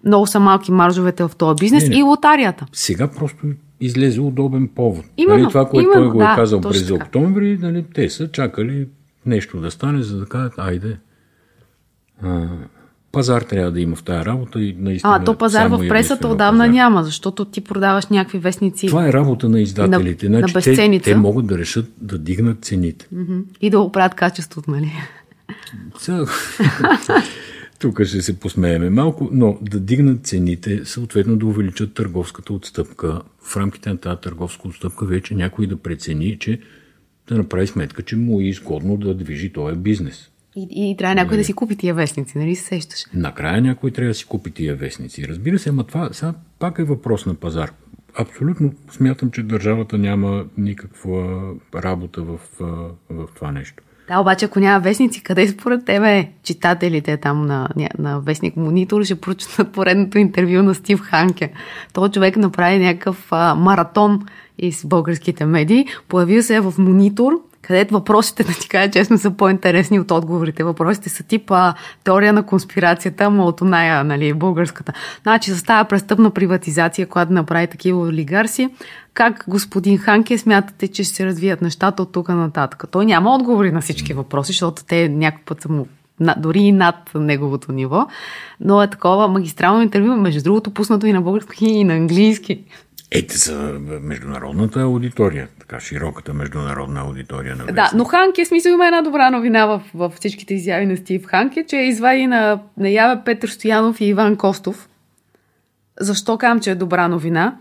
много 0.06 0.28
са 0.28 0.40
малки 0.40 0.72
маржовете 0.72 1.24
в 1.24 1.32
този 1.38 1.60
бизнес 1.60 1.84
не, 1.84 1.90
не. 1.90 2.00
и 2.00 2.04
лотарията. 2.04 2.66
Сега 2.74 3.08
просто 3.08 3.48
излезе 3.82 4.22
удобен 4.22 4.68
повод. 4.68 5.06
Именно, 5.18 5.40
нали, 5.40 5.50
това, 5.50 5.70
което 5.70 5.86
именно, 5.86 6.04
той 6.04 6.12
го 6.12 6.22
е 6.22 6.26
да, 6.26 6.36
казал 6.36 6.62
през 6.62 6.88
така. 6.88 6.94
октомври, 6.96 7.58
нали, 7.62 7.86
те 7.94 8.10
са 8.10 8.32
чакали 8.32 8.88
нещо 9.26 9.60
да 9.62 9.72
стане, 9.72 10.04
за 10.04 10.20
да 10.20 10.26
кажат, 10.26 10.54
айде. 10.58 10.98
А, 12.24 12.48
пазар 13.16 13.42
трябва 13.42 13.72
да 13.72 13.80
има 13.80 13.96
в 13.96 14.04
тази 14.04 14.26
работа 14.26 14.62
и 14.62 14.76
наистина. 14.80 15.16
А, 15.16 15.24
то 15.24 15.38
пазар 15.38 15.68
в 15.68 15.88
пресата 15.88 16.28
отдавна 16.28 16.64
пазар. 16.64 16.74
няма, 16.74 17.04
защото 17.04 17.46
ти 17.46 17.62
продаваш 17.62 18.08
някакви 18.08 18.40
вестници. 18.40 18.88
Това 18.88 19.08
е 19.08 19.14
работа 19.14 19.50
на 19.50 19.62
издателите. 19.62 20.30
На, 20.30 20.40
значи, 20.48 20.70
на 20.70 20.76
те, 20.76 21.00
те 21.00 21.16
могат 21.16 21.48
да 21.48 21.58
решат 21.58 21.86
да 22.02 22.18
дигнат 22.18 22.66
цените. 22.66 23.08
Mm-hmm. 23.16 23.44
И 23.62 23.70
да 23.70 23.80
оправят 23.80 24.16
качеството, 24.16 24.72
нали? 24.72 24.92
Тук 27.80 28.04
ще 28.04 28.22
се 28.22 28.40
посмееме 28.40 28.90
малко, 28.90 29.30
но 29.32 29.58
да 29.62 29.80
дигнат 29.80 30.26
цените, 30.26 30.86
съответно 30.86 31.38
да 31.38 31.46
увеличат 31.46 31.94
търговската 31.94 32.54
отстъпка. 32.54 33.22
В 33.42 33.58
рамките 33.58 33.90
на 33.90 33.98
тази 33.98 34.22
търговска 34.22 34.68
отстъпка 34.68 35.06
вече 35.06 35.36
някой 35.36 35.68
да 35.68 35.78
прецени, 35.78 36.38
че 36.40 36.60
да 37.28 37.38
направи 37.38 37.68
сметка, 37.68 38.04
че 38.04 38.16
му 38.16 38.40
е 38.40 38.44
изгодно 38.44 38.98
да 38.98 39.14
движи 39.14 39.54
този 39.54 39.76
бизнес. 39.76 40.30
И, 40.56 40.92
и 40.92 40.98
трябва 40.98 41.16
някой 41.16 41.30
да 41.30 41.36
нали? 41.36 41.44
си 41.44 41.54
купи 41.54 41.76
тия 41.76 41.94
вестници, 41.94 42.38
нали 42.38 42.56
се 42.56 42.64
сещаш? 42.64 43.06
Накрая 43.14 43.62
някой 43.62 43.92
трябва 43.92 44.08
да 44.08 44.14
си 44.14 44.26
купи 44.26 44.52
тия 44.52 44.76
вестници. 44.76 45.28
Разбира 45.28 45.60
се, 45.60 45.70
ама 45.70 45.84
това 45.84 46.10
сега 46.14 46.34
пак 46.60 46.80
е 46.80 46.84
въпрос 46.84 47.26
на 47.26 47.34
пазар. 47.34 47.72
Абсолютно 48.20 48.74
смятам, 48.92 49.32
че 49.32 49.44
държавата 49.44 49.98
няма 49.98 50.46
никаква 50.58 51.42
работа 51.76 52.24
в, 52.24 52.40
в 53.10 53.28
това 53.36 53.52
нещо. 53.52 53.84
Да, 54.08 54.20
обаче 54.20 54.46
ако 54.46 54.60
няма 54.60 54.80
вестници, 54.80 55.24
къде 55.24 55.48
според 55.48 55.86
тебе 55.86 56.30
читателите 56.44 57.18
там 57.18 57.46
на, 57.46 57.70
на 58.00 58.20
Вестник 58.20 58.56
Монитор 58.56 59.04
ще 59.04 59.16
прочитат 59.16 59.72
поредното 59.72 60.18
интервю 60.18 60.64
на 60.64 60.76
Стив 60.76 61.00
Ханке? 61.00 61.52
Той 61.94 62.10
човек 62.10 62.38
направи 62.38 62.80
някакъв 62.80 63.28
а, 63.32 63.56
маратон 63.56 64.26
из 64.58 64.86
българските 64.86 65.46
медии. 65.46 65.86
Появил 66.08 66.44
се 66.44 66.60
в 66.60 66.74
Монитор 66.78 67.32
където 67.68 67.94
въпросите, 67.94 68.44
да 68.48 68.54
ти 68.54 68.70
кажа 68.70 68.92
честно, 68.92 69.18
са 69.18 69.32
по-интересни 69.32 70.00
от 70.00 70.12
отговорите. 70.12 70.64
Въпросите 70.64 71.10
са 71.10 71.24
типа 71.24 71.74
теория 72.04 72.34
на 72.34 72.44
конспирацията, 72.44 73.30
но 73.30 73.46
от 73.46 73.62
оная, 73.62 74.04
нали, 74.04 74.34
българската. 74.34 74.94
Значи, 75.24 75.52
с 75.52 75.64
тази 75.64 75.88
престъпна 75.88 76.32
приватизация, 76.32 77.08
която 77.08 77.34
направи 77.34 77.68
такива 77.68 78.02
олигарси, 78.02 78.70
как 79.14 79.46
господин 79.48 79.98
Ханке 79.98 80.38
смятате, 80.38 80.88
че 80.88 81.04
ще 81.04 81.16
се 81.16 81.26
развият 81.26 81.62
нещата 81.62 82.02
от 82.02 82.12
тук 82.12 82.30
нататък? 82.30 82.84
Той 82.92 83.06
няма 83.06 83.36
отговори 83.36 83.72
на 83.72 83.82
всички 83.82 84.14
въпроси, 84.14 84.48
защото 84.48 84.84
те 84.84 85.10
някакъв 85.10 85.46
път 85.46 85.62
са 85.62 85.70
му 85.72 85.88
дори 86.38 86.60
и 86.60 86.72
над 86.72 86.96
неговото 87.16 87.72
ниво, 87.72 88.08
но 88.60 88.84
е 88.84 88.90
такова 88.90 89.28
магистрално 89.28 89.82
интервю, 89.82 90.16
между 90.16 90.44
другото 90.44 90.72
пуснато 90.72 91.08
и 91.08 91.14
на 91.14 91.22
български 91.22 91.66
и 91.66 91.84
на 91.84 91.94
английски. 91.94 92.64
Ете 93.18 93.38
за 93.38 93.80
международната 94.02 94.82
аудитория, 94.82 95.48
така 95.60 95.80
широката 95.80 96.34
международна 96.34 97.02
аудитория 97.02 97.56
на 97.56 97.66
Да, 97.66 97.92
но 97.96 98.06
Ханке, 98.06 98.46
смисъл 98.46 98.72
има 98.72 98.86
една 98.86 99.02
добра 99.02 99.30
новина 99.30 99.66
в, 99.66 99.82
в 99.94 100.14
всичките 100.16 100.54
изяви 100.54 100.86
на 100.86 100.98
Стив 100.98 101.26
Ханке, 101.26 101.66
че 101.68 101.78
е 101.78 101.88
извади 101.88 102.28
на 102.28 102.60
наяве 102.78 103.22
Петър 103.26 103.48
Стоянов 103.50 104.02
и 104.02 104.06
Иван 104.06 104.36
Костов. 104.36 104.90
Защо 106.00 106.38
кам, 106.38 106.60
че 106.60 106.72
е 106.72 106.76
добра 106.76 107.08
новина? 107.08 107.58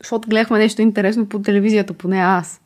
Защото 0.00 0.28
гледахме 0.28 0.58
нещо 0.58 0.82
интересно 0.82 1.28
по 1.28 1.42
телевизията, 1.42 1.94
поне 1.94 2.18
аз. 2.18 2.60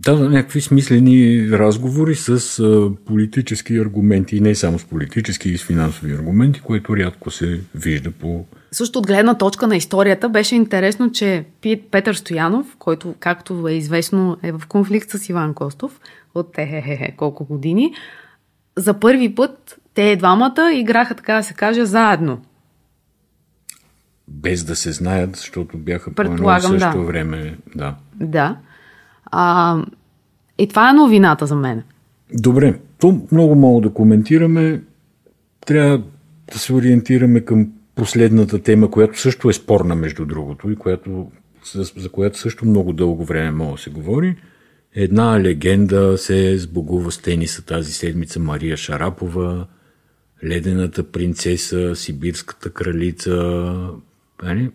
Да, 0.00 0.28
някакви 0.28 0.60
смислени 0.60 1.48
разговори 1.50 2.14
с 2.14 2.60
политически 3.06 3.76
аргументи, 3.76 4.36
и 4.36 4.40
не 4.40 4.54
само 4.54 4.78
с 4.78 4.84
политически, 4.84 5.50
и 5.50 5.58
с 5.58 5.64
финансови 5.64 6.12
аргументи, 6.12 6.60
което 6.60 6.96
рядко 6.96 7.30
се 7.30 7.60
вижда 7.74 8.10
по 8.10 8.46
също 8.72 8.98
от 8.98 9.06
гледна 9.06 9.34
точка 9.34 9.66
на 9.66 9.76
историята 9.76 10.28
беше 10.28 10.54
интересно, 10.54 11.12
че 11.12 11.44
Петър 11.90 12.14
Стоянов, 12.14 12.76
който, 12.78 13.14
както 13.20 13.68
е 13.68 13.72
известно, 13.72 14.36
е 14.42 14.52
в 14.52 14.62
конфликт 14.68 15.10
с 15.10 15.28
Иван 15.28 15.54
Костов 15.54 16.00
от 16.34 16.58
е 16.58 17.14
колко 17.16 17.44
години, 17.44 17.94
за 18.76 18.94
първи 18.94 19.34
път 19.34 19.78
те 19.94 20.16
двамата 20.16 20.72
играха, 20.74 21.14
така 21.14 21.34
да 21.34 21.42
се 21.42 21.54
каже, 21.54 21.84
заедно. 21.84 22.42
Без 24.28 24.64
да 24.64 24.76
се 24.76 24.92
знаят, 24.92 25.36
защото 25.36 25.78
бяха 25.78 26.14
по 26.14 26.22
едно 26.22 26.60
също 26.60 26.98
да. 26.98 27.04
време. 27.04 27.58
Да. 27.74 27.96
Да. 28.14 28.56
А, 29.30 29.76
и 30.58 30.68
това 30.68 30.90
е 30.90 30.92
новината 30.92 31.46
за 31.46 31.56
мен. 31.56 31.82
Добре, 32.34 32.78
то 32.98 33.20
много 33.32 33.54
мога 33.54 33.88
да 33.88 33.94
коментираме. 33.94 34.82
Трябва 35.66 36.02
да 36.52 36.58
се 36.58 36.72
ориентираме 36.72 37.40
към 37.40 37.72
последната 37.94 38.62
тема, 38.62 38.90
която 38.90 39.20
също 39.20 39.48
е 39.48 39.52
спорна, 39.52 39.94
между 39.94 40.26
другото, 40.26 40.70
и 40.70 40.76
която, 40.76 41.30
за, 41.72 41.84
за 41.96 42.08
която 42.08 42.38
също 42.38 42.66
много 42.66 42.92
дълго 42.92 43.24
време 43.24 43.50
мога 43.50 43.72
да 43.72 43.78
се 43.78 43.90
говори. 43.90 44.36
Една 44.94 45.40
легенда 45.40 46.18
се 46.18 46.58
сбогува 46.58 47.12
с 47.12 47.18
тениса 47.18 47.64
тази 47.64 47.92
седмица 47.92 48.40
Мария 48.40 48.76
Шарапова, 48.76 49.66
Ледената 50.44 51.02
принцеса, 51.02 51.96
Сибирската 51.96 52.70
кралица. 52.70 53.34
Нали? 54.42 54.70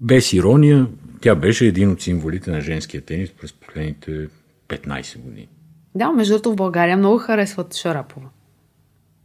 Без 0.00 0.32
ирония, 0.32 0.86
тя 1.20 1.34
беше 1.34 1.66
един 1.66 1.90
от 1.90 2.02
символите 2.02 2.50
на 2.50 2.60
женския 2.60 3.00
тенис 3.00 3.30
през 3.30 3.52
последните 3.52 4.28
15 4.68 5.18
години. 5.18 5.48
Да, 5.94 6.12
между 6.12 6.32
другото 6.32 6.52
в 6.52 6.56
България 6.56 6.96
много 6.96 7.18
харесват 7.18 7.74
Шарапова 7.74 8.28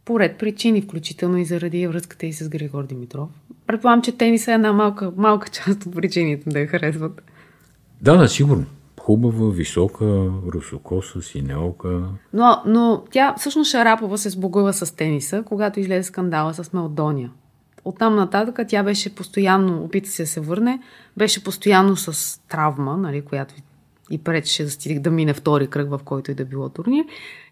по 0.04 0.20
ред 0.20 0.38
причини, 0.38 0.82
включително 0.82 1.38
и 1.38 1.44
заради 1.44 1.86
връзката 1.86 2.26
и 2.26 2.32
с 2.32 2.48
Григор 2.48 2.86
Димитров. 2.86 3.28
Предполагам, 3.66 4.02
че 4.02 4.12
тениса 4.12 4.50
е 4.52 4.54
една 4.54 4.72
малка, 4.72 5.12
малка 5.16 5.48
част 5.48 5.86
от 5.86 5.94
причините 5.94 6.50
да 6.50 6.60
я 6.60 6.66
харесват. 6.66 7.22
Да, 8.02 8.16
да, 8.16 8.28
сигурно. 8.28 8.64
Хубава, 9.00 9.50
висока, 9.50 10.30
русокоса, 10.54 11.22
синеока. 11.22 12.02
Но, 12.32 12.62
но 12.66 13.04
тя 13.10 13.34
всъщност 13.38 13.70
Шарапова 13.70 14.18
се 14.18 14.30
сбогува 14.30 14.72
с 14.72 14.96
тениса, 14.96 15.42
когато 15.46 15.80
излезе 15.80 16.02
скандала 16.02 16.54
с 16.54 16.72
Мелдония. 16.72 17.30
Оттам 17.84 18.16
нататък 18.16 18.60
тя 18.68 18.82
беше 18.82 19.14
постоянно, 19.14 19.82
опита 19.82 20.10
се 20.10 20.22
да 20.22 20.26
се 20.26 20.40
върне, 20.40 20.80
беше 21.16 21.44
постоянно 21.44 21.96
с 21.96 22.40
травма, 22.48 22.96
нали, 22.96 23.20
която 23.20 23.54
и 24.10 24.18
пречеше 24.18 24.64
да 24.64 24.70
стига 24.70 25.00
да 25.00 25.10
мине 25.10 25.34
втори 25.34 25.66
кръг, 25.66 25.90
в 25.90 26.00
който 26.04 26.30
и 26.30 26.34
да 26.34 26.44
било 26.44 26.68
турнир. 26.68 27.04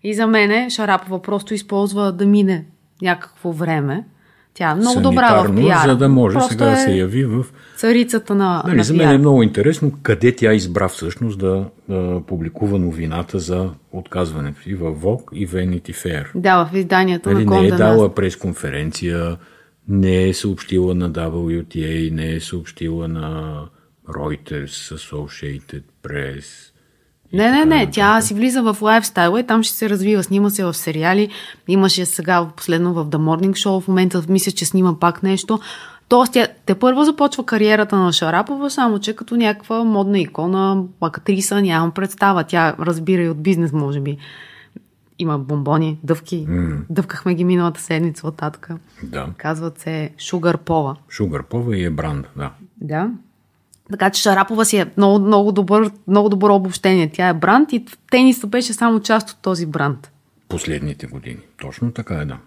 И 0.03 0.15
за 0.15 0.27
мене 0.27 0.71
Шарапова 0.71 1.23
просто 1.23 1.55
използва 1.55 2.13
да 2.13 2.27
мине 2.27 2.65
някакво 3.03 3.53
време. 3.53 4.05
Тя 4.55 4.71
е 4.71 4.75
много 4.75 5.01
добра 5.01 5.43
в 5.43 5.57
пиар. 5.57 5.89
За 5.89 5.97
да 5.97 6.09
може 6.09 6.35
просто 6.35 6.53
сега 6.53 6.67
е 6.67 6.71
да 6.71 6.77
се 6.77 6.91
яви 6.91 7.25
в... 7.25 7.45
Царицата 7.77 8.35
на, 8.35 8.63
нали, 8.67 8.77
на 8.77 8.85
За 8.85 8.95
мен 8.95 9.11
е 9.11 9.19
много 9.19 9.43
интересно 9.43 9.93
къде 10.03 10.37
тя 10.37 10.53
избра 10.53 10.89
всъщност 10.89 11.39
да, 11.39 11.65
да 11.89 12.21
публикува 12.27 12.79
новината 12.79 13.39
за 13.39 13.71
отказването 13.93 14.61
и 14.67 14.75
в 14.75 14.93
Vogue 14.95 15.33
и 15.33 15.49
Vanity 15.49 15.91
Fair. 15.91 16.27
Да, 16.35 16.65
в 16.65 16.77
изданията 16.77 17.33
нали, 17.33 17.45
на 17.45 17.51
Конда 17.51 17.63
Не 17.63 17.69
е 17.69 17.71
дала 17.71 18.15
пресконференция, 18.15 19.37
Не 19.91 20.29
е 20.29 20.35
съобщила 20.35 20.95
на 20.95 21.11
WTA, 21.11 22.11
не 22.13 22.35
е 22.35 22.41
съобщила 22.41 23.09
на 23.09 23.65
Reuters, 24.09 24.97
Associated 24.97 25.83
Press. 26.03 26.45
Не, 27.33 27.51
не, 27.51 27.65
не. 27.65 27.91
Тя 27.91 28.21
си 28.21 28.35
влиза 28.35 28.63
в 28.63 28.77
лайфстайла 28.83 29.41
и 29.41 29.47
там 29.47 29.63
ще 29.63 29.75
се 29.75 29.91
развива. 29.91 30.23
Снима 30.23 30.51
се 30.51 30.65
в 30.65 30.75
сериали. 30.75 31.29
Имаше 31.69 32.07
сега 32.07 32.49
последно 32.57 32.95
в 32.95 33.07
The 33.07 33.17
Morning 33.17 33.53
Show. 33.53 33.81
В 33.81 33.89
момента 33.89 34.23
мисля, 34.29 34.53
че 34.53 34.67
снима 34.67 34.99
пак 35.01 35.23
нещо. 35.23 35.61
Тоест, 36.09 36.33
тя 36.33 36.47
те 36.67 36.75
първо 36.75 37.05
започва 37.05 37.47
кариерата 37.47 37.97
на 37.97 38.13
Шарапова, 38.13 38.71
само 38.71 38.99
че 38.99 39.17
като 39.17 39.37
някаква 39.37 39.85
модна 39.85 40.19
икона, 40.19 40.83
актриса, 41.01 41.63
нямам 41.63 41.91
представа. 41.91 42.45
Тя 42.45 42.75
разбира 42.81 43.23
и 43.23 43.29
от 43.29 43.43
бизнес, 43.43 43.73
може 43.73 44.01
би. 44.01 44.19
Има 45.21 45.39
бомбони, 45.39 45.99
дъвки. 46.03 46.47
Mm. 46.49 46.79
Дъвкахме 46.91 47.35
ги 47.35 47.45
миналата 47.45 47.81
седмица 47.81 48.27
от 48.27 48.37
татка. 48.37 48.79
Да. 49.03 49.29
Казват 49.37 49.79
се 49.79 50.11
Шугар 50.19 50.59
Пова. 50.59 50.97
Шугар 51.11 51.43
Пова 51.43 51.77
и 51.77 51.85
е 51.85 51.91
бранд, 51.91 52.27
да. 52.37 52.53
Да. 52.81 53.11
Така 53.91 54.11
че 54.11 54.23
Шарапова 54.23 54.65
си 54.65 54.77
е 54.77 54.87
много, 54.97 55.27
много, 55.27 55.53
добър, 55.53 55.91
много 56.09 56.29
добро 56.29 56.55
обобщение. 56.55 57.11
Тя 57.13 57.29
е 57.29 57.35
бранд 57.35 57.73
и 57.73 57.85
тениса 58.11 58.47
беше 58.47 58.73
само 58.73 59.01
част 59.01 59.31
от 59.31 59.37
този 59.43 59.67
бранд. 59.67 60.11
Последните 60.49 61.07
години. 61.07 61.41
Точно 61.61 61.93
така 61.93 62.15
е, 62.15 62.25
да. 62.25 62.39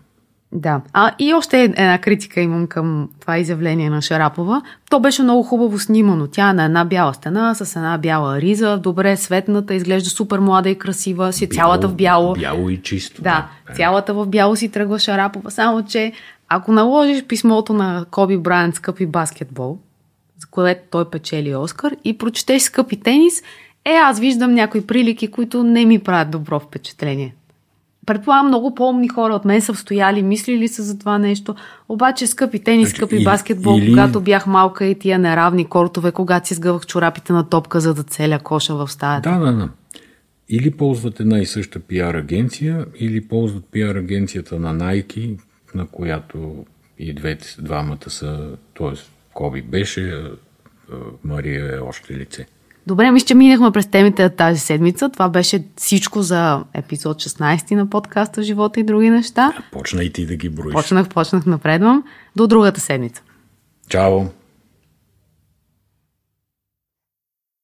Да. 0.54 0.82
А 0.94 1.12
и 1.20 1.34
още 1.34 1.64
една 1.64 1.98
критика 1.98 2.42
имам 2.42 2.68
към 2.68 3.10
това 3.20 3.38
изявление 3.38 3.90
на 3.90 4.02
Шарапова. 4.02 4.62
То 4.90 5.00
беше 5.00 5.24
много 5.24 5.44
хубаво 5.44 5.80
снимано. 5.80 6.28
Тя 6.28 6.50
е 6.50 6.54
на 6.54 6.66
една 6.66 6.86
бяла 6.86 7.14
стена 7.14 7.56
с 7.56 7.76
една 7.76 7.98
бяла 7.98 8.42
риза, 8.42 8.78
добре 8.78 9.18
светната, 9.18 9.74
изглежда 9.74 10.10
супер 10.10 10.40
млада 10.40 10.70
и 10.70 10.78
красива, 10.78 11.34
си 11.34 11.48
бяло, 11.48 11.56
цялата 11.56 11.88
в 11.88 11.96
бяло. 11.96 12.34
Бяло 12.34 12.70
и 12.70 12.82
чисто. 12.82 13.22
Да, 13.22 13.48
да, 13.68 13.74
цялата 13.74 14.14
в 14.14 14.26
бяло 14.26 14.56
си 14.56 14.70
тръгва 14.70 15.00
Шарапова. 15.00 15.52
Само, 15.52 15.86
че 15.86 16.12
ако 16.50 16.72
наложиш 16.72 17.24
писмото 17.24 17.74
на 17.74 18.06
Коби 18.12 18.38
Брайант 18.38 18.76
скъпи 18.76 19.06
баскетбол, 19.06 19.78
за 20.38 20.48
което 20.52 20.82
той 20.92 21.10
печели 21.10 21.56
Оскар, 21.56 21.96
и 22.04 22.18
прочетеш 22.18 22.62
скъпи 22.62 23.00
тенис, 23.00 23.44
е, 23.86 23.94
аз 23.94 24.20
виждам 24.20 24.54
някои 24.54 24.88
прилики, 24.88 25.28
които 25.28 25.64
не 25.64 25.86
ми 25.86 26.00
правят 26.00 26.32
добро 26.32 26.60
впечатление. 26.60 27.36
Предполагам, 28.06 28.48
много 28.48 28.76
по-умни 28.76 29.08
хора 29.08 29.34
от 29.34 29.46
мен 29.46 29.62
са 29.62 29.76
стояли, 29.76 30.24
мислили 30.24 30.68
са 30.68 30.84
за 30.84 31.00
това 31.00 31.18
нещо. 31.18 31.56
Обаче, 31.90 32.28
скъпи 32.28 32.60
тенис, 32.60 32.90
значи, 32.90 32.98
скъпи 32.98 33.16
или, 33.16 33.24
баскетбол, 33.24 33.80
или... 33.80 33.90
когато 33.90 34.22
бях 34.22 34.48
малка 34.48 34.86
и 34.86 35.00
тия 35.00 35.20
неравни 35.20 35.66
кортове, 35.66 36.12
когато 36.12 36.48
си 36.48 36.54
сгъвах 36.54 36.86
чорапите 36.86 37.34
на 37.34 37.50
топка, 37.50 37.80
за 37.80 37.94
да 37.94 38.04
целя 38.04 38.40
коша 38.40 38.76
в 38.76 38.92
стаята. 38.92 39.30
Да, 39.30 39.40
да, 39.40 39.54
да. 39.54 39.70
Или 40.50 40.72
ползват 40.72 41.20
една 41.20 41.40
и 41.40 41.46
съща 41.46 41.80
пиар 41.80 42.14
агенция, 42.14 42.86
или 43.00 43.28
ползват 43.28 43.66
пиар 43.72 43.96
агенцията 43.96 44.60
на 44.60 44.76
Nike, 44.76 45.40
на 45.76 45.88
която 45.88 46.66
и 47.00 47.14
двете, 47.14 47.56
двамата 47.60 48.10
са, 48.10 48.50
т.е. 48.78 48.98
Коби 49.34 49.62
беше, 49.62 50.24
Мария 51.24 51.76
е 51.76 51.80
още 51.80 52.14
лице. 52.14 52.46
Добре, 52.88 53.12
мисля, 53.12 53.26
че 53.26 53.34
минахме 53.34 53.72
през 53.72 53.88
темите 53.88 54.30
тази 54.30 54.60
седмица. 54.60 55.10
Това 55.10 55.30
беше 55.30 55.64
всичко 55.78 56.22
за 56.22 56.64
епизод 56.74 57.22
16 57.22 57.72
на 57.76 57.90
подкаста 57.90 58.44
Живота 58.44 58.80
и 58.80 58.84
други 58.84 59.10
неща. 59.10 59.54
Почна 59.72 60.04
и 60.04 60.14
ти 60.14 60.26
да 60.26 60.36
ги 60.36 60.50
броиш. 60.50 60.74
Почнах, 60.74 61.10
почнах, 61.10 61.46
напредвам. 61.46 62.04
До 62.36 62.48
другата 62.48 62.80
седмица. 62.80 63.22
Чао! 63.90 64.22